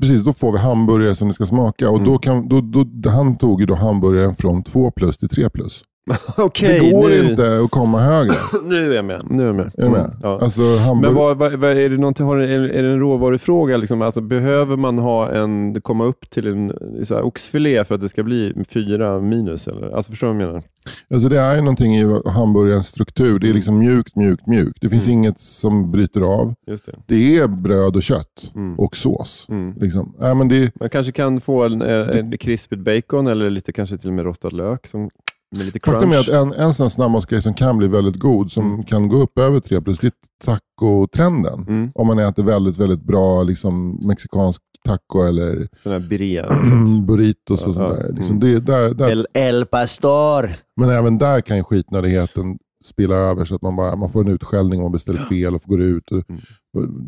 Precis, 0.00 0.24
då 0.24 0.32
får 0.32 0.52
vi 0.52 0.58
hamburgare 0.58 1.14
som 1.14 1.28
det 1.28 1.34
ska 1.34 1.46
smaka. 1.46 1.90
Och 1.90 1.96
Mm. 1.98 2.08
då 2.12 2.18
kan, 2.18 2.48
då, 2.48 2.60
då, 2.60 3.10
han 3.10 3.36
tog 3.36 3.60
ju 3.60 3.66
då 3.66 3.74
hamburgaren 3.74 4.36
från 4.36 4.62
2 4.62 4.90
plus 4.90 5.18
till 5.18 5.28
3 5.28 5.50
plus. 5.50 5.82
Okej, 6.36 6.80
det 6.80 6.90
går 6.90 7.08
nu, 7.08 7.30
inte 7.30 7.60
att 7.64 7.70
komma 7.70 8.00
högre. 8.00 8.32
nu 8.64 8.90
är 8.92 8.96
jag 8.96 9.04
med. 9.04 9.22
Nu 9.30 9.42
är 9.42 9.46
jag 9.46 9.54
med. 9.54 9.70
Är 9.78 9.88
med? 9.88 10.00
Mm, 10.00 10.10
ja. 10.22 10.38
Alltså, 10.42 10.60
Men 10.60 10.78
hamburgare... 10.78 11.14
vad, 11.14 11.38
vad, 11.38 11.52
vad, 11.52 11.70
är, 11.70 11.90
det 11.90 11.96
någonting, 11.96 12.26
har, 12.26 12.36
är, 12.36 12.60
är 12.68 12.82
det 12.82 12.88
en 12.90 13.00
råvarufråga? 13.00 13.76
Liksom? 13.76 14.02
Alltså, 14.02 14.20
behöver 14.20 14.76
man 14.76 14.98
ha 14.98 15.32
en, 15.32 15.80
komma 15.80 16.04
upp 16.04 16.30
till 16.30 16.46
en 16.46 16.72
så 17.04 17.14
här, 17.14 17.22
oxfilé 17.22 17.84
för 17.84 17.94
att 17.94 18.00
det 18.00 18.08
ska 18.08 18.22
bli 18.22 18.52
fyra 18.68 19.20
minus? 19.20 19.68
Eller? 19.68 19.96
Alltså, 19.96 20.12
förstår 20.12 20.26
du 20.26 20.32
vad 20.34 20.42
jag 20.42 20.48
menar? 20.48 20.62
Alltså 21.10 21.28
det 21.28 21.38
är 21.40 21.56
någonting 21.60 21.96
i 21.96 22.20
hamburgarens 22.26 22.86
struktur. 22.88 23.38
Det 23.38 23.48
är 23.50 23.54
liksom 23.54 23.78
mjukt, 23.78 24.16
mjukt, 24.16 24.46
mjukt. 24.46 24.78
Det 24.80 24.88
finns 24.88 25.06
Mm. 25.06 25.18
inget 25.18 25.40
som 25.40 25.90
bryter 25.90 26.20
av. 26.20 26.54
Just 26.66 26.86
det. 26.86 26.92
Det 27.06 27.36
är 27.36 27.46
bröd 27.48 27.96
och 27.96 28.02
kött 28.02 28.52
Mm. 28.54 28.78
och 28.78 28.96
sås. 28.96 29.46
Mm. 29.48 29.74
Liksom. 29.80 30.14
Nej, 30.18 30.34
men 30.34 30.48
det, 30.48 30.72
Man 30.80 30.88
kanske 30.88 31.12
kan 31.12 31.40
få 31.40 31.64
en, 31.64 31.82
en 31.82 32.38
krispigt 32.38 32.82
bacon 32.82 33.26
eller 33.26 33.50
lite, 33.50 33.72
kanske 33.72 33.98
till 33.98 34.08
och 34.08 34.14
med 34.14 34.24
rostad 34.24 34.50
lök 34.50 34.86
som, 34.86 35.10
med 35.56 35.66
lite 35.66 35.78
crunch. 35.78 35.96
faktum 35.96 36.12
är 36.12 36.18
att 36.20 36.28
en, 36.28 36.52
en 36.52 36.74
sån 36.74 36.90
snabbmatsgrej 36.90 37.42
som 37.42 37.54
kan 37.54 37.78
bli 37.78 37.88
väldigt 37.88 38.16
god, 38.20 38.52
som 38.52 38.66
Mm. 38.66 38.82
kan 38.82 39.08
gå 39.08 39.16
upp 39.16 39.38
över 39.38 39.60
3 39.60 39.80
plus, 39.80 39.98
det 39.98 40.06
är 40.06 40.12
tacotrenden. 40.44 41.64
Mm. 41.68 41.90
Om 41.94 42.06
man 42.06 42.18
äter 42.18 42.42
väldigt, 42.44 42.78
väldigt 42.78 43.02
bra 43.02 43.42
liksom, 43.42 44.00
mexikansk 44.06 44.62
taco 44.84 45.22
eller 45.22 45.68
birria. 46.08 46.46
och 46.96 47.02
burritos 47.02 47.66
och 47.66 47.70
Ja, 47.70 47.74
sånt 47.74 47.88
där. 47.88 48.12
Liksom 48.12 48.36
Mm. 48.36 48.40
det, 48.54 48.60
där, 48.60 48.94
där 48.94 49.10
El, 49.10 49.26
el 49.34 49.66
pastor. 49.66 50.50
Men 50.80 50.90
även 50.90 51.18
där 51.18 51.40
kan 51.40 51.56
ju 51.56 51.62
skitnödigheten 51.64 52.58
spilla 52.84 53.14
över 53.14 53.44
så 53.44 53.54
att 53.54 53.62
man, 53.62 53.76
bara, 53.76 53.96
man 53.96 54.10
får 54.12 54.20
en 54.24 54.28
utskällning 54.32 54.80
om 54.80 54.84
man 54.84 54.92
beställer 54.92 55.18
fel 55.18 55.54
och 55.54 55.62
går 55.64 55.80
ut. 55.80 56.10
Och, 56.12 56.22
Mm. 56.30 56.40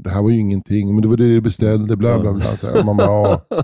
Det 0.05 0.11
här 0.11 0.23
var 0.23 0.31
ju 0.31 0.39
ingenting, 0.39 0.95
men 0.95 1.03
det 1.03 1.09
var 1.09 1.17
det 1.17 1.25
du 1.35 1.41
beställde, 1.41 1.97
bla 1.97 2.19
bla 2.21 2.33
bla. 2.33 2.45
Så 2.57 2.67
här, 2.67 2.85
man 2.85 2.97
bara, 2.97 3.07
ja. 3.07 3.41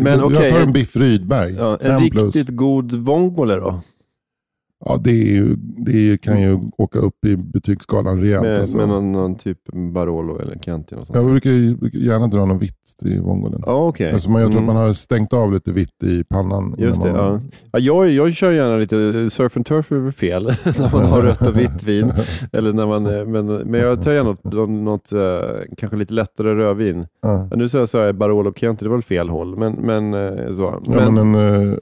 Men 0.00 0.12
jag, 0.18 0.24
okej, 0.24 0.38
jag 0.42 0.50
tar 0.52 0.60
en 0.60 0.72
biff 0.72 0.96
Rydberg, 0.96 1.54
Ja, 1.54 1.78
en 1.80 2.10
plus. 2.10 2.24
riktigt 2.24 2.56
god 2.56 2.92
vongole 2.92 3.54
då? 3.56 3.80
Ja, 4.84 5.00
det, 5.04 5.10
ju, 5.12 5.56
det 5.86 6.20
kan 6.22 6.42
ju 6.42 6.58
åka 6.78 6.98
upp 6.98 7.24
i 7.24 7.36
betygsskalan 7.36 8.20
rejält. 8.20 8.42
Med, 8.42 8.60
alltså. 8.60 8.76
med 8.76 8.88
någon, 8.88 9.12
någon 9.12 9.34
typ 9.34 9.58
Barolo 9.92 10.38
eller 10.38 10.58
Chianti 10.58 10.94
och 10.94 11.06
sånt? 11.06 11.16
Jag 11.16 11.26
brukar 11.26 11.50
gärna 11.96 12.26
dra 12.26 12.44
något 12.44 12.62
vitt 12.62 12.74
i 13.04 13.18
vongolen. 13.18 13.62
Ja, 13.66 13.86
okej. 13.88 14.12
Alltså 14.12 14.30
man, 14.30 14.42
jag 14.42 14.50
tror 14.50 14.62
Mm. 14.62 14.68
att 14.70 14.74
man 14.76 14.86
har 14.86 14.92
stängt 14.92 15.32
av 15.32 15.52
lite 15.52 15.72
vitt 15.72 16.02
i 16.02 16.24
pannan. 16.24 16.74
Just 16.78 17.02
det, 17.02 17.12
man, 17.12 17.18
ja. 17.20 17.40
ja 17.72 17.78
jag, 17.78 18.10
jag 18.10 18.32
kör 18.32 18.50
gärna 18.50 18.76
lite 18.76 19.30
surf 19.30 19.56
and 19.56 19.66
turf 19.66 19.92
över 19.92 20.10
fel, 20.10 20.44
när 20.64 20.92
man 20.92 21.04
har 21.04 21.22
rött 21.22 21.48
och 21.48 21.58
vitt 21.58 21.82
vin. 21.82 22.12
Eller 22.52 22.72
när 22.72 22.86
man, 22.86 23.02
men, 23.32 23.46
men 23.46 23.80
jag 23.80 24.02
tar 24.02 24.12
gärna 24.12 24.36
något, 24.44 24.70
något 24.70 25.12
eh, 25.12 25.74
kanske 25.76 25.96
lite 25.96 26.14
lättare 26.14 26.54
rödvin. 26.54 27.06
Ja, 27.22 27.48
nu 27.54 27.68
säger 27.68 27.82
jag 27.82 27.88
så 27.88 27.98
här, 27.98 28.12
Barolo 28.12 28.50
och 28.50 28.58
Chianti, 28.58 28.84
det 28.84 28.88
var 28.88 28.96
väl 28.96 29.02
fel 29.02 29.28
håll. 29.28 29.56
Men, 29.56 29.72
men, 29.72 30.14
eh, 30.14 30.52
så. 30.54 30.62
Ja, 30.86 31.10
men, 31.10 31.18
en, 31.18 31.30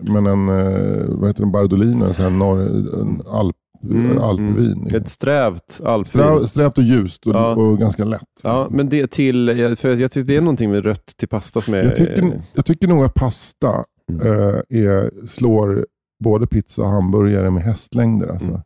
men 0.01 0.27
en, 0.27 0.49
eh, 0.49 1.05
vad 1.09 1.29
heter 1.29 1.45
det, 1.45 1.51
Bardolino, 1.51 2.05
en, 2.05 2.15
sån 2.15 2.25
här 2.25 2.33
norr, 2.33 2.59
en 3.01 3.23
alp, 3.27 3.57
Mm, 3.83 4.19
alpvin. 4.19 4.49
mm. 4.49 4.83
liksom. 4.85 5.01
Ett 5.01 5.09
strävt 5.09 5.81
alpvin. 5.85 6.05
Sträv, 6.05 6.39
strävt 6.47 6.79
och 6.79 6.85
ljust 6.85 7.27
och, 7.27 7.35
Ja. 7.35 7.55
och 7.55 7.79
ganska 7.79 8.05
lätt. 8.05 8.21
Ja, 8.43 8.69
men 8.71 8.89
det 8.89 9.11
till, 9.11 9.77
för 9.79 9.97
jag 9.97 10.11
tycker 10.11 10.29
det 10.29 10.37
är 10.37 10.41
någonting 10.41 10.71
med 10.71 10.85
rött 10.85 11.07
till 11.17 11.29
pasta 11.29 11.61
som 11.61 11.75
är... 11.75 11.83
Jag, 11.83 11.97
tycker, 11.97 12.43
jag 12.55 12.65
tycker 12.65 12.89
nog 12.89 13.05
att 13.05 13.15
pasta 13.15 13.85
Mm. 14.11 14.27
eh, 14.27 14.61
är, 14.69 15.27
slår 15.27 15.87
både 16.25 16.47
pizza 16.47 16.83
och 16.83 16.89
hamburgare 16.89 17.51
med 17.51 17.63
hästlängder. 17.63 18.29
Alltså. 18.29 18.49
Mm. 18.49 18.61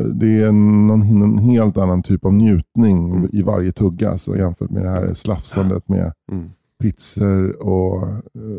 Eh, 0.00 0.04
Det 0.06 0.42
är 0.42 0.52
någon, 0.52 1.02
en 1.22 1.38
helt 1.38 1.76
annan 1.78 2.02
typ 2.02 2.24
av 2.24 2.32
njutning 2.34 3.10
Mm. 3.10 3.28
i 3.32 3.42
varje 3.42 3.72
tugga 3.72 4.10
alltså, 4.10 4.36
jämfört 4.36 4.70
med 4.70 4.82
det 4.82 4.90
här 4.90 5.14
slafsandet 5.14 5.88
med 5.88 6.12
Mm. 6.32 6.50
Pizzor 6.82 7.62
och, 7.66 8.08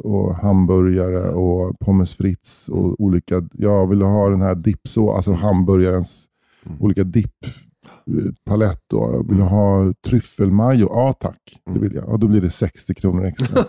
och 0.04 0.36
hamburgare 0.36 1.30
och 1.30 1.80
pommes 1.80 2.16
frites 2.16 2.70
och 2.70 3.00
olika. 3.02 3.42
Jag 3.54 3.88
vill 3.88 4.02
ha 4.02 4.30
den 4.30 4.42
här 4.42 4.56
dipså, 4.56 5.12
alltså 5.12 5.34
hamburgarens 5.34 6.26
Mm. 6.66 6.78
olika 6.82 7.04
dip-palett. 7.04 8.82
Då. 8.90 8.98
Jag 9.14 9.30
vill 9.30 9.42
ha 9.42 9.94
tryffelmajo, 10.08 10.88
ja 10.90 11.14
tack. 11.14 11.38
Mm. 11.68 11.80
Det 11.80 11.88
vill 11.88 11.96
jag. 11.96 12.10
Och 12.10 12.20
då 12.20 12.28
blir 12.28 12.42
det 12.42 12.50
60 12.50 12.94
kronor 12.94 13.26
extra. 13.26 13.48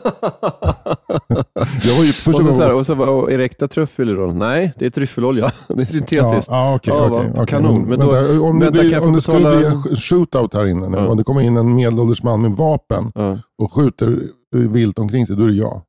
jag 1.84 1.96
var 1.96 2.04
ju 2.04 2.12
första 2.12 2.42
och 2.42 2.46
så, 2.46 2.52
så 2.52 2.62
här, 2.62 2.76
och 2.78 2.86
så 2.86 2.94
var- 2.94 3.30
är 3.30 3.38
det 3.38 3.44
äkta 3.44 3.68
tryffel 3.68 4.16
då? 4.16 4.26
Nej, 4.26 4.72
det 4.78 4.86
är 4.86 4.90
tryffelolja. 4.90 5.52
det 5.68 5.74
är 5.74 5.78
Ja, 5.80 5.86
syntetiskt. 5.86 6.48
ja, 6.50 6.74
okej, 6.74 6.94
Ja, 6.96 7.06
okej, 7.10 7.26
va? 7.26 7.32
okej. 7.34 7.46
Kanon. 7.46 7.82
Men 7.82 7.98
då- 8.00 8.10
vänta, 8.10 8.40
om 8.40 8.58
det, 8.58 8.64
vänta, 8.64 8.80
blir, 8.80 9.04
om 9.06 9.12
det 9.12 9.20
skulle 9.20 9.38
betala- 9.38 9.56
bli 9.58 9.66
en 9.66 9.72
sh- 9.74 9.96
shootout 9.96 10.54
här 10.54 10.66
inne 10.66 10.88
nu, 10.88 10.96
Ja. 10.96 11.08
om 11.08 11.16
det 11.16 11.24
kommer 11.24 11.40
in 11.40 11.56
en 11.56 11.74
medelålders 11.74 12.22
man 12.22 12.42
med 12.42 12.52
vapen 12.52 13.12
Ja. 13.14 13.38
och 13.58 13.72
skjuter 13.72 14.22
vilt 14.58 14.98
omkring 14.98 15.26
sig, 15.26 15.36
då 15.36 15.42
är 15.42 15.48
det 15.48 15.54
jag. 15.54 15.82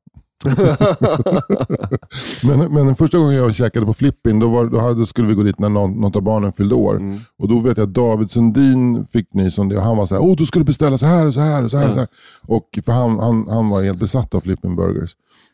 men, 2.42 2.58
men 2.58 2.86
den 2.86 2.96
första 2.96 3.18
gången 3.18 3.34
jag 3.34 3.54
käkade 3.54 3.86
på 3.86 3.94
Flippin, 3.94 4.38
då, 4.38 4.48
var, 4.48 4.66
då, 4.66 4.80
hade, 4.80 5.06
skulle 5.06 5.28
vi 5.28 5.34
gå 5.34 5.42
dit 5.42 5.58
när 5.58 5.68
någon, 5.68 6.00
något 6.00 6.16
av 6.16 6.22
barnen 6.22 6.52
fyllde 6.52 6.74
år. 6.74 6.96
Mm. 6.96 7.18
Och 7.38 7.48
då 7.48 7.60
vet 7.60 7.78
jag 7.78 7.86
att 7.88 7.94
David 7.94 8.30
Sundin 8.30 9.04
fick 9.04 9.34
nys 9.34 9.58
om 9.58 9.68
det 9.68 9.76
och 9.76 9.82
han 9.82 9.96
var 9.96 10.06
så 10.06 10.14
här, 10.14 10.22
åh 10.22 10.36
du 10.36 10.46
skulle 10.46 10.64
beställa 10.64 10.98
så 10.98 11.06
här 11.06 11.26
och 11.26 11.34
så 11.34 11.40
här 11.40 11.64
och 11.64 11.70
så 11.70 11.78
här. 11.78 11.88
Och, 11.88 11.94
så 11.94 11.98
här. 12.00 12.08
och 12.42 12.78
för 12.84 12.92
han, 12.92 13.18
han, 13.18 13.48
han 13.48 13.68
var 13.68 13.82
helt 13.82 13.98
besatt 13.98 14.34
av 14.34 14.40
Flippin 14.40 14.76
Burgers. 14.76 15.10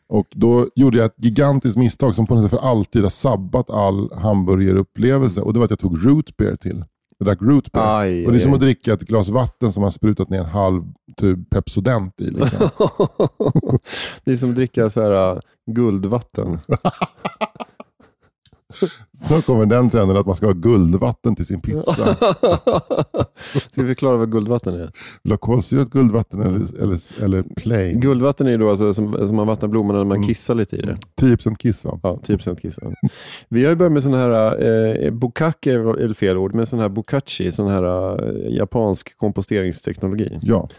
Och 0.09 0.27
då 0.31 0.67
gjorde 0.75 0.97
jag 0.97 1.05
ett 1.05 1.15
gigantiskt 1.17 1.77
misstag 1.77 2.15
som 2.15 2.27
på 2.27 2.35
något 2.35 2.43
sätt 2.43 2.59
för 2.59 2.69
alltid 2.69 3.03
har 3.03 3.09
sabbat 3.09 3.69
all 3.69 4.13
hamburgerupplevelse. 4.13 5.41
Och 5.41 5.53
det 5.53 5.59
var 5.59 5.65
att 5.65 5.71
jag 5.71 5.79
tog 5.79 6.05
root 6.05 6.37
beer 6.37 6.55
till. 6.55 6.85
Drack 7.19 7.41
root 7.41 7.71
beer. 7.71 7.99
Aj, 7.99 8.25
och 8.25 8.31
det 8.31 8.37
är 8.37 8.39
som 8.39 8.53
att 8.53 8.59
dricka 8.59 8.93
ett 8.93 9.01
glas 9.01 9.29
vatten 9.29 9.73
som 9.73 9.81
man 9.81 9.91
sprutat 9.91 10.29
ner 10.29 10.39
en 10.39 10.45
halv 10.45 10.83
tub 11.17 11.49
Pepsodent 11.49 12.21
i. 12.21 12.29
Liksom. 12.29 12.69
det 14.23 14.31
är 14.31 14.35
som 14.35 14.49
att 14.49 14.55
dricka 14.55 14.89
så 14.89 15.01
här, 15.01 15.33
uh, 15.33 15.39
guldvatten. 15.71 16.59
Snart 19.17 19.45
kommer 19.45 19.65
den 19.65 19.89
trenden 19.89 20.17
att 20.17 20.25
man 20.25 20.35
ska 20.35 20.45
ha 20.45 20.53
guldvatten 20.53 21.35
till 21.35 21.45
sin 21.45 21.61
pizza. 21.61 22.15
Ska 23.71 23.81
vi 23.81 23.87
förklara 23.87 24.17
vad 24.17 24.31
guldvatten 24.31 24.73
är? 24.73 24.79
Vill 24.79 24.89
du 25.23 25.29
ha 25.31 25.37
kolsyrat 25.37 25.89
guldvatten 25.89 26.41
eller, 26.41 26.81
eller, 26.83 27.23
eller 27.23 27.43
plain? 27.55 27.99
Guldvatten 27.99 28.47
är 28.47 28.51
ju 28.51 28.57
då 28.57 28.69
alltså 28.69 28.93
som, 28.93 29.27
som 29.27 29.35
man 29.35 29.47
vattnar 29.47 29.69
blommorna 29.69 29.97
när 29.99 30.05
man 30.05 30.17
Mm. 30.17 30.27
kissar 30.27 30.55
lite 30.55 30.75
i 30.75 30.81
det. 30.81 30.97
10% 31.21 31.55
kiss 31.55 31.85
va? 31.85 31.99
Ja, 32.03 32.19
10% 32.27 32.55
kiss. 32.61 32.79
Ja. 32.81 32.87
Vi 33.49 33.63
har 33.63 33.69
ju 33.69 33.75
börjat 33.75 33.91
med 33.93 34.03
sån 34.03 34.13
här, 34.13 34.63
eh, 35.05 35.11
bukake 35.11 35.71
är 35.73 36.13
fel 36.13 36.37
ord, 36.37 36.53
men 36.55 36.65
sån 36.65 36.79
här 36.79 36.89
bokachi, 36.89 37.51
sån 37.51 37.67
här 37.67 37.83
eh, 38.29 38.53
japansk 38.55 39.17
komposteringsteknologi. 39.17 40.39
Ja, 40.41 40.69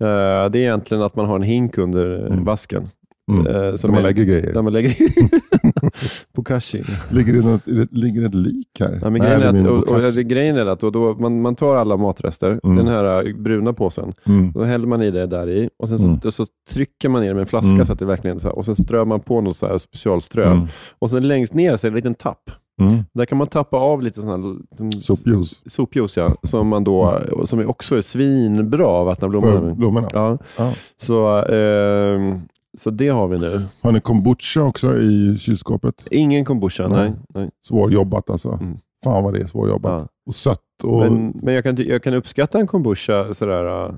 Eh, 0.00 0.06
det 0.50 0.58
är 0.58 0.62
egentligen 0.62 1.02
att 1.02 1.16
man 1.16 1.26
har 1.26 1.36
en 1.36 1.42
hink 1.42 1.78
under 1.78 2.26
Mm. 2.26 2.44
vasken. 2.44 2.88
Mm. 3.32 3.46
eh, 3.46 3.74
som 3.74 3.88
där 3.90 3.94
man 3.94 3.98
är- 3.98 4.02
lägger 4.02 4.24
grejer. 4.24 4.52
Där 4.54 4.62
man 4.62 4.72
lägger 4.72 4.94
bokashi. 6.34 6.82
Ligger 7.10 7.32
det, 7.32 7.40
något, 7.40 7.90
ligger 7.92 8.20
det 8.20 8.26
ett 8.26 8.34
lik 8.34 8.68
här? 8.80 8.98
Ja, 9.02 9.10
men 9.10 9.20
grejen, 9.22 9.40
det 9.40 9.46
är 9.46 9.48
att, 9.78 9.88
och, 9.88 9.96
och, 10.18 10.24
grejen 10.24 10.56
är 10.56 10.66
att 10.66 10.80
då, 10.80 10.90
då, 10.90 11.14
man, 11.18 11.40
man 11.42 11.54
tar 11.56 11.76
alla 11.76 11.96
matrester, 11.96 12.60
Mm. 12.64 12.76
den 12.76 12.86
här 12.88 13.26
eh, 13.28 13.34
bruna 13.36 13.72
påsen, 13.72 14.12
Mm. 14.26 14.52
då 14.52 14.64
häller 14.64 14.86
man 14.86 15.02
i 15.02 15.10
det 15.10 15.26
där 15.26 15.48
i 15.50 15.68
och 15.78 15.88
sen 15.88 15.98
så, 15.98 16.06
Mm. 16.08 16.20
så 16.30 16.44
trycker 16.70 17.08
man 17.08 17.20
ner 17.22 17.28
det 17.28 17.34
med 17.34 17.40
en 17.40 17.46
flaska 17.46 17.70
Mm. 17.74 17.86
så 17.86 17.92
att 17.92 17.98
det 17.98 18.04
verkligen 18.04 18.40
så 18.40 18.48
här, 18.48 18.58
och 18.58 18.64
sen 18.66 18.76
strör 18.76 19.04
man 19.04 19.20
på 19.20 19.40
något 19.40 19.56
så 19.56 19.66
här 19.66 19.78
specialströ. 19.78 20.46
Mm. 20.52 20.66
Och 20.98 21.10
sen 21.10 21.28
längst 21.28 21.54
ner 21.54 21.76
så 21.76 21.86
är 21.86 21.90
det 21.90 21.92
en 21.94 21.96
liten 21.96 22.14
tapp. 22.14 22.50
Mm. 22.80 22.98
Där 23.14 23.24
kan 23.24 23.38
man 23.38 23.46
tappa 23.46 23.76
av 23.76 24.02
lite 24.02 24.20
sån 24.20 24.28
här, 24.30 24.56
som, 24.76 24.92
Sopjuice 24.92 25.62
sopjuice, 25.66 26.16
ja, 26.16 26.34
som, 26.42 26.68
man 26.68 26.84
då, 26.84 27.20
som 27.44 27.68
också 27.68 27.96
är 27.96 28.00
svinbra 28.00 29.00
att 29.00 29.06
vattna 29.06 29.28
blommorna 29.28 29.60
för 29.60 29.74
blommorna. 29.74 30.08
Ja. 30.12 30.38
Ja. 30.58 30.72
Så, 30.96 31.26
ehm, 31.44 32.40
så 32.78 32.90
det 32.90 33.08
har 33.08 33.28
vi 33.28 33.38
nu. 33.38 33.62
Har 33.80 33.92
ni 33.92 34.00
kombucha 34.00 34.62
också 34.62 34.98
i 34.98 35.36
kylskåpet? 35.38 35.94
Ingen 36.10 36.44
kombucha, 36.44 36.88
Nej. 36.88 36.98
nej. 36.98 37.12
nej. 37.34 37.50
Svårjobbat 37.66 38.30
alltså. 38.30 38.52
Mm. 38.52 38.78
Fan 39.04 39.24
vad 39.24 39.34
det 39.34 39.40
är 39.40 39.46
svårjobbat. 39.46 40.02
Ja. 40.02 40.08
Och 40.26 40.34
sött. 40.34 40.60
Och, 40.82 40.98
Men, 40.98 41.40
men 41.42 41.54
jag, 41.54 41.64
kan, 41.64 41.76
jag 41.76 42.02
kan 42.02 42.14
uppskatta 42.14 42.58
en 42.58 42.66
kombucha 42.66 43.34
sådär. 43.34 43.94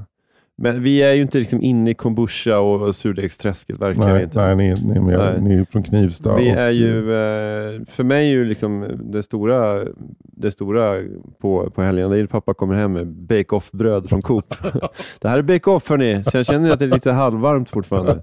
Men 0.59 0.83
vi 0.83 1.03
är 1.03 1.13
ju 1.13 1.23
inte 1.23 1.39
liksom 1.39 1.63
inne 1.63 1.91
i 1.91 1.95
kombucha 1.95 2.59
och 2.59 2.97
surdegsträsket, 2.97 3.81
verkligen 3.81 4.09
nej, 4.15 4.23
inte. 4.23 4.39
nej, 4.39 4.57
ni, 4.57 4.75
ni, 4.89 4.97
är 4.97 5.01
med, 5.01 5.19
Nej. 5.19 5.41
ni 5.41 5.55
är 5.55 5.65
från 5.65 5.83
Knivsta. 5.83 6.37
Vi 6.37 6.53
och- 6.53 6.57
är 6.57 6.71
ju, 6.71 6.99
eh, 6.99 7.81
för 7.89 8.03
mig 8.03 8.27
är 8.27 8.31
ju 8.31 8.45
liksom 8.45 8.87
det 9.13 9.23
stora, 9.23 9.85
det 10.23 10.51
stora 10.51 11.03
på, 11.41 11.71
på 11.75 11.83
helgerna, 11.83 12.09
det 12.09 12.21
är 12.21 12.25
att 12.25 12.31
pappa 12.31 12.55
kommer 12.55 12.75
hem 12.75 12.93
med 12.93 13.07
bake-off-bröd 13.07 14.09
från 14.09 14.23
Coop. 14.23 14.55
det 15.21 15.29
här 15.29 15.39
är 15.39 15.43
bake-off 15.43 15.89
hörni, 15.91 16.25
så 16.25 16.37
jag 16.37 16.47
känner 16.47 16.71
att 16.71 16.79
det 16.79 16.85
är 16.85 16.91
lite 16.91 17.13
halvvarmt 17.13 17.71
fortfarande. 17.71 18.23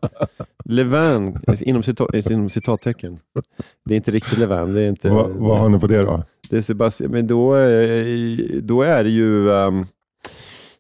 Levain, 0.65 1.36
inom, 1.62 1.84
citat, 1.84 2.32
inom 2.32 2.50
citattecken. 2.50 3.17
Det 3.86 3.93
är 3.93 3.96
inte 3.96 4.12
riktigt 4.12 4.39
Levain. 4.39 4.74
Det 4.74 4.82
är 4.82 4.89
inte, 4.89 5.10
Vad, 5.10 5.30
vad 5.30 5.58
har 5.58 5.69
ni 5.69 5.80
på 5.80 5.88
det 5.88 6.02
då? 6.02 6.24
det 6.50 6.58
är 6.58 6.62
Sebastian, 6.62 7.12
men 7.12 7.28
då, 7.28 7.54
är- 7.54 8.62
då 8.62 8.82
är 8.82 9.04
det 9.04 9.10
ju 9.10 9.52
ehm, 9.52 9.86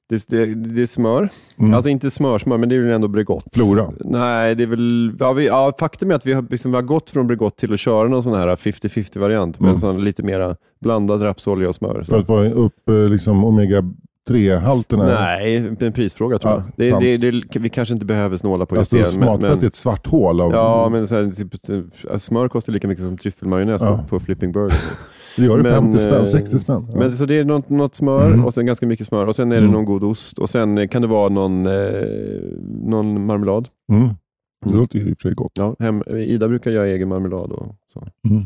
det, 0.09 0.27
det, 0.29 0.45
det 0.55 0.81
är 0.81 0.85
smör. 0.85 1.29
Mm. 1.59 1.73
Alltså 1.73 1.89
inte 1.89 2.11
smörsmör, 2.11 2.57
men 2.57 2.69
det 2.69 2.75
är 2.75 2.79
ju 2.79 2.93
ändå 2.93 3.07
Bregott. 3.07 3.45
Flora. 3.53 3.91
Nej, 3.99 4.55
det 4.55 4.63
är 4.63 4.67
väl... 4.67 5.11
Ja, 5.19 5.33
vi, 5.33 5.45
ja, 5.45 5.73
faktum 5.79 6.11
är 6.11 6.15
att 6.15 6.25
vi 6.25 6.33
har, 6.33 6.45
liksom, 6.49 6.71
vi 6.71 6.75
har 6.75 6.81
gått 6.81 7.09
från 7.09 7.27
Bregott 7.27 7.57
till 7.57 7.73
att 7.73 7.79
köra 7.79 8.07
någon 8.07 8.23
sån 8.23 8.33
här 8.33 8.47
50-50 8.55 9.19
variant 9.19 9.59
med 9.59 9.65
Mm. 9.67 9.73
en 9.75 9.79
sån 9.79 10.03
lite 10.03 10.23
mera 10.23 10.55
blandad 10.81 11.21
rapsolja 11.23 11.69
och 11.69 11.75
smör. 11.75 12.03
För 12.09 12.19
att 12.19 12.25
få 12.25 12.43
upp 12.43 12.89
eh, 12.89 12.95
liksom 12.95 13.45
omega-3-halterna? 13.45 15.05
Nej, 15.05 15.55
en 15.79 15.93
prisfråga 15.93 16.37
tror 16.37 16.53
Ja, 16.53 16.63
jag. 16.77 17.01
Det, 17.01 17.17
det, 17.17 17.31
det, 17.53 17.59
vi 17.59 17.69
kanske 17.69 17.93
inte 17.93 18.05
behöver 18.05 18.37
snåla 18.37 18.65
på 18.65 18.75
just 18.75 18.93
Alltså 18.93 19.17
det. 19.17 19.25
smakfett 19.25 19.63
är 19.63 19.67
ett 19.67 19.75
svart 19.75 20.07
hål 20.07 20.41
av... 20.41 20.51
Ja, 20.51 20.89
men 20.91 21.07
så 21.07 21.15
här, 21.15 21.31
typ, 21.31 21.61
typ, 21.61 21.85
smör 22.21 22.47
kostar 22.47 22.73
lika 22.73 22.87
mycket 22.87 23.03
som 23.03 23.17
tryffelmajonnäs 23.17 23.81
Ja. 23.81 23.97
på, 23.97 24.03
på 24.03 24.19
Flipping 24.25 24.51
Burger. 24.51 24.77
Det 25.37 25.43
gör 25.45 25.57
det 25.57 25.63
men, 25.63 25.71
50 25.73 25.99
spänn, 25.99 26.13
eh, 26.19 26.25
60 26.25 26.59
spänn. 26.59 26.87
Ja. 26.91 26.99
Men 26.99 27.11
så 27.11 27.25
det 27.25 27.39
är 27.39 27.45
något, 27.45 27.69
något 27.69 27.95
smör 27.95 28.27
Mm. 28.27 28.45
och 28.45 28.53
sen 28.53 28.65
ganska 28.65 28.85
mycket 28.85 29.07
smör 29.07 29.27
och 29.27 29.35
sen 29.35 29.51
är 29.51 29.55
det 29.55 29.61
Mm. 29.61 29.71
någon 29.71 29.85
god 29.85 30.03
ost 30.03 30.39
och 30.39 30.49
sen 30.49 30.77
eh, 30.77 30.87
kan 30.87 31.01
det 31.01 31.07
vara 31.07 31.29
någon, 31.29 31.65
eh, 31.65 32.03
någon 32.83 33.25
marmelad. 33.25 33.67
mm. 33.91 34.09
Det 34.63 34.69
Mm. 34.69 34.79
låter 34.79 34.99
i 34.99 35.01
och 35.13 35.17
för 35.21 35.29
sig 35.29 35.33
gott. 35.35 35.51
Ja, 35.55 35.75
hem, 35.79 36.03
Ida 36.15 36.47
brukar 36.47 36.71
göra 36.71 36.87
egen 36.87 37.07
marmelad. 37.09 37.51
Och 37.51 37.75
så. 37.93 38.07
Mm. 38.29 38.43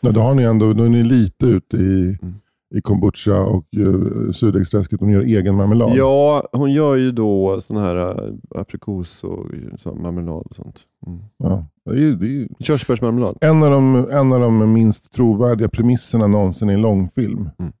Ja, 0.00 0.10
då, 0.10 0.20
har 0.20 0.34
ni 0.34 0.42
ändå, 0.42 0.72
då 0.72 0.84
är 0.84 0.88
ni 0.88 1.02
lite 1.02 1.46
ute 1.46 1.76
i, 1.76 2.18
Mm. 2.22 2.34
I 2.74 2.80
kombucha 2.80 3.40
och 3.40 3.64
uh, 3.76 4.32
surdegsträsket 4.32 5.00
och 5.00 5.06
ni 5.06 5.12
gör 5.12 5.20
egen 5.22 5.54
marmelad. 5.54 5.92
Ja, 5.94 6.48
hon 6.52 6.72
gör 6.72 6.96
ju 6.96 7.12
då 7.12 7.60
sån 7.60 7.76
här 7.76 7.96
äh, 7.96 8.34
aprikos 8.60 9.24
och 9.24 9.46
sån 9.78 10.02
marmelad 10.02 10.42
och 10.46 10.54
sånt. 10.54 10.80
Mm. 11.06 11.20
Ja. 11.36 11.66
Det 11.84 12.04
är, 12.04 12.12
det 12.12 12.42
är 12.42 12.48
Körsbärsmarmelad. 12.60 13.38
en, 13.40 13.62
av 13.62 13.70
de, 13.70 14.08
en 14.10 14.32
av 14.32 14.40
de 14.40 14.72
minst 14.72 15.12
trovärdiga 15.12 15.68
premisserna 15.68 16.26
någonsin 16.26 16.70
i 16.70 16.72
en 16.72 16.80
långfilm. 16.82 17.50
Mm. 17.58 17.72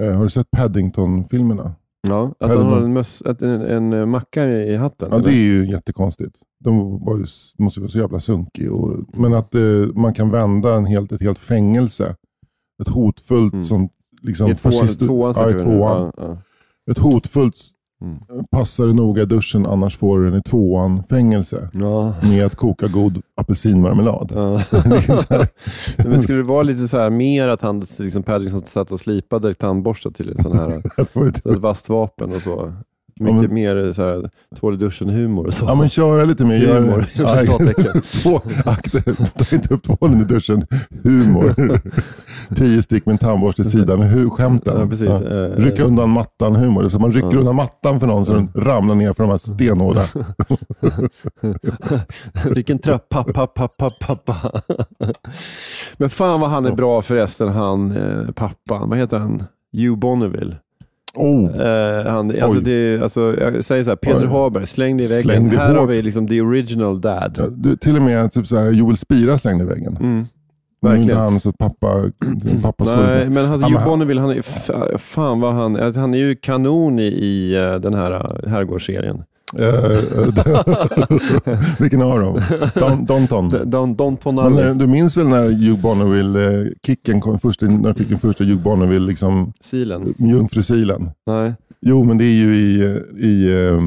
Eh, 0.00 0.16
har 0.16 0.22
du 0.24 0.30
sett 0.30 0.50
Paddington-filmerna? 0.50 1.74
Ja, 2.08 2.34
att 2.40 2.50
Eller 2.50 2.62
han 2.62 2.72
har 2.72 2.80
en, 2.80 2.92
möss, 2.92 3.22
en, 3.26 3.46
en 3.62 3.92
eh, 3.92 4.06
macka 4.06 4.46
i, 4.46 4.72
i 4.72 4.76
hatten. 4.76 5.08
Ja, 5.10 5.16
eller? 5.16 5.28
det 5.28 5.34
är 5.34 5.42
ju 5.42 5.70
jättekonstigt. 5.70 6.36
De 6.64 7.04
var 7.04 7.16
ju, 7.16 7.24
måste 7.58 7.80
vara 7.80 7.90
så 7.90 7.98
jävla 7.98 8.20
sunkig. 8.20 8.72
Och, 8.72 8.96
men 9.14 9.34
att 9.34 9.54
eh, 9.54 9.60
man 9.94 10.14
kan 10.14 10.30
vända 10.30 10.74
en 10.74 10.86
helt, 10.86 11.12
ett 11.12 11.22
helt 11.22 11.38
fängelse, 11.38 12.16
ett 12.82 12.88
hotfullt 12.88 13.52
Mm. 13.52 13.64
som 13.64 13.88
liksom 14.22 14.50
I 14.50 14.54
tvåan, 14.54 14.72
fascist... 14.72 15.00
tvåan, 15.00 15.34
ja, 15.36 15.50
i 15.50 15.54
tvåan. 15.54 16.12
Ja, 16.16 16.24
ja. 16.24 16.38
Ett 16.90 16.98
hotfullt 16.98 17.56
Mm. 18.00 18.44
Passa 18.50 18.84
dig 18.84 18.94
noga 18.94 19.22
i 19.22 19.26
duschen 19.26 19.66
annars 19.66 19.96
får 19.96 20.18
du 20.18 20.30
den 20.30 20.40
i 20.40 20.42
tvåan 20.42 21.04
fängelse. 21.04 21.70
Ja. 21.72 22.14
Med 22.22 22.46
att 22.46 22.56
koka 22.56 22.88
god 22.88 23.22
apelsinmarmelad. 23.34 24.32
Ja. 24.34 24.62
Det 24.70 25.48
Men 26.08 26.22
skulle 26.22 26.38
det 26.38 26.44
vara 26.44 26.62
lite 26.62 26.88
så 26.88 26.98
här 26.98 27.10
mer 27.10 27.48
att 27.48 27.62
han, 27.62 27.82
liksom 27.98 28.22
Paddington 28.22 28.62
satt 28.62 28.92
och 28.92 29.00
slipade 29.00 29.54
tandborstar 29.54 30.10
till 30.10 30.30
en 30.30 30.38
sån 30.38 30.58
här 30.58 30.68
det 31.14 31.44
det 31.44 31.50
ett 31.50 31.58
vasst 31.58 31.88
vapen 31.88 32.34
och 32.34 32.42
så. 32.42 32.72
Mycket 33.20 33.36
Ja, 33.36 33.42
men- 33.42 33.54
mer 33.54 33.92
så 33.92 34.02
här, 34.02 34.30
tvål 34.60 34.74
i 34.74 34.76
duschen-humor 34.76 35.46
och 35.46 35.54
så. 35.54 35.64
Ja 35.64 35.74
men 35.74 35.88
köra 35.88 36.24
lite 36.24 36.44
mer. 36.44 36.74
Humor, 36.74 37.06
ja, 37.14 37.36
två 38.22 38.40
akter, 38.64 39.02
ta 39.44 39.56
inte 39.56 39.74
upp 39.74 39.82
tvålen 39.82 40.20
i 40.20 40.24
duschen. 40.24 40.66
Humor. 41.04 41.54
Tio 42.54 42.82
stick 42.82 43.06
med 43.06 43.12
en 43.12 43.18
tandborste 43.18 43.62
i 43.62 43.64
sidan. 43.64 44.02
Hu, 44.02 44.30
skämten. 44.30 44.80
Ja, 44.80 44.86
precis. 44.86 45.08
Eh, 45.08 45.50
Rycka 45.56 45.84
undan 45.84 46.10
mattan 46.10 46.56
humor. 46.56 46.88
Så 46.88 46.98
man 46.98 47.12
rycker 47.12 47.28
Ja. 47.32 47.38
undan 47.38 47.56
mattan 47.56 48.00
för 48.00 48.06
någon 48.06 48.26
så 48.26 48.34
den 48.34 48.48
ramlar 48.54 48.94
ner 48.94 49.12
för 49.12 49.22
de 49.22 49.30
här 49.30 49.38
stenhårda. 49.38 50.04
Vilken 52.54 52.78
trappa, 52.78 53.24
pappa, 53.24 53.68
pappa, 53.68 53.90
pappa. 54.00 54.62
Men 55.96 56.10
fan 56.10 56.40
vad 56.40 56.50
han 56.50 56.66
är 56.66 56.72
bra 56.72 57.02
förresten, 57.02 57.48
han 57.48 57.96
eh, 57.96 58.30
pappan. 58.32 58.88
Vad 58.88 58.98
heter 58.98 59.18
han? 59.18 59.42
Hugh 59.72 59.98
Bonneville. 59.98 60.56
Oh. 61.14 61.60
Eh, 61.60 62.06
han, 62.12 62.42
alltså 62.42 62.60
det, 62.60 63.02
alltså, 63.02 63.34
jag 63.40 63.64
säger 63.64 63.84
så 63.84 63.90
här, 63.90 63.96
Peter 63.96 64.20
Oj. 64.24 64.26
Haber, 64.26 64.64
släng 64.64 64.96
dig 64.96 65.06
i 65.06 65.08
väggen. 65.08 65.22
Släng 65.22 65.48
dig 65.48 65.58
här 65.58 65.68
har 65.74 65.80
hårt. 65.80 65.90
vi 65.90 66.02
liksom 66.02 66.28
the 66.28 66.40
original 66.40 67.00
dad. 67.00 67.34
Ja, 67.38 67.44
du, 67.50 67.76
till 67.76 67.96
och 67.96 68.02
med 68.02 68.32
typ 68.32 68.46
så 68.46 68.56
här, 68.56 68.70
Joel 68.70 68.96
Spira 68.96 69.38
slängde 69.38 69.64
i 69.64 69.66
väggen. 69.66 69.96
Mm, 70.00 70.26
Nu 70.82 70.88
är 70.88 70.94
inte 70.94 71.06
verkligen. 71.08 71.18
han 71.18 71.40
så 71.40 71.52
pappa, 71.52 71.86
pappa 72.62 72.84
Nej, 72.84 73.30
men 73.30 73.52
alltså, 73.52 73.68
han- 73.68 73.84
Bonneville, 73.88 74.20
han 74.20 74.30
är, 74.30 74.98
fan 74.98 75.40
vad 75.40 75.54
han, 75.54 75.76
alltså, 75.76 76.00
han 76.00 76.14
är 76.14 76.18
ju 76.18 76.36
kanon 76.36 76.98
i, 76.98 77.02
i 77.02 77.54
eh, 77.54 77.74
den 77.74 77.94
här 77.94 78.12
uh, 78.12 78.48
herrgårdsserien. 78.50 79.22
Eh, 79.58 79.90
Vilken 81.78 82.02
av 82.02 82.20
dem? 82.20 82.40
Don, 82.74 83.04
Donton. 83.04 83.48
Don, 83.48 83.70
Don, 83.70 83.96
Don 83.96 84.08
Men, 84.12 84.16
Tonali. 84.16 84.62
eh, 84.62 84.74
du 84.74 84.86
minns 84.86 85.16
väl 85.16 85.28
när 85.28 85.44
Hugh 85.44 85.80
Bonneville-kicken 85.80 87.20
kom, 87.20 87.38
första, 87.38 87.66
när 87.66 87.88
du 87.88 87.94
fick 87.94 88.08
den 88.08 88.18
första 88.18 88.44
Hugh 88.44 88.62
Bonneville, 88.62 89.06
liksom, 89.06 89.52
Silen? 89.60 90.14
jungfrusilen? 90.18 91.10
Nej. 91.26 91.54
Jo, 91.80 92.04
men 92.04 92.18
det 92.18 92.24
är 92.24 92.34
ju 92.36 92.56
i, 92.56 93.00
i 93.18 93.64
eh, 93.68 93.78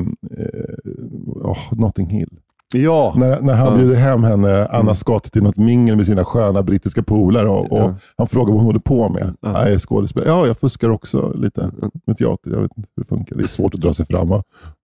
åh, 1.36 1.58
Notting 1.72 2.10
Hill. 2.10 2.30
Ja. 2.74 3.14
När, 3.18 3.42
när 3.42 3.54
han 3.54 3.68
Ja. 3.74 3.78
bjuder 3.78 3.96
hem 3.96 4.24
henne, 4.24 4.66
Anna 4.68 4.96
Scott, 4.96 5.24
till 5.32 5.44
något 5.44 5.58
mingel 5.58 5.96
med 5.96 6.06
sina 6.06 6.26
sköna 6.26 6.64
brittiska 6.64 7.04
polare 7.04 7.48
och, 7.50 7.72
och 7.72 7.78
Ja. 7.80 7.96
han 8.18 8.28
frågar 8.28 8.48
vad 8.48 8.56
hon 8.56 8.66
håller 8.66 8.80
på 8.80 9.10
med. 9.10 9.34
Ja. 9.42 9.64
Jag 9.66 9.74
är 9.74 9.80
skådespelare. 9.80 10.30
Ja, 10.30 10.48
jag 10.48 10.58
fuskar 10.58 10.90
också 10.90 11.34
lite 11.36 11.72
med 12.08 12.18
teater. 12.18 12.52
Jag 12.52 12.62
vet 12.62 12.72
inte 12.78 12.90
hur 12.96 13.04
det 13.04 13.08
funkar. 13.10 13.36
Det 13.36 13.44
är 13.44 13.48
svårt 13.48 13.76
att 13.76 13.82
dra 13.82 13.94
sig 13.94 14.06
fram. 14.06 14.30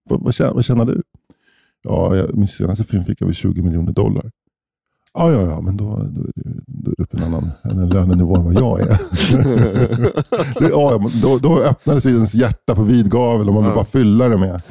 Vad, 0.09 0.21
vad, 0.23 0.33
tjänar, 0.33 0.53
vad 0.53 0.65
tjänar 0.65 0.85
du? 0.85 1.01
Ja, 1.83 2.15
jag, 2.15 2.35
min 2.37 2.47
senaste 2.47 2.83
film 2.83 3.03
fick 3.05 3.21
jag 3.21 3.25
väl 3.27 3.35
20 3.35 3.61
miljoner 3.61 3.91
dollar. 3.91 4.31
Ja, 5.13 5.31
ja, 5.31 5.41
ja, 5.41 5.61
men 5.61 5.77
då, 5.77 5.85
då, 6.09 6.21
då 6.67 6.91
är 6.91 6.95
det 6.97 7.03
upp 7.03 7.13
en 7.13 7.23
annan 7.23 7.49
en 7.63 7.89
lönenivå 7.89 8.35
än 8.35 8.43
vad 8.43 8.53
jag 8.53 8.79
är. 8.81 8.87
det, 10.59 10.69
ja, 10.69 11.09
då, 11.21 11.37
då 11.37 11.59
öppnade 11.59 12.01
sig 12.01 12.11
ens 12.13 12.35
hjärta 12.35 12.75
på 12.75 12.83
vid 12.83 13.11
gavel 13.11 13.47
och 13.47 13.53
man 13.53 13.63
vill 13.63 13.69
Ja. 13.69 13.75
bara 13.75 13.85
fylla 13.85 14.27
det 14.27 14.37
med 14.37 14.61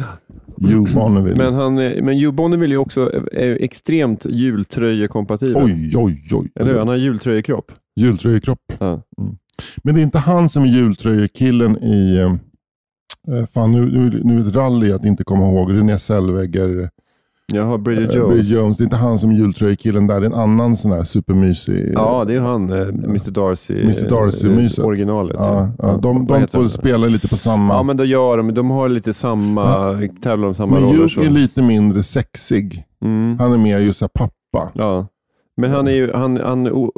Hugh 0.56 0.94
Bonneville. 0.94 1.36
Men, 1.36 1.54
han, 1.54 1.74
men 1.74 2.08
Hugh 2.18 2.30
Bonneville 2.34 2.72
är 2.72 2.76
ju 2.76 2.78
också 2.78 3.10
är 3.32 3.62
extremt 3.62 4.26
jultröjekompatibel. 4.28 5.62
Oj, 5.64 5.92
oj, 5.96 6.28
oj. 6.32 6.50
Eller 6.54 6.70
hur? 6.72 6.78
Han 6.78 6.88
har 6.88 6.96
jultröjekropp. 6.96 7.72
Jultröjekropp. 8.00 8.72
Ja. 8.78 8.92
Mm. 8.92 9.36
Men 9.82 9.94
det 9.94 10.00
är 10.00 10.02
inte 10.02 10.18
han 10.18 10.48
som 10.48 10.62
är 10.62 10.66
jultröjekillen 10.66 11.76
i... 11.76 12.18
Eh, 13.28 13.46
fan, 13.46 13.72
nu, 13.72 13.86
nu, 13.86 14.20
nu 14.24 14.40
är 14.40 14.44
det 14.44 14.58
rally 14.58 14.92
att 14.92 15.04
inte 15.04 15.24
komma 15.24 15.48
ihåg. 15.48 15.72
René 15.72 15.98
Zellweger. 15.98 16.90
Jaha, 17.52 17.78
Bridget 17.78 18.10
eh, 18.10 18.16
Jones. 18.16 18.28
Bridget 18.32 18.58
Jones. 18.58 18.76
Det 18.76 18.82
är 18.82 18.84
inte 18.84 18.96
han 18.96 19.18
som 19.18 19.30
är 19.30 19.34
jultröjekillen 19.34 20.06
där. 20.06 20.20
Det 20.20 20.26
är 20.26 20.30
en 20.30 20.38
annan 20.38 20.76
sån 20.76 20.92
här 20.92 21.02
supermysig. 21.02 21.92
Ja, 21.94 22.24
det 22.24 22.34
är 22.34 22.40
han, 22.40 22.70
eh, 22.70 22.88
Mr 22.88 23.30
Darcy. 23.30 23.80
Mr. 23.80 24.10
Darcy-myset. 24.10 24.84
Originalet. 24.84 25.36
Ja, 25.38 25.70
ja, 25.78 25.98
de 26.02 26.26
Vad 26.26 26.38
de 26.38 26.40
heter 26.40 26.58
får 26.58 26.68
spela 26.68 27.06
lite 27.06 27.28
på 27.28 27.36
samma... 27.36 27.74
Ja, 27.74 27.82
men 27.82 27.96
då 27.96 28.04
gör 28.04 28.36
de. 28.36 28.54
De 28.54 28.70
har 28.70 28.88
lite 28.88 29.12
samma, 29.12 29.92
tävlar 30.22 30.48
om 30.48 30.54
samma 30.54 30.74
men 30.74 30.82
roller. 30.82 30.98
Hugh 30.98 31.08
Så. 31.08 31.20
är 31.22 31.30
lite 31.30 31.62
mindre 31.62 32.02
sexig. 32.02 32.84
Mm. 33.04 33.38
Han 33.38 33.52
är 33.52 33.58
mer 33.58 33.78
just 33.78 34.00
här 34.00 34.08
pappa. 34.08 34.70
Ja. 34.74 35.06
Men 35.56 35.70
han, 35.70 35.88
är 35.88 35.92
ju, 35.92 36.12
han, 36.12 36.36
han 36.36 36.90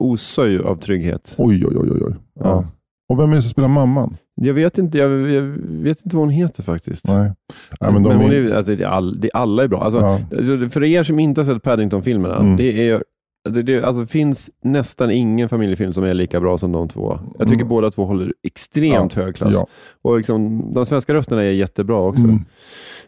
osar 0.00 0.46
ju 0.46 0.62
av 0.62 0.76
trygghet. 0.76 1.34
Oj, 1.38 1.66
oj, 1.66 1.76
oj. 1.76 1.88
oj, 1.92 2.02
oj. 2.06 2.14
Ja. 2.34 2.44
Ja. 2.44 2.64
Och 3.08 3.18
vem 3.18 3.32
är 3.32 3.36
det 3.36 3.42
som 3.42 3.50
spelar 3.50 3.68
mamman? 3.68 4.16
Jag 4.40 4.54
vet 4.54 4.78
inte, 4.78 4.98
jag, 4.98 5.30
jag 5.30 5.42
vet 5.68 6.04
inte 6.04 6.16
vad 6.16 6.22
hon 6.24 6.30
heter 6.30 6.62
faktiskt. 6.62 7.08
Nej. 7.08 7.32
Nej, 7.80 7.92
men 7.92 8.04
hon 8.04 8.32
är... 8.32 8.50
alltså, 8.54 8.74
det 8.74 8.84
är 8.84 8.88
all, 8.88 9.20
det, 9.20 9.30
alla 9.34 9.62
är 9.62 9.68
bra. 9.68 9.80
Alltså, 9.80 10.00
Ja. 10.00 10.20
alltså, 10.36 10.68
för 10.68 10.84
er 10.84 11.02
som 11.02 11.18
inte 11.18 11.40
har 11.40 11.44
sett 11.46 11.62
Paddington-filmerna, 11.62 12.36
Mm. 12.36 12.56
det 12.56 12.88
är 12.88 13.02
det, 13.50 13.62
det 13.62 13.82
alltså, 13.84 14.06
finns 14.06 14.50
nästan 14.62 15.10
ingen 15.10 15.48
familjefilm 15.48 15.92
som 15.92 16.04
är 16.04 16.14
lika 16.14 16.40
bra 16.40 16.58
som 16.58 16.72
de 16.72 16.88
två. 16.88 17.18
Jag 17.38 17.48
tycker 17.48 17.60
Mm. 17.60 17.68
båda 17.68 17.90
två 17.90 18.04
håller 18.04 18.32
extremt 18.42 19.14
hög 19.14 19.36
klass. 19.36 19.54
Ja. 19.54 19.66
Och 20.02 20.16
liksom, 20.16 20.70
de 20.74 20.86
svenska 20.86 21.14
rösterna 21.14 21.42
är 21.42 21.50
jättebra 21.52 22.00
också. 22.00 22.24
Mm. 22.24 22.40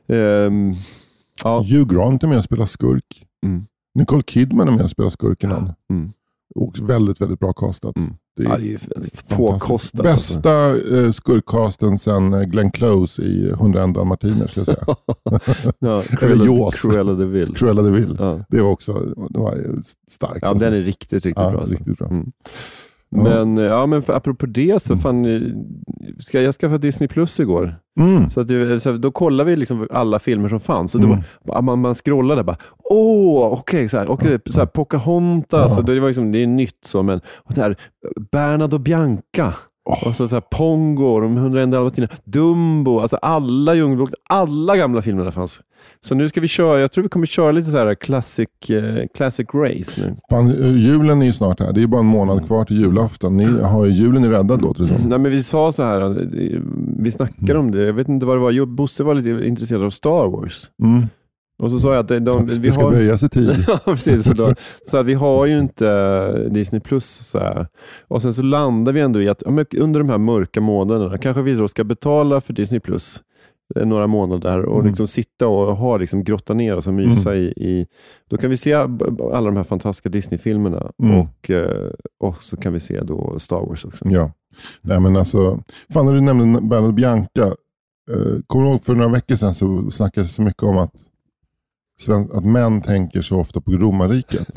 Ehm, 0.09 0.73
ja. 1.45 1.59
Hugh 1.61 1.95
Grant 1.95 2.23
är 2.23 2.29
med 2.29 2.39
och 2.39 2.45
spelar 2.45 2.65
skurk. 2.67 3.25
Mm. 3.47 3.65
Nicole 3.95 4.23
Kidman 4.23 4.69
är 4.69 4.73
med 4.73 4.81
och 4.85 4.91
spelar 4.91 5.11
skurken. 5.11 5.51
Mm. 5.91 6.13
Och 6.57 6.79
väldigt, 6.83 7.21
väldigt 7.21 7.39
bra 7.41 7.53
castat. 7.53 7.97
Mm. 7.97 8.15
Det 8.37 8.43
är 8.43 8.49
Ja, 8.49 8.57
det 8.59 8.75
är 8.75 9.37
påkostat. 9.37 10.07
alltså. 10.07 10.35
Bästa 10.35 10.77
eh, 10.97 11.11
skurkcasten 11.13 11.99
sen 11.99 12.35
eh, 12.35 12.43
Glenn 12.43 12.71
Close 12.71 13.23
i 13.23 13.51
101 13.51 13.95
dalmatiner 13.95 14.47
skulle 14.47 14.67
jag 14.67 14.77
säga. 14.77 14.97
Ja, 15.79 16.03
Eller 16.03 16.17
Cruella, 16.17 16.45
Jaws. 16.45 16.83
Cruella 16.83 17.13
de 17.13 17.25
Vil. 17.33 17.55
Cruella 17.55 17.83
de 17.83 17.93
Vil. 17.93 18.17
Ja. 18.19 18.45
Det 18.49 18.61
var 18.61 18.71
också 18.71 18.93
det 19.31 19.39
var 19.39 19.55
starkt. 20.09 20.39
Ja, 20.43 20.49
alltså. 20.49 20.65
den 20.65 20.75
är 20.75 20.83
riktigt, 20.83 21.13
riktigt 21.13 21.45
ja, 21.45 21.51
bra. 21.51 21.61
Alltså. 21.61 21.75
Riktigt 21.75 21.99
bra. 21.99 22.09
Mm. 22.09 22.31
Men, 23.11 23.57
ja, 23.57 23.87
men 23.87 24.03
för, 24.03 24.13
apropå 24.13 24.47
det 24.47 24.83
så 24.83 24.97
fan, 24.97 25.25
eh, 25.25 25.41
ska 26.19 26.41
jag 26.41 26.55
skaffa 26.55 26.79
Disney 26.79 27.09
Plus 27.09 27.41
igår. 27.41 27.77
Mm. 27.97 28.31
Så, 28.31 28.41
att, 28.41 28.49
det- 28.49 28.81
så 28.81 28.93
då 28.93 29.11
kollar 29.11 29.45
vi 29.45 29.57
liksom 29.57 29.89
alla 29.91 30.19
filmer 30.19 30.49
som 30.49 30.61
fanns. 30.61 30.95
Och 30.95 31.01
då 31.01 31.07
Mm. 31.09 31.21
bara, 31.45 31.61
man, 31.63 31.79
man 31.81 31.95
scrollade 31.95 32.45
bara, 32.45 32.57
åh, 32.85 33.53
okej, 33.53 33.89
så 33.89 33.99
här, 33.99 34.11
okej, 34.11 34.39
så 34.47 34.61
här, 34.61 34.67
Pocahontas, 34.67 35.61
Ja. 35.61 35.69
så 35.69 35.83
det, 35.83 36.01
var 36.01 36.07
liksom, 36.09 36.33
det 36.33 36.43
är 36.43 36.47
nytt 36.47 36.79
så, 36.85 37.03
men 37.03 37.21
och 37.37 37.53
så 37.53 37.61
här, 37.63 37.77
Bernard 38.33 38.75
och 38.75 38.81
Bianca. 38.81 39.55
Åh. 39.87 40.09
Och 40.09 40.17
så, 40.17 40.29
så 40.29 40.37
här, 40.37 40.41
Pongo, 40.41 41.21
de 41.21 41.37
101 41.37 41.71
dalmatiner, 41.71 42.11
Dumbo, 42.25 43.01
alltså 43.01 43.17
alla 43.17 43.75
Djungelboken, 43.75 44.15
alla 44.29 44.77
gamla 44.77 45.03
filmerna 45.03 45.33
fanns. 45.33 45.61
Så 46.01 46.15
nu 46.15 46.29
ska 46.29 46.41
vi 46.41 46.49
köra, 46.49 46.81
jag 46.81 46.93
tror 46.93 47.03
vi 47.03 47.09
kommer 47.09 47.27
köra 47.27 47.53
lite 47.53 47.71
så 47.71 47.79
här 47.79 47.95
classic, 47.95 48.49
eh, 48.71 49.05
classic 49.15 49.47
race 49.55 50.01
nu. 50.01 50.17
Fan, 50.31 50.63
eh, 50.63 50.77
julen 50.77 51.23
är 51.23 51.27
ju 51.27 51.33
snart 51.33 51.61
här. 51.61 51.73
Det 51.73 51.83
är 51.83 51.87
bara 51.87 52.01
en 52.01 52.07
månad 52.07 52.47
kvar 52.47 52.65
till 52.65 52.81
julafton. 52.81 53.37
Ni 53.37 53.61
har 53.61 53.85
ju 53.85 53.93
julen 53.93 54.25
är 54.25 54.31
räddad 54.31 54.63
låter 54.63 54.83
det 54.83 54.89
som. 54.89 55.09
Nej, 55.09 55.19
men 55.19 55.31
vi 55.31 55.43
sa 55.43 55.73
så 55.73 55.83
här, 55.83 56.01
eh, 56.01 56.61
vi 56.99 57.11
snackade 57.11 57.59
om 57.59 57.71
det, 57.71 57.83
jag 57.87 57.93
vet 57.93 58.09
inte 58.09 58.27
vad 58.27 58.37
det 58.37 58.41
var, 58.41 58.67
Bosse 58.67 59.05
var 59.05 59.15
lite 59.15 59.47
intresserad 59.47 59.85
av 59.85 59.91
Star 59.91 60.29
Wars. 60.29 60.71
Mm. 60.83 61.07
Och 61.59 61.71
så 61.71 61.79
sa 61.81 61.95
jag 61.95 62.01
att 62.01 62.09
de, 62.09 62.19
de, 62.19 62.47
vi 62.47 62.59
Det 62.59 62.73
ska 62.73 62.85
har... 62.85 62.91
böjas 62.91 63.23
i 63.23 63.29
tid. 63.29 63.51
Ja, 63.69 63.79
precis. 63.85 64.25
Så, 64.27 64.33
då, 64.35 64.55
så 64.91 64.97
att 64.99 65.07
vi 65.07 65.15
har 65.15 65.47
ju 65.47 65.59
inte 65.61 65.89
eh, 65.89 66.53
Disney 66.53 66.81
Plus. 66.81 67.07
Så 67.07 67.39
här. 67.39 67.67
Och 68.09 68.23
sen 68.23 68.35
så 68.35 68.43
landar 68.43 68.93
vi 68.93 69.01
ändå 69.01 69.23
i 69.23 69.29
att 69.29 69.43
under 69.77 70.01
de 70.01 70.09
här 70.09 70.19
mörka 70.19 70.61
månaderna 70.61 71.19
kanske 71.19 71.43
vi 71.43 71.55
då 71.55 71.69
ska 71.69 71.85
betala 71.85 72.41
för 72.41 72.53
Disney 72.53 72.81
Plus 72.81 73.23
eh, 73.77 73.87
några 73.87 74.07
månader 74.07 74.63
och 74.65 74.75
Mm. 74.77 74.87
liksom 74.87 75.07
sitta 75.09 75.47
och 75.49 75.77
ha, 75.77 75.97
liksom, 75.97 76.25
grotta 76.25 76.55
ner 76.55 76.77
oss 76.77 76.87
och 76.87 76.95
mysa 76.95 77.35
i, 77.37 77.45
i... 77.47 77.87
Då 78.31 78.37
kan 78.37 78.51
vi 78.51 78.57
se 78.57 78.73
alla 78.75 79.41
de 79.47 79.57
här 79.57 79.65
fantastiska 79.65 80.09
Disney-filmerna 80.09 80.91
Mm. 81.03 81.21
och, 81.21 81.51
eh, 81.51 81.91
och 82.21 82.37
så 82.37 82.57
kan 82.57 82.73
vi 82.73 82.81
se 82.81 83.01
då 83.01 83.39
Star 83.39 83.61
Wars 83.61 83.85
också. 83.85 84.05
Ja. 84.09 84.33
Nej, 84.83 85.01
men 85.01 85.17
alltså, 85.17 85.61
fan 85.93 86.07
när 86.07 86.13
du 86.13 86.21
nämnde 86.21 86.61
Bernard 86.61 86.95
Bianca. 86.95 87.47
Eh, 88.11 88.41
kommer 88.47 88.65
du 88.65 88.71
ihåg 88.71 88.83
för 88.83 88.95
några 88.95 89.11
veckor 89.13 89.37
sedan 89.37 89.55
så 89.55 89.91
snackades 89.91 90.29
det 90.29 90.35
så 90.35 90.43
mycket 90.43 90.63
om 90.63 90.79
att, 90.79 90.93
att 92.33 92.45
män 92.45 92.83
tänker 92.83 93.23
så 93.23 93.37
ofta 93.41 93.61
på 93.61 93.71
romarriket. 93.73 94.49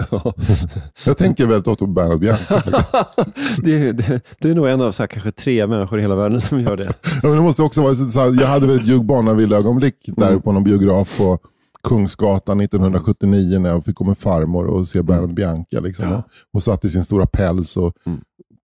Jag 1.06 1.18
tänker 1.18 1.46
väldigt 1.46 1.68
ofta 1.68 1.86
på 1.86 1.92
det, 3.64 3.92
det, 3.92 4.22
du 4.40 4.52
är 4.52 4.56
nog 4.56 4.68
en 4.70 4.82
av 4.82 4.92
så 4.92 5.04
här, 5.04 5.08
kanske 5.08 5.32
tre 5.32 5.68
människor 5.68 6.00
i 6.00 6.02
hela 6.02 6.16
världen 6.16 6.42
som 6.42 6.62
gör 6.62 6.78
det. 6.78 6.84
Ja, 7.04 7.28
men 7.28 7.36
det 7.36 7.42
måste 7.42 7.64
också 7.64 7.82
vara 7.82 7.96
så, 7.96 8.20
här, 8.20 8.42
jag 8.42 8.48
hade 8.48 8.68
väl 8.68 8.76
ett 8.76 8.88
Hugh 8.90 9.04
Bonneville-ögonblick 9.04 9.96
där 10.06 10.30
Mm. 10.30 10.42
på 10.42 10.52
någon 10.52 10.64
biograf 10.64 11.18
på 11.18 11.40
Kungsgatan 11.84 12.60
1979 12.62 13.60
när 13.60 13.70
jag 13.70 13.86
fick 13.86 13.96
gå 13.96 14.04
med 14.06 14.18
farmor 14.18 14.66
och 14.68 14.88
se 14.88 15.02
Bernard 15.02 15.34
Bianca. 15.34 15.80
Liksom. 15.80 16.06
Mm. 16.06 16.16
Ja. 16.18 16.24
Och 16.54 16.64
satt 16.64 16.86
i 16.86 16.90
sin 16.90 17.04
stora 17.04 17.26
päls 17.26 17.78
och 17.78 17.94
Mm. 18.06 18.20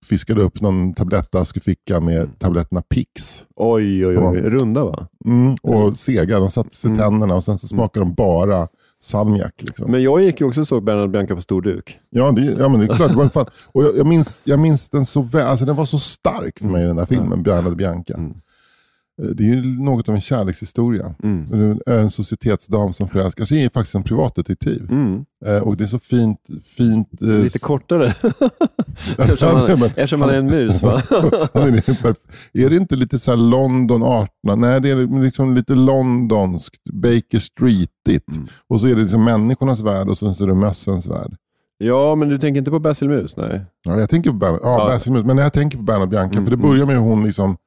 Fiskade 0.05 0.41
upp 0.41 0.61
någon 0.61 0.93
tablettask 0.93 1.57
och 1.57 1.63
ficka 1.63 1.99
med 1.99 2.39
tabletterna 2.39 2.81
Pix. 2.81 3.45
Oj, 3.55 4.07
oj, 4.07 4.17
oj. 4.17 4.37
Runda 4.41 4.83
va? 4.83 5.07
Mm, 5.25 5.55
och 5.61 5.97
sega, 5.97 6.39
de 6.39 6.49
satte 6.51 6.75
sig 6.75 6.87
i 6.89 6.93
Mm. 6.93 6.99
tänderna 7.03 7.35
och 7.35 7.43
sen 7.43 7.57
så 7.57 7.67
smakade 7.67 8.05
de 8.05 8.13
bara 8.13 8.67
salmiak. 9.01 9.53
Liksom. 9.57 9.91
Men 9.91 10.03
jag 10.03 10.21
gick 10.21 10.41
ju 10.41 10.47
också 10.47 10.61
och 10.61 10.67
såg 10.67 10.83
Bernhard 10.83 11.11
Bianca 11.11 11.35
på 11.35 11.41
stor 11.41 11.61
duk. 11.61 11.99
Ja, 12.09 12.31
det, 12.31 12.41
ja, 12.41 12.67
men 12.69 12.79
det 12.79 12.85
är 12.85 12.95
klart. 12.95 13.09
Det 13.09 13.15
var 13.17 13.29
fan. 13.29 13.45
Och 13.71 13.83
jag, 13.83 13.97
jag, 13.97 14.07
minns, 14.07 14.41
jag 14.45 14.59
minns 14.59 14.89
den 14.89 15.05
så 15.05 15.21
väl. 15.21 15.47
Alltså, 15.47 15.65
den 15.65 15.75
var 15.75 15.85
så 15.85 15.99
stark 15.99 16.59
för 16.59 16.65
mig, 16.67 16.85
den 16.85 16.95
där 16.95 17.05
filmen, 17.05 17.43
Bernhard 17.43 17.75
Bianca. 17.77 18.13
Mm. 18.13 18.33
Eh, 19.23 19.27
Det 19.29 19.43
är 19.43 19.47
ju 19.47 19.79
något 19.81 20.09
av 20.09 20.15
en 20.15 20.21
kärlekshistoria. 20.21 21.15
Mm. 21.23 21.79
En 21.85 22.09
societetsdam 22.09 22.93
som 22.93 23.07
förälskar 23.09 23.45
sig 23.45 23.63
är 23.65 23.69
faktiskt 23.69 23.95
en 23.95 24.03
privatdetektiv. 24.03 24.87
Mm. 24.91 25.25
Eh, 25.45 25.57
Och 25.57 25.77
det 25.77 25.83
är 25.83 25.87
så 25.87 25.99
fint. 25.99 26.39
fint 26.77 27.21
eh, 27.21 27.27
Lite 27.27 27.59
kortare. 27.59 28.07
eftersom, 29.17 29.61
men- 29.79 29.83
eftersom 29.83 30.19
man 30.19 30.29
är 30.29 30.37
en 30.37 30.45
mus 30.45 30.83
va? 30.83 31.01
Han 31.53 31.63
är, 32.53 32.69
det 32.69 32.75
inte 32.75 32.95
lite 32.95 33.19
så 33.19 33.35
London 33.35 34.03
18? 34.03 34.27
Nej, 34.61 34.81
det 34.81 34.89
är 34.89 35.21
liksom 35.23 35.53
lite 35.53 35.75
londonskt, 35.75 36.83
Baker 36.93 37.39
Streetigt. 37.39 38.27
Mm. 38.35 38.47
Och 38.67 38.81
så 38.81 38.87
är 38.87 38.95
det 38.95 39.01
liksom 39.01 39.23
människornas 39.23 39.81
värld 39.81 40.07
och 40.09 40.17
sen 40.17 40.35
så 40.35 40.43
är 40.43 40.47
det 40.47 40.53
mössens 40.55 41.07
värld. 41.07 41.35
ja, 41.77 42.15
men 42.15 42.29
du 42.29 42.37
tänker 42.37 42.59
inte 42.59 42.71
på 42.71 42.79
Basil 42.79 43.09
Mus? 43.09 43.37
Nej. 43.37 43.61
Ja, 43.83 43.99
jag 43.99 44.09
tänker 44.09 44.29
på 44.29 44.35
Bernard, 44.35 44.59
ja, 44.63 44.79
Ja. 44.79 44.85
Basil 44.93 45.13
Mus, 45.13 45.25
men 45.25 45.37
jag 45.37 45.53
tänker 45.53 45.77
på 45.77 45.83
Bernard 45.83 46.09
Bianca, 46.09 46.33
Mm, 46.33 46.43
för 46.45 46.51
det 46.51 46.57
mm. 46.61 46.69
börjar 46.69 46.85
med 46.85 46.95
hur 46.95 47.01
hon 47.01 47.23
liksom, 47.25 47.57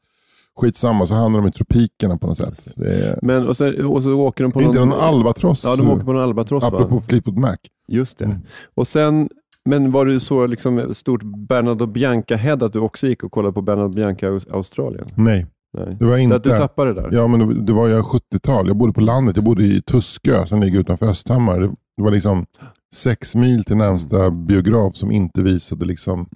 skitsamma, 0.60 1.06
så 1.06 1.14
hamnar 1.14 1.40
de 1.40 1.48
i 1.48 1.52
tropikerna 1.52 2.16
på 2.16 2.26
något 2.26 2.36
sätt. 2.36 2.78
Är, 2.78 3.18
Men, 3.22 3.48
och, 3.48 3.56
så, 3.56 3.88
och 3.88 4.02
så 4.02 4.12
åker 4.12 4.44
de 4.44 4.52
på 4.52 4.62
inte 4.62 4.78
någon... 4.78 4.88
någon 4.88 5.00
albatross? 5.00 5.64
Ja, 5.64 5.76
de 5.76 5.90
åker 5.90 6.04
på 6.04 6.12
någon 6.12 6.22
albatross 6.22 6.62
va? 6.62 6.68
Apropå 6.68 7.00
Fleetwood 7.00 7.38
Mac. 7.38 7.56
Just 7.92 8.18
det. 8.18 8.24
Mm. 8.24 8.38
Och 8.74 8.86
sen, 8.86 9.28
men 9.64 9.92
var 9.92 10.04
du 10.04 10.20
så 10.20 10.46
liksom 10.46 10.94
stort 10.94 11.22
Bernardo 11.22 11.86
Bianca-head 11.86 12.64
att 12.64 12.72
du 12.72 12.78
också 12.78 13.06
gick 13.06 13.24
och 13.24 13.32
kollade 13.32 13.52
på 13.54 13.62
Bernardo 13.62 13.88
Bianca 13.88 14.26
i 14.26 14.30
Aus- 14.30 14.52
Australien? 14.52 15.06
Nej, 15.14 15.46
Nej. 15.78 15.96
det 16.00 16.06
var 16.06 16.14
Att 16.14 16.20
inte... 16.20 16.38
du 16.38 16.50
tappade 16.50 16.94
det 16.94 17.00
där? 17.02 17.08
Ja, 17.12 17.26
men 17.26 17.66
det, 17.66 17.72
var 17.72 17.88
ju 17.88 18.00
70-tal. 18.00 18.66
Jag 18.66 18.76
bodde 18.76 18.92
på 18.92 19.00
landet. 19.00 19.36
Jag 19.36 19.44
bodde 19.44 19.64
i 19.64 19.82
Tuskö 19.82 20.46
som 20.46 20.60
ligger 20.60 20.80
utanför 20.80 21.06
Östhammar. 21.06 21.60
Det, 21.60 21.66
det 21.96 22.02
var 22.02 22.10
liksom 22.10 22.46
sex 22.94 23.34
mil 23.34 23.64
till 23.64 23.76
närmsta 23.76 24.30
biograf 24.30 24.94
som 24.96 25.10
inte 25.10 25.42
visade 25.42 25.84
liksom 25.84 26.28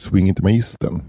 Swing 0.00 0.28
inte 0.28 0.42
magistern. 0.42 1.02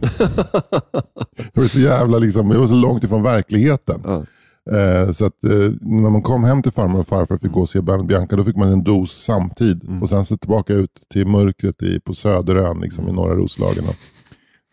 det 1.54 1.58
var 1.62 1.68
så 1.68 1.80
jävla 1.80 2.18
liksom, 2.18 2.50
det 2.50 2.58
var 2.58 2.68
så 2.68 2.76
långt 2.76 3.04
ifrån 3.04 3.24
verkligheten. 3.24 4.02
Ja. 4.04 4.24
Eh, 4.70 5.12
så 5.12 5.26
att 5.26 5.44
eh, 5.44 5.72
när 5.82 6.10
man 6.10 6.22
kom 6.22 6.44
hem 6.44 6.64
till 6.64 6.72
farmor 6.72 7.00
och 7.00 7.08
farfar 7.08 7.36
och 7.36 7.42
fick 7.42 7.52
gå 7.52 7.62
och 7.62 7.70
se 7.70 7.82
Bernard 7.82 8.06
Bianca, 8.06 8.36
då 8.36 8.44
fick 8.44 8.56
man 8.56 8.72
en 8.72 8.84
dos 8.84 9.12
samtid. 9.12 9.84
Mm. 9.84 10.02
Och 10.02 10.10
sen 10.10 10.26
så 10.26 10.38
tillbaka 10.38 10.74
ut 10.74 11.04
till 11.10 11.28
mörkret 11.28 11.84
i, 11.84 12.00
på 12.00 12.14
Söderön, 12.14 12.80
liksom, 12.80 13.08
i 13.08 13.12
norra 13.12 13.36
Roslagen. 13.36 13.84
Och, 13.84 13.96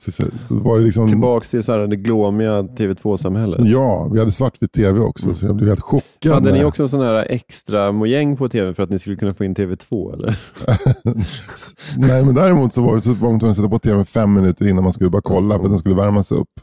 så, 0.01 0.13
så, 0.13 0.25
så 0.41 0.55
var 0.55 0.79
det 0.79 0.85
liksom... 0.85 1.09
Tillbaks 1.09 1.51
till 1.51 1.63
så 1.63 1.73
här, 1.73 1.87
det 1.87 1.97
glåmiga 1.97 2.63
TV2-samhället? 2.63 3.61
Ja, 3.65 4.09
vi 4.13 4.19
hade 4.19 4.31
svartvit 4.33 4.73
tv 4.73 5.01
också, 5.01 5.35
så 5.35 5.47
jag 5.47 5.57
blev 5.57 5.69
helt 5.69 5.81
chockad. 5.81 6.33
Hade 6.33 6.53
ni 6.53 6.65
också 6.65 6.83
en 6.83 6.89
sån 6.89 7.01
här 7.01 7.27
extra 7.29 7.93
mojäng 7.93 8.37
på 8.37 8.49
TV 8.49 8.75
för 8.75 8.83
att 8.83 8.91
ni 8.91 8.99
skulle 8.99 9.17
kunna 9.17 9.35
få 9.35 9.45
in 9.45 9.55
TV2? 9.55 10.13
Eller? 10.15 10.39
Nej, 11.97 12.25
men 12.25 12.35
däremot 12.35 12.73
så 12.73 12.83
var, 12.83 13.01
så 13.01 13.13
var 13.13 13.31
man 13.31 13.41
tvungen 13.41 13.51
att 13.51 13.57
sätta 13.57 13.69
på 13.69 13.79
tvn 13.79 14.05
fem 14.05 14.35
minuter 14.35 14.67
innan 14.67 14.85
man 14.85 14.93
skulle 14.93 15.11
bara 15.11 15.23
kolla 15.23 15.57
för 15.57 15.65
att 15.65 15.71
den 15.71 15.79
skulle 15.79 15.95
värmas 15.95 16.33
upp. 16.33 16.61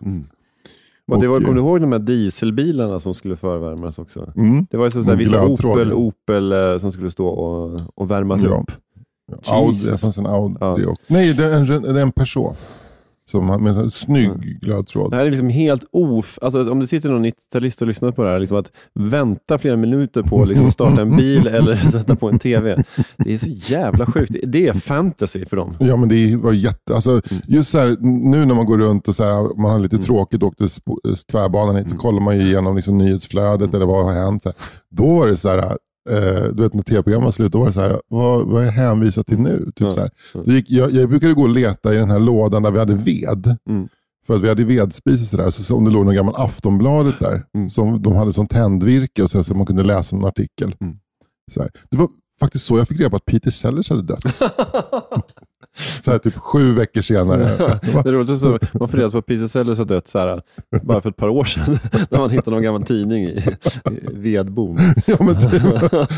Och 1.11 1.19
det 1.21 1.27
var, 1.27 1.35
Och, 1.35 1.53
du 1.55 1.59
ihåg 1.59 1.81
de 1.81 1.91
här 1.91 1.99
dieselbilarna 1.99 2.99
som 2.99 3.13
skulle 3.13 3.35
förvärmas 3.35 3.99
också? 3.99 4.31
Mm. 4.35 4.67
Det 4.71 4.77
var 4.77 4.85
ju 4.85 4.91
så, 4.91 5.03
så 5.03 5.09
här, 5.09 5.17
vissa 5.17 5.45
Opel, 5.45 5.89
ja. 5.89 5.95
Opel 5.95 6.51
eh, 6.51 6.77
som 6.77 6.91
skulle 6.91 7.11
stå 7.11 7.27
och, 7.27 7.79
och 7.95 8.11
värmas 8.11 8.41
Ja. 8.43 8.49
upp. 8.49 8.71
Audi, 9.45 9.71
Jesus. 9.73 9.91
det 9.91 9.97
fanns 9.97 10.17
en 10.17 10.25
Audi 10.25 10.55
Ja. 10.59 10.71
också. 10.73 11.01
Nej, 11.07 11.33
det 11.33 11.45
är 11.45 11.51
en, 11.51 11.81
det 11.93 12.01
en 12.01 12.11
Peugeot. 12.11 12.57
Som 13.31 13.45
med 13.47 13.55
en 13.67 13.73
sån 13.73 13.83
här 13.83 13.89
snygg 13.89 14.59
glödtråd. 14.61 15.11
Det 15.11 15.17
här 15.17 15.25
är 15.25 15.29
liksom 15.29 15.49
helt 15.49 15.83
of... 15.91 16.39
Alltså, 16.41 16.71
om 16.71 16.79
det 16.79 16.87
sitter 16.87 17.09
någon 17.09 17.25
90-talist 17.25 17.81
och 17.81 17.87
lyssnar 17.87 18.11
på 18.11 18.23
det 18.23 18.29
här, 18.29 18.39
liksom 18.39 18.57
att 18.57 18.71
vänta 18.93 19.57
flera 19.57 19.75
minuter 19.77 20.23
på 20.23 20.41
att 20.41 20.47
liksom 20.49 20.71
starta 20.71 21.01
en 21.01 21.17
bil 21.17 21.47
eller 21.51 21.75
sätta 21.75 22.15
på 22.15 22.29
en 22.29 22.39
TV. 22.39 22.83
Det 23.17 23.33
är 23.33 23.37
så 23.37 23.47
jävla 23.73 24.05
sjukt. 24.05 24.35
Det 24.43 24.67
är 24.67 24.73
fantasy 24.73 25.45
för 25.45 25.57
dem. 25.57 25.77
Ja, 25.79 25.95
men 25.95 26.09
det 26.09 26.35
var 26.35 26.53
jätte... 26.53 26.95
Alltså, 26.95 27.11
Mm. 27.31 27.41
Just 27.47 27.71
så 27.71 27.79
här, 27.79 27.97
nu 28.01 28.45
när 28.45 28.55
man 28.55 28.65
går 28.65 28.77
runt 28.77 29.07
och 29.07 29.15
så 29.15 29.23
här, 29.23 29.57
man 29.61 29.71
har 29.71 29.79
lite 29.79 29.97
tråkigt 29.97 30.41
och 30.43 30.47
åkte 30.47 30.63
sp- 30.63 31.25
tvärbanan 31.31 31.75
hit, 31.75 31.85
Mm. 31.85 31.97
då 31.97 32.01
kollar 32.01 32.19
man 32.21 32.33
igenom 32.33 32.75
liksom 32.75 32.97
nyhetsflödet 32.97 33.73
eller 33.73 33.85
vad 33.85 34.05
har 34.05 34.13
hänt. 34.13 34.43
Så. 34.43 34.53
Då 34.91 35.05
var 35.19 35.27
det 35.27 35.37
så 35.37 35.49
här, 35.49 35.77
eh, 36.09 36.43
du 36.53 36.63
vet 36.63 36.73
när 36.73 36.83
tv-programmet 36.83 37.25
var 37.25 37.31
slut, 37.31 37.51
då 37.51 37.59
var 37.59 37.65
det 37.67 37.73
så 37.73 37.81
här, 37.81 38.01
vad, 38.07 38.47
vad 38.47 38.61
är 38.61 38.65
jag 38.65 38.73
hänvisad 38.73 39.25
till 39.25 39.39
nu? 39.39 39.59
Typ 39.65 39.73
Ja. 39.79 39.91
så 39.91 39.99
här. 39.99 40.09
Då 40.33 40.51
gick, 40.51 40.71
jag, 40.71 40.91
jag 40.91 41.09
brukade 41.09 41.33
gå 41.33 41.41
och 41.41 41.49
leta 41.49 41.93
i 41.93 41.97
den 41.97 42.11
här 42.11 42.19
lådan 42.19 42.63
där 42.63 42.71
vi 42.71 42.79
hade 42.79 42.95
ved. 42.95 43.57
Mm. 43.69 43.87
För 44.27 44.35
att 44.35 44.41
vi 44.41 44.49
hade 44.49 44.63
vedspis 44.63 45.21
och 45.21 45.27
sådär, 45.27 45.49
så, 45.49 45.63
så 45.63 45.75
om 45.77 45.85
det 45.85 45.91
låg 45.91 46.05
någon 46.05 46.15
gammal 46.15 46.35
Aftonbladet 46.37 47.19
där, 47.19 47.43
Mm. 47.55 47.69
som 47.69 48.01
de 48.01 48.15
hade 48.15 48.33
som 48.33 48.47
tändvirke 48.47 49.23
och 49.23 49.29
så, 49.29 49.37
här, 49.37 49.43
så 49.43 49.55
man 49.55 49.65
kunde 49.65 49.83
läsa 49.83 50.15
en 50.15 50.25
artikel. 50.25 50.75
Mm. 50.81 50.97
Så 51.51 51.61
här. 51.61 51.71
Det 51.89 51.97
var 51.97 52.07
faktiskt 52.39 52.65
så 52.65 52.77
jag 52.77 52.87
fick 52.87 52.99
reda 52.99 53.09
på 53.09 53.15
att 53.15 53.25
Peter 53.25 53.51
Sellers 53.51 53.89
hade 53.89 54.01
dött. 54.01 54.23
så 56.01 56.11
här, 56.11 56.17
typ 56.17 56.37
sju 56.37 56.73
veckor 56.73 57.01
senare. 57.01 57.43
Det 58.03 58.09
är 58.09 58.11
roligt 58.11 58.29
att 58.29 58.39
så- 58.39 58.59
man 58.79 58.87
får 58.89 58.97
reda 58.97 59.09
på 59.09 59.17
att 59.17 59.51
Sellers 59.51 59.77
har 59.77 59.85
dött 59.85 60.07
så 60.07 60.19
här, 60.19 60.41
bara 60.83 61.01
för 61.01 61.09
ett 61.09 61.17
par 61.17 61.29
år 61.29 61.43
sedan. 61.43 61.79
när 62.09 62.19
man 62.19 62.29
hittade 62.29 62.51
någon 62.51 62.63
gammal 62.63 62.83
tidning 62.83 63.23
i, 63.23 63.43
i 63.91 63.99
vedbon. 64.13 64.77
ja, 65.05 65.15
men 65.19 65.27
det, 65.35 65.59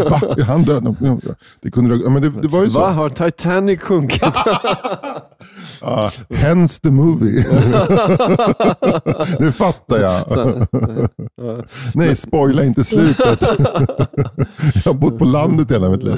va? 0.09 0.21
Är 0.37 0.43
han 0.43 0.63
död? 0.63 0.95
Det, 1.61 1.71
kunde, 1.71 2.09
men 2.09 2.21
det, 2.21 2.29
det 2.41 2.47
var 2.47 2.63
ju 2.63 2.69
så. 2.69 2.79
Va, 2.79 2.89
har 2.91 3.09
Titanic 3.09 3.81
sjunkit? 3.81 4.23
Ja, 5.81 6.11
hence 6.29 6.81
the 6.81 6.89
movie. 6.91 7.45
nu 9.39 9.51
fattar 9.51 9.97
jag. 9.99 10.23
Nej, 11.93 12.15
spoila 12.15 12.63
inte 12.63 12.83
slutet. 12.83 13.41
jag 14.85 14.91
har 14.91 14.93
bott 14.93 15.19
på 15.19 15.25
landet 15.25 15.71
hela 15.71 15.89
mitt 15.89 16.03
liv. 16.03 16.15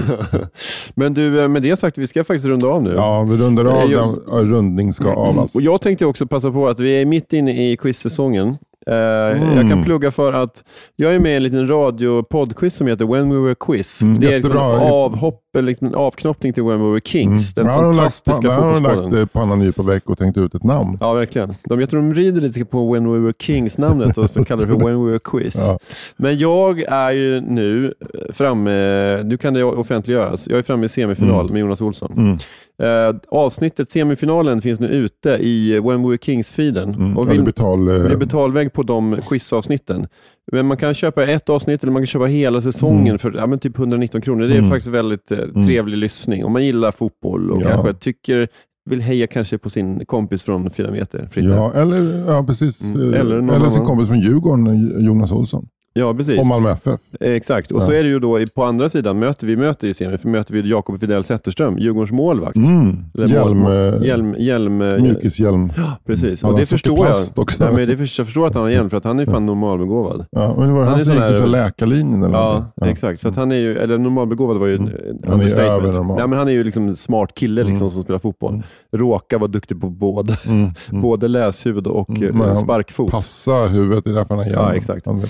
Men 0.95 1.13
du, 1.13 1.41
eh, 1.41 1.47
med 1.47 1.61
det 1.63 1.77
sagt, 1.77 1.97
vi 1.97 2.07
ska 2.07 2.23
faktiskt 2.23 2.45
runda 2.45 2.67
av 2.67 2.83
nu. 2.83 2.93
Ja, 2.95 3.23
vi 3.29 3.37
rundar 3.37 3.65
av. 3.65 3.71
Eh, 3.73 3.81
Den, 3.81 3.91
jag- 3.91 4.19
ja, 4.27 4.33
rundning 4.37 4.93
ska 4.93 5.13
avas. 5.13 5.55
Och 5.55 5.61
jag 5.61 5.81
tänkte 5.81 6.05
också 6.05 6.27
passa 6.27 6.51
på 6.51 6.67
att 6.67 6.79
vi 6.79 7.01
är 7.01 7.05
mitt 7.05 7.33
inne 7.33 7.71
i 7.71 7.77
quizsäsongen. 7.77 8.57
Eh, 8.87 8.93
Mm. 9.29 9.57
Jag 9.57 9.69
kan 9.69 9.83
plugga 9.83 10.11
för 10.11 10.33
att 10.33 10.63
jag 10.95 11.15
är 11.15 11.19
med 11.19 11.31
i 11.31 11.35
en 11.35 11.43
liten 11.43 11.67
radio-poddquiz 11.67 12.75
som 12.75 12.87
heter 12.87 13.05
When 13.05 13.29
We 13.29 13.39
Were 13.39 13.55
Quiz. 13.59 14.01
Mm, 14.01 14.19
det 14.19 14.27
är 14.27 14.31
liksom 14.35 14.51
en 14.51 14.91
avhopp, 14.91 15.41
liksom 15.57 15.87
en 15.87 15.95
avknoppning 15.95 16.53
till 16.53 16.63
When 16.63 16.79
We 16.83 16.89
Were 16.91 17.01
Kings, 17.05 17.53
den 17.53 17.65
Där 17.65 17.73
har 17.73 17.81
de 17.81 17.85
lagt, 17.87 17.97
fantastiska 17.97 18.47
där 18.47 18.55
har 18.55 18.73
de 18.73 18.83
lagt 18.83 19.13
eh, 19.13 19.25
pannan 19.25 19.61
djup 19.61 19.79
och 19.79 19.89
väck 19.89 20.09
och 20.09 20.17
tänkt 20.17 20.37
ut 20.37 20.55
ett 20.55 20.63
namn. 20.63 20.97
Ja, 21.01 21.13
verkligen. 21.13 21.53
De, 21.63 21.79
jag 21.79 21.89
tror 21.89 22.01
de 22.01 22.13
rider 22.13 22.41
lite 22.41 22.65
på 22.65 22.91
When 22.93 23.11
We 23.13 23.19
Were 23.19 23.33
Kings-namnet 23.39 24.17
och 24.17 24.29
så 24.29 24.43
kallar 24.45 24.61
det 24.61 24.67
för 24.67 24.85
When 24.87 25.05
We 25.05 25.09
Were 25.11 25.19
Quiz. 25.23 25.55
Ja. 25.57 25.79
Men 26.17 26.37
jag 26.37 26.79
är 26.81 27.11
ju 27.11 27.41
nu 27.41 27.85
eh, 27.99 28.33
framme, 28.33 29.23
nu 29.23 29.37
kan 29.37 29.53
det 29.53 29.63
offentliggöras, 29.63 30.47
jag 30.47 30.59
är 30.59 30.63
framme 30.63 30.85
i 30.85 30.89
semifinal 30.89 31.39
Mm. 31.39 31.53
med 31.53 31.59
Jonas 31.59 31.81
Olsson. 31.81 32.37
Mm. 32.79 33.09
Eh, 33.09 33.15
avsnittet, 33.29 33.89
semifinalen, 33.89 34.61
finns 34.61 34.79
nu 34.79 34.87
ute 34.87 35.29
i 35.29 35.79
When 35.79 36.01
We 36.03 36.07
Were 36.09 36.17
Kings-feeden. 36.17 36.93
Mm. 36.95 37.17
Och 37.17 37.31
vill- 37.31 37.43
betal, 37.43 37.87
eh, 37.87 37.93
det 37.93 38.11
är 38.13 38.17
betalvägg 38.17 38.73
på 38.73 38.83
de 38.83 39.17
quizavsnitten. 39.29 40.07
Men 40.51 40.65
man 40.65 40.77
kan 40.77 40.93
köpa 40.93 41.25
ett 41.27 41.49
avsnitt 41.49 41.83
eller 41.83 41.93
man 41.93 42.01
kan 42.01 42.07
köpa 42.07 42.25
hela 42.25 42.61
säsongen 42.61 43.07
Mm. 43.07 43.17
för 43.19 43.33
ja, 43.33 43.57
typ 43.57 43.77
119 43.77 44.21
kronor. 44.21 44.47
Det 44.47 44.53
är 44.53 44.57
Mm. 44.57 44.69
faktiskt 44.69 44.87
väldigt 44.91 45.31
eh, 45.31 45.37
trevlig 45.65 45.97
lyssning. 45.97 46.45
Om 46.45 46.51
man 46.53 46.65
gillar 46.65 46.91
fotboll 46.91 47.51
och 47.51 47.61
Ja. 47.61 47.69
kanske 47.69 47.93
tycker, 47.93 48.47
vill 48.89 49.01
heja 49.01 49.27
kanske 49.27 49.57
på 49.57 49.69
sin 49.69 50.05
kompis 50.05 50.43
från 50.43 50.69
fyra 50.71 50.91
meter. 50.91 51.27
Fritte. 51.31 51.47
Ja, 51.47 51.73
eller, 51.73 52.23
ja, 52.27 52.43
precis. 52.47 52.89
Mm. 52.89 53.13
Eh, 53.13 53.19
Eller 53.19 53.35
eller 53.35 53.69
sin 53.69 53.85
kompis 53.85 54.07
från 54.07 54.19
Djurgården, 54.19 54.67
eh, 54.67 55.05
Jonas 55.05 55.31
Olsson. 55.31 55.67
Ja, 55.99 56.13
precis. 56.13 56.39
Och 56.39 56.45
Malmö 56.45 56.71
FF. 56.71 56.99
Eh, 57.19 57.31
Exakt. 57.33 57.71
Och 57.71 57.81
Ja. 57.81 57.85
så 57.85 57.91
är 57.91 58.03
det 58.03 58.09
ju 58.09 58.19
då 58.19 58.39
på 58.55 58.63
andra 58.63 58.89
sidan, 58.89 59.19
möter 59.19 59.47
vi 59.47 59.55
möter 59.57 59.87
i 59.87 59.93
semi, 59.93 60.17
för 60.17 60.29
möter 60.29 60.53
vi 60.53 60.69
Jakob 60.69 60.99
Fidel 60.99 61.23
Zetterström, 61.23 61.77
Djurgårdens 61.77 62.11
målvakt. 62.11 62.55
Mm. 62.57 62.97
Hjälm, 63.27 63.65
eh, 63.65 64.05
hjälm, 64.07 64.35
hjälm, 64.39 64.81
eh, 64.81 64.99
Mjukishjälm. 65.01 65.71
Precis, 66.05 66.43
Han 66.43 66.51
och 66.51 66.59
det 66.59 66.65
förstår 66.65 66.97
jag. 67.07 67.15
också. 67.35 67.63
Nej, 67.63 67.73
men 67.75 67.87
det 67.87 67.97
för, 67.97 68.19
jag 68.19 68.25
förstår 68.27 68.47
att 68.47 68.53
han 68.53 68.63
har 68.63 68.69
hjälm, 68.69 68.89
för 68.89 68.97
att 68.97 69.03
han 69.03 69.19
är 69.19 69.25
fan 69.25 69.45
normalbegåvad. 69.45 70.25
Ja, 70.31 70.55
men 70.57 70.67
det 70.67 70.73
var 70.73 70.79
Han 70.83 70.87
han 70.89 70.99
är 70.99 71.03
som 71.03 71.13
gick 71.13 71.21
för 71.41 71.47
läkarlinjen 71.47 72.23
eller 72.23 72.37
Ja, 72.37 72.51
någonting. 72.53 72.89
exakt. 72.89 73.21
Så 73.21 73.27
att 73.27 73.35
han 73.35 73.51
är 73.51 73.55
ju, 73.55 73.77
eller 73.77 73.97
normalbegåvad 73.97 74.57
var 74.57 74.67
ju 74.67 74.75
mm. 74.75 74.89
Han 75.23 75.29
är 75.29 75.33
understatement. 75.33 75.95
normal. 75.95 76.19
Ja, 76.19 76.27
men 76.27 76.39
han 76.39 76.47
är 76.47 76.51
ju 76.51 76.63
liksom 76.63 76.87
en 76.87 76.95
smart 76.95 77.35
kille 77.35 77.63
liksom, 77.63 77.89
som 77.89 78.03
spelar 78.03 78.19
fotboll. 78.19 78.63
Råkar 78.95 79.39
vara 79.39 79.47
duktig 79.51 79.81
på 79.81 79.89
både, 79.89 80.35
Mm. 80.47 80.69
Mm. 80.89 81.01
både 81.01 81.27
läshuvud 81.27 81.87
och 81.87 82.09
Mm, 82.09 82.41
eh, 82.41 82.47
han 82.47 82.55
sparkfot. 82.55 83.11
Passa 83.11 83.51
huvudet, 83.53 84.03
det 84.05 84.09
är 84.11 84.15
därför 84.15 84.29
han 84.29 84.37
har 84.37 84.45
hjälm. 84.45 84.59
Ja, 84.61 84.73
exakt. 84.75 85.05
Han. 85.05 85.21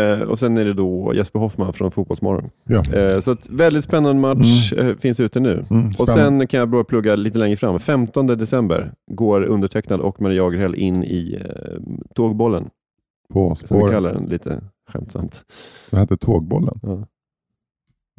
Eh, 0.00 0.20
och 0.20 0.38
sen 0.38 0.58
är 0.58 0.64
det 0.64 0.72
då 0.74 1.14
Jesper 1.14 1.38
Hoffman 1.40 1.72
från 1.72 1.90
Fotbollsmorgon. 1.90 2.50
Ja. 2.64 2.82
Eh, 2.94 3.20
så 3.20 3.36
väldigt 3.50 3.84
spännande 3.84 4.20
match 4.20 4.72
eh, 4.72 4.96
finns 4.96 5.20
ute 5.20 5.40
nu. 5.40 5.64
Mm, 5.70 5.86
och 5.98 6.08
sen 6.08 6.46
kan 6.46 6.60
jag 6.60 6.68
börja 6.68 6.84
plugga 6.84 7.16
lite 7.16 7.38
längre 7.38 7.56
fram. 7.56 7.78
15 7.78 8.26
december 8.26 8.92
går 9.10 9.42
undertecknad 9.42 10.00
och 10.00 10.20
Maria 10.22 10.36
Jagerhäll 10.36 10.74
in 10.74 11.04
i 11.04 11.38
eh, 11.40 11.80
tågbollen, 12.14 12.70
På 13.28 13.54
som 13.54 13.64
vi 13.64 13.66
spåret. 13.66 13.92
kallar 13.94 14.12
den 14.12 14.24
lite 14.26 14.60
skämtsamt. 14.92 15.42
Det 15.90 15.96
hette 15.96 16.16
Tågbollen. 16.16 16.74
Ja. 16.82 17.06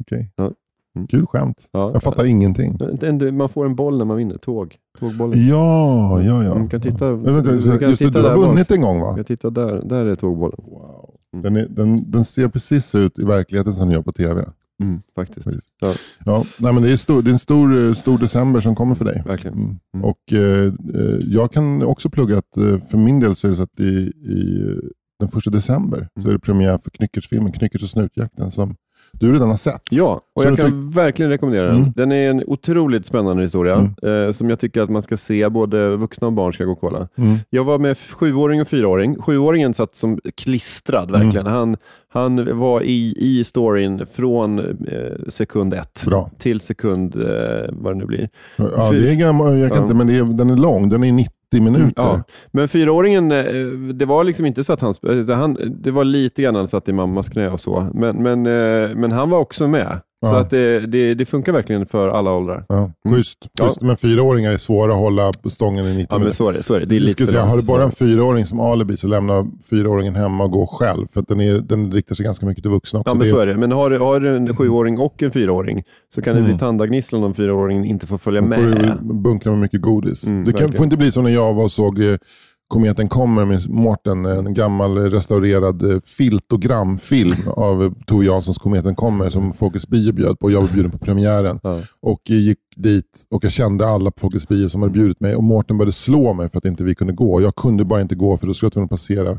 Okej. 0.00 0.32
Ja. 0.36 0.50
Mm. 0.96 1.06
Kul 1.08 1.26
skämt. 1.26 1.68
Ja. 1.72 1.90
Jag 1.92 2.02
fattar 2.02 2.24
ingenting. 2.24 2.78
En- 3.02 3.36
Man 3.36 3.48
får 3.48 3.66
en 3.66 3.74
boll 3.74 3.98
när 3.98 4.04
man 4.04 4.16
vinner 4.16 4.36
tåg. 4.36 4.76
Tågbollen. 4.98 5.46
Ja, 5.48 6.22
ja, 6.22 6.44
ja. 6.44 6.54
Man 6.54 6.68
kan 6.68 6.80
titta, 6.80 7.04
Men 7.04 7.22
vänta, 7.34 7.50
man 7.68 7.78
kan 7.78 7.88
just 7.88 8.02
titta 8.02 8.22
du 8.22 8.28
har 8.28 8.36
bak. 8.36 8.46
vunnit 8.46 8.70
en 8.70 8.80
gång 8.80 9.00
va? 9.00 9.14
Jag 9.16 9.26
tittar 9.26 9.50
där, 9.50 9.82
där 9.84 10.06
är 10.06 10.14
tågbollen. 10.14 10.58
Wow. 10.64 11.11
Den, 11.32 11.56
är, 11.56 11.66
den, 11.68 12.10
den 12.10 12.24
ser 12.24 12.48
precis 12.48 12.94
ut 12.94 13.18
i 13.18 13.24
verkligheten 13.24 13.74
som 13.74 13.84
den 13.88 13.94
gör 13.94 14.02
på 14.02 14.12
tv. 14.12 14.44
Mm, 14.82 15.02
faktiskt. 15.14 15.44
Faktiskt. 15.44 15.70
Ja, 15.80 15.94
Ja, 16.24 16.44
nej, 16.58 16.72
men 16.72 16.82
det 16.82 16.92
är, 16.92 16.96
stor, 16.96 17.22
det 17.22 17.30
är 17.30 17.32
en 17.32 17.38
stor, 17.38 17.86
eh, 17.86 17.92
stor 17.92 18.18
december 18.18 18.60
som 18.60 18.74
kommer 18.74 18.94
för 18.94 19.04
dig. 19.04 19.22
verkligen. 19.26 19.58
Mm. 19.58 19.78
Mm. 19.94 20.04
Och 20.04 20.32
eh, 20.32 20.66
eh, 20.94 21.18
Jag 21.20 21.52
kan 21.52 21.82
också 21.82 22.10
plugga 22.10 22.38
att 22.38 22.56
eh, 22.56 22.78
för 22.90 22.98
min 22.98 23.20
del 23.20 23.36
så 23.36 23.46
är 23.46 23.50
det 23.50 23.56
så 23.56 23.62
att 23.62 23.80
i, 23.80 23.84
i 24.10 24.60
den 25.18 25.28
första 25.28 25.50
december 25.50 26.08
så 26.22 26.28
är 26.28 26.32
det 26.32 26.38
premiär 26.38 26.78
för 26.78 26.90
Knyckertz-filmen 26.90 27.52
Knyckertz 27.52 27.82
och 27.84 27.90
snutjakten 27.90 28.50
som 28.50 28.76
du 29.12 29.32
redan 29.32 29.48
har 29.48 29.56
sett. 29.56 29.82
Ja, 29.90 30.20
och 30.34 30.42
Så 30.42 30.48
jag 30.48 30.56
kan 30.56 30.90
verkligen 30.90 31.30
rekommendera 31.30 31.66
den. 31.66 31.76
Mm. 31.76 31.92
Den 31.96 32.12
är 32.12 32.30
en 32.30 32.42
otroligt 32.46 33.06
spännande 33.06 33.42
historia 33.42 33.74
Mm. 34.02 34.26
eh, 34.26 34.32
som 34.32 34.50
jag 34.50 34.58
tycker 34.58 34.80
att 34.80 34.90
man 34.90 35.02
ska 35.02 35.16
se. 35.16 35.48
Både 35.48 35.96
vuxna 35.96 36.26
och 36.26 36.32
barn 36.32 36.52
ska 36.52 36.64
gå 36.64 36.72
och 36.72 36.80
kolla. 36.80 37.08
Mm. 37.18 37.36
Jag 37.50 37.64
var 37.64 37.78
med 37.78 37.98
sjuåring 37.98 38.60
och 38.60 38.68
fyraåring. 38.68 39.16
Sjuåringen 39.22 39.74
satt 39.74 39.94
som 39.94 40.18
klistrad 40.36 41.10
verkligen. 41.10 41.46
Mm. 41.46 41.52
Han, 41.58 41.76
han 42.08 42.58
var 42.58 42.82
i, 42.82 43.14
i 43.18 43.44
storyn 43.44 44.06
från 44.12 44.58
eh, 44.58 45.28
sekund 45.28 45.74
ett 45.74 46.02
Bra. 46.06 46.30
till 46.38 46.60
sekund 46.60 47.16
eh, 47.16 47.68
vad 47.72 47.94
det 47.94 47.98
nu 47.98 48.04
blir. 48.06 48.28
Ja, 48.56 48.90
det 48.92 49.10
är 49.12 49.16
gammal, 49.16 49.58
jag 49.58 49.68
kan 49.70 49.76
Ja. 49.78 49.82
inte, 49.82 49.94
men 49.94 50.06
det 50.06 50.16
är, 50.18 50.24
den 50.24 50.50
är 50.50 50.56
lång. 50.56 50.88
Den 50.88 51.04
är 51.04 51.12
90 51.12 51.32
minuter. 51.52 51.92
Ja. 51.96 52.22
Men 52.50 52.68
fyraåringen, 52.68 53.32
eh, 53.32 53.44
det 53.94 54.04
var 54.04 54.24
liksom 54.24 54.46
inte 54.46 54.64
så 54.64 54.72
att 54.72 54.80
han, 54.80 54.92
sp- 54.92 55.32
han 55.34 55.56
det 55.82 55.90
var 55.90 56.04
lite 56.04 56.42
grann 56.42 56.54
han 56.54 56.68
satt 56.68 56.88
i 56.88 56.92
mammas 56.92 57.28
knä 57.28 57.48
och 57.50 57.60
så, 57.60 57.86
men, 57.94 58.16
men, 58.22 58.46
eh, 58.46 58.91
men 58.94 59.12
han 59.12 59.30
var 59.30 59.38
också 59.38 59.68
med. 59.68 60.00
Så 60.26 60.34
Ja. 60.34 60.40
att 60.40 60.50
det, 60.50 60.80
det, 60.86 61.14
det 61.14 61.24
funkar 61.26 61.52
verkligen 61.52 61.86
för 61.86 62.08
alla 62.08 62.30
åldrar. 62.32 62.64
Ja, 62.68 62.90
schysst. 63.08 63.38
Ja. 63.52 63.64
schysst. 63.64 63.80
Men 63.80 63.96
fyraåringar 63.96 64.52
är 64.52 64.56
svåra 64.56 64.92
att 64.92 64.98
hålla 64.98 65.32
stången 65.44 65.84
i 65.86 65.94
90 65.96 66.06
Ja, 66.10 66.18
men 66.18 66.32
så 66.32 66.48
är 66.48 66.52
det. 66.52 66.62
Så 66.62 66.74
är 66.74 66.80
det. 66.80 66.86
det 66.86 66.96
är 66.96 67.00
lite 67.00 67.26
säga, 67.26 67.42
har 67.42 67.56
du 67.56 67.62
bara 67.62 67.78
så. 67.80 67.84
en 67.86 67.92
fyraåring 67.92 68.46
som 68.46 68.60
alibi 68.60 68.96
så 68.96 69.06
lämna 69.08 69.46
fyraåringen 69.70 70.14
hemma 70.14 70.44
och 70.44 70.50
gå 70.50 70.66
själv. 70.66 71.06
För 71.12 71.20
att 71.20 71.28
den, 71.28 71.40
är, 71.40 71.58
den 71.60 71.92
riktar 71.92 72.14
sig 72.14 72.24
ganska 72.24 72.46
mycket 72.46 72.64
till 72.64 72.70
vuxna 72.70 73.00
också. 73.00 73.10
Ja, 73.10 73.14
men 73.14 73.28
så 73.28 73.38
är 73.38 73.46
det. 73.46 73.56
Men 73.56 73.72
har 73.72 73.90
du, 73.90 73.98
har 73.98 74.20
du 74.20 74.36
en 74.36 74.56
sjuåring 74.56 74.98
och 74.98 75.22
en 75.22 75.30
fyraåring 75.30 75.82
så 76.14 76.22
kan 76.22 76.34
det 76.34 76.40
Mm. 76.40 76.50
bli 76.50 76.58
tandagnisslan 76.58 77.24
om 77.24 77.34
fyraåringen 77.34 77.84
inte 77.84 78.06
får 78.06 78.18
följa 78.18 78.40
Då 78.40 78.46
med. 78.46 78.58
får 78.58 78.66
du 78.66 79.14
bunkra 79.14 79.50
med 79.52 79.60
mycket 79.60 79.80
godis. 79.80 80.26
Mm, 80.26 80.44
det 80.44 80.52
kan, 80.52 80.72
får 80.72 80.84
inte 80.84 80.96
bli 80.96 81.12
som 81.12 81.24
när 81.24 81.30
jag 81.30 81.54
var 81.54 81.64
och 81.64 81.72
såg 81.72 81.98
eh, 82.04 82.16
Kometen 82.72 83.08
kommer 83.08 83.44
med 83.44 83.70
Mårten, 83.70 84.24
en 84.26 84.54
gammal 84.54 84.98
restaurerad 84.98 85.90
eh, 85.92 86.00
filtogramfilm 86.00 87.36
av 87.48 87.94
Tove 88.06 88.24
Janssons 88.26 88.58
Kometen 88.58 88.94
kommer 88.94 89.28
som 89.30 89.52
Folkets 89.52 89.88
Bio 89.88 90.12
bjöd 90.12 90.38
på. 90.38 90.50
Jag 90.50 90.60
var 90.60 90.68
bjuden 90.68 90.90
på 90.90 90.98
premiären 90.98 91.60
Ja. 91.62 91.80
och 92.00 92.20
gick 92.30 92.58
dit 92.76 93.26
och 93.30 93.44
jag 93.44 93.52
kände 93.52 93.88
alla 93.88 94.10
på 94.10 94.20
Folkets 94.20 94.48
Bio 94.48 94.68
som 94.68 94.82
hade 94.82 94.92
bjudit 94.92 95.20
mig 95.20 95.36
och 95.36 95.42
Mårten 95.44 95.78
började 95.78 95.92
slå 95.92 96.32
mig 96.32 96.50
för 96.50 96.58
att 96.58 96.64
inte 96.64 96.84
vi 96.84 96.94
kunde 96.94 97.12
gå. 97.12 97.40
Jag 97.42 97.56
kunde 97.56 97.84
bara 97.84 98.00
inte 98.00 98.14
gå 98.14 98.36
för 98.36 98.46
då 98.46 98.54
skulle 98.54 98.66
jag 98.66 98.72
tvungen 98.72 98.84
att 98.84 98.90
passera 98.90 99.38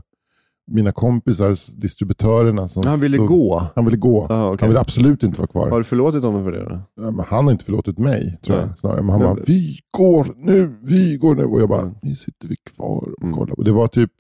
mina 0.72 0.92
kompisar, 0.92 1.80
distributörerna. 1.82 2.68
Som 2.68 2.84
Han 2.86 3.00
ville 3.00 3.18
stod- 3.18 3.28
gå. 3.28 3.68
Han 3.76 3.86
ville 3.86 3.98
gå. 3.98 4.26
Aha, 4.30 4.48
okej. 4.48 4.58
Han 4.62 4.70
ville 4.70 4.80
absolut 4.80 5.24
inte 5.24 5.40
vara 5.40 5.48
kvar. 5.48 5.70
Har 5.70 5.78
du 5.78 5.84
förlåtit 5.84 6.24
honom 6.24 6.44
för 6.44 6.52
det? 6.52 6.82
Ja, 6.96 7.26
han 7.28 7.46
har 7.46 7.52
inte 7.52 7.66
förlåtit 7.66 7.98
mig, 7.98 8.40
tror 8.46 8.56
Nej. 8.58 8.66
jag. 8.70 8.80
Snarare. 8.80 9.02
Men 9.02 9.10
han 9.10 9.20
bara, 9.22 9.38
vi 9.48 9.78
går 9.98 10.28
nu, 10.38 10.80
vi 10.82 11.18
går 11.18 11.36
nu. 11.36 11.44
Och 11.44 11.62
jag 11.62 11.70
bara, 11.70 11.82
Mm. 11.82 11.96
nu 12.02 12.16
sitter 12.16 12.48
vi 12.48 12.56
kvar 12.76 13.14
och 13.18 13.24
Mm. 13.24 13.34
kollar. 13.36 13.58
Och 13.60 13.64
det 13.64 13.72
var 13.72 13.88
typ 13.88 14.12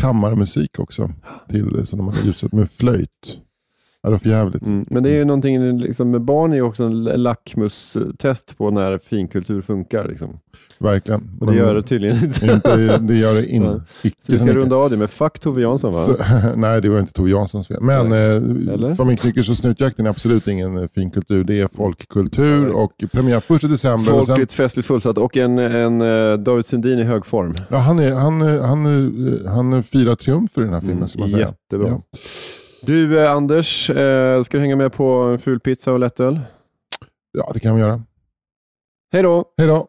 kammarmusik 0.00 0.78
också. 0.78 1.10
Till, 1.48 1.86
som 1.86 1.98
de 1.98 2.08
hade 2.08 2.20
ljusat 2.26 2.52
med 2.52 2.70
flöjt. 2.70 3.40
Ja, 4.04 4.08
det 4.08 4.14
var 4.14 4.18
för 4.18 4.28
jävligt. 4.28 4.66
Mm. 4.66 4.86
Men 4.90 5.02
det 5.02 5.10
är 5.10 5.14
ju 5.14 5.24
någonting, 5.24 5.78
liksom, 5.78 6.10
med 6.10 6.20
barn 6.20 6.52
är 6.52 6.56
ju 6.56 6.62
också 6.62 6.84
en 6.84 7.04
lackmustest 7.04 8.58
på 8.58 8.70
när 8.70 8.98
finkultur 8.98 9.62
funkar. 9.62 10.08
Liksom. 10.08 10.38
Verkligen. 10.78 11.30
Och 11.40 11.46
det 11.46 11.56
gör 11.56 11.74
det 11.74 11.82
tydligen 11.82 12.24
inte. 12.24 12.46
inte. 12.52 12.98
Det 12.98 13.14
gör 13.14 13.34
det 13.34 13.46
in, 13.50 13.62
Ja. 13.62 13.80
icke 14.02 14.16
Så 14.20 14.32
vi 14.32 14.38
som 14.38 14.48
ska 14.48 14.56
runda 14.58 14.76
av 14.76 14.90
det 14.90 14.96
med 14.96 15.10
Fuck 15.10 15.38
Tove 15.38 15.62
Jansson 15.62 15.90
va? 15.92 15.96
Så, 15.96 16.16
nej, 16.56 16.80
det 16.82 16.88
var 16.88 17.00
inte 17.00 17.12
Tove 17.12 17.30
Janssons 17.30 17.68
fel. 17.68 17.80
Men 17.80 18.12
eh, 18.12 18.94
Familjeknyckers 18.94 19.50
och 19.50 19.56
snutjakten 19.56 20.06
är 20.06 20.10
absolut 20.10 20.48
ingen 20.48 20.76
eh, 20.78 20.88
finkultur. 20.94 21.44
Det 21.44 21.60
är 21.60 21.68
folkkultur 21.68 22.68
och 22.68 22.92
premiär 23.12 23.40
första 23.40 23.66
december. 23.68 24.12
och 24.14 24.26
sen- 24.26 24.32
Folkligt, 24.34 24.52
festligt, 24.52 24.86
fullsatt 24.86 25.18
och 25.18 25.36
en, 25.36 25.58
en 25.58 26.00
eh, 26.00 26.38
David 26.38 26.66
Sundin 26.66 26.98
i 26.98 27.02
hög 27.02 27.26
form. 27.26 27.54
Ja, 27.68 27.76
han, 27.78 27.98
är, 27.98 28.12
han, 28.14 28.42
är- 28.42 28.60
han, 28.62 28.86
är- 28.86 29.48
han 29.48 29.82
firar 29.82 30.14
triumfer 30.14 30.60
i 30.62 30.64
den 30.64 30.74
här 30.74 30.80
filmen. 30.80 30.96
Mm, 30.96 31.08
ska 31.08 31.18
man 31.20 31.28
säga. 31.28 31.40
jättebra. 31.46 31.88
Ja. 31.88 32.02
Du 32.86 33.18
eh, 33.18 33.32
Anders, 33.32 33.90
eh, 33.90 34.42
ska 34.42 34.56
du 34.56 34.60
hänga 34.60 34.76
med 34.76 34.92
på 34.92 35.12
en 35.12 35.38
ful 35.38 35.60
pizza 35.60 35.92
och 35.92 35.98
lättöl? 35.98 36.40
ja, 37.32 37.50
det 37.54 37.60
kan 37.60 37.74
vi 37.74 37.80
göra. 37.80 38.02
Hej 39.12 39.22
då! 39.22 39.44
Hej 39.58 39.68
då! 39.68 39.88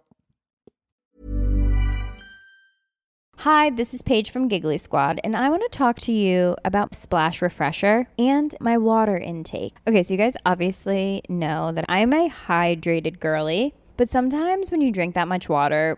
Hi, 3.38 3.70
this 3.78 3.94
is 3.94 4.04
Paige 4.04 4.32
from 4.32 4.48
Giggly 4.48 4.78
Squad, 4.78 5.20
and 5.24 5.36
I 5.36 5.50
want 5.50 5.62
to 5.72 5.78
talk 5.78 6.02
to 6.02 6.12
you 6.12 6.56
about 6.64 6.96
Splash 6.96 7.42
Refresher 7.42 8.08
and 8.18 8.56
my 8.60 8.78
water 8.78 9.18
intake. 9.18 9.74
Okay, 9.88 10.04
so 10.04 10.14
you 10.14 10.18
guys 10.18 10.38
obviously 10.46 11.22
know 11.28 11.72
that 11.72 11.86
I'm 11.90 12.14
a 12.14 12.30
hydrated 12.48 13.20
girly, 13.20 13.74
but 13.98 14.10
sometimes 14.10 14.72
when 14.72 14.82
you 14.82 14.92
drink 14.92 15.16
that 15.16 15.28
much 15.28 15.50
water, 15.50 15.98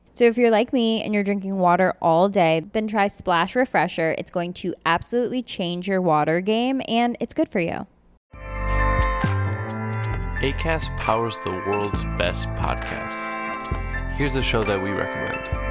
So 0.21 0.25
if 0.25 0.37
you're 0.37 0.51
like 0.51 0.71
me 0.71 1.01
and 1.01 1.15
you're 1.15 1.23
drinking 1.23 1.57
water 1.57 1.95
all 1.99 2.29
day, 2.29 2.63
then 2.73 2.87
try 2.87 3.07
Splash 3.07 3.55
Refresher. 3.55 4.13
It's 4.19 4.29
going 4.29 4.53
to 4.53 4.75
absolutely 4.85 5.41
change 5.41 5.87
your 5.87 5.99
water 5.99 6.41
game 6.41 6.79
and 6.87 7.17
it's 7.19 7.33
good 7.33 7.49
for 7.49 7.59
you. 7.59 7.87
ACAST 10.43 10.95
powers 10.97 11.39
the 11.43 11.49
world's 11.49 12.03
best 12.19 12.47
podcasts. 12.49 13.35
Here's 14.11 14.35
a 14.35 14.43
show 14.43 14.63
that 14.63 14.83
we 14.83 14.91
recommend. 14.91 15.70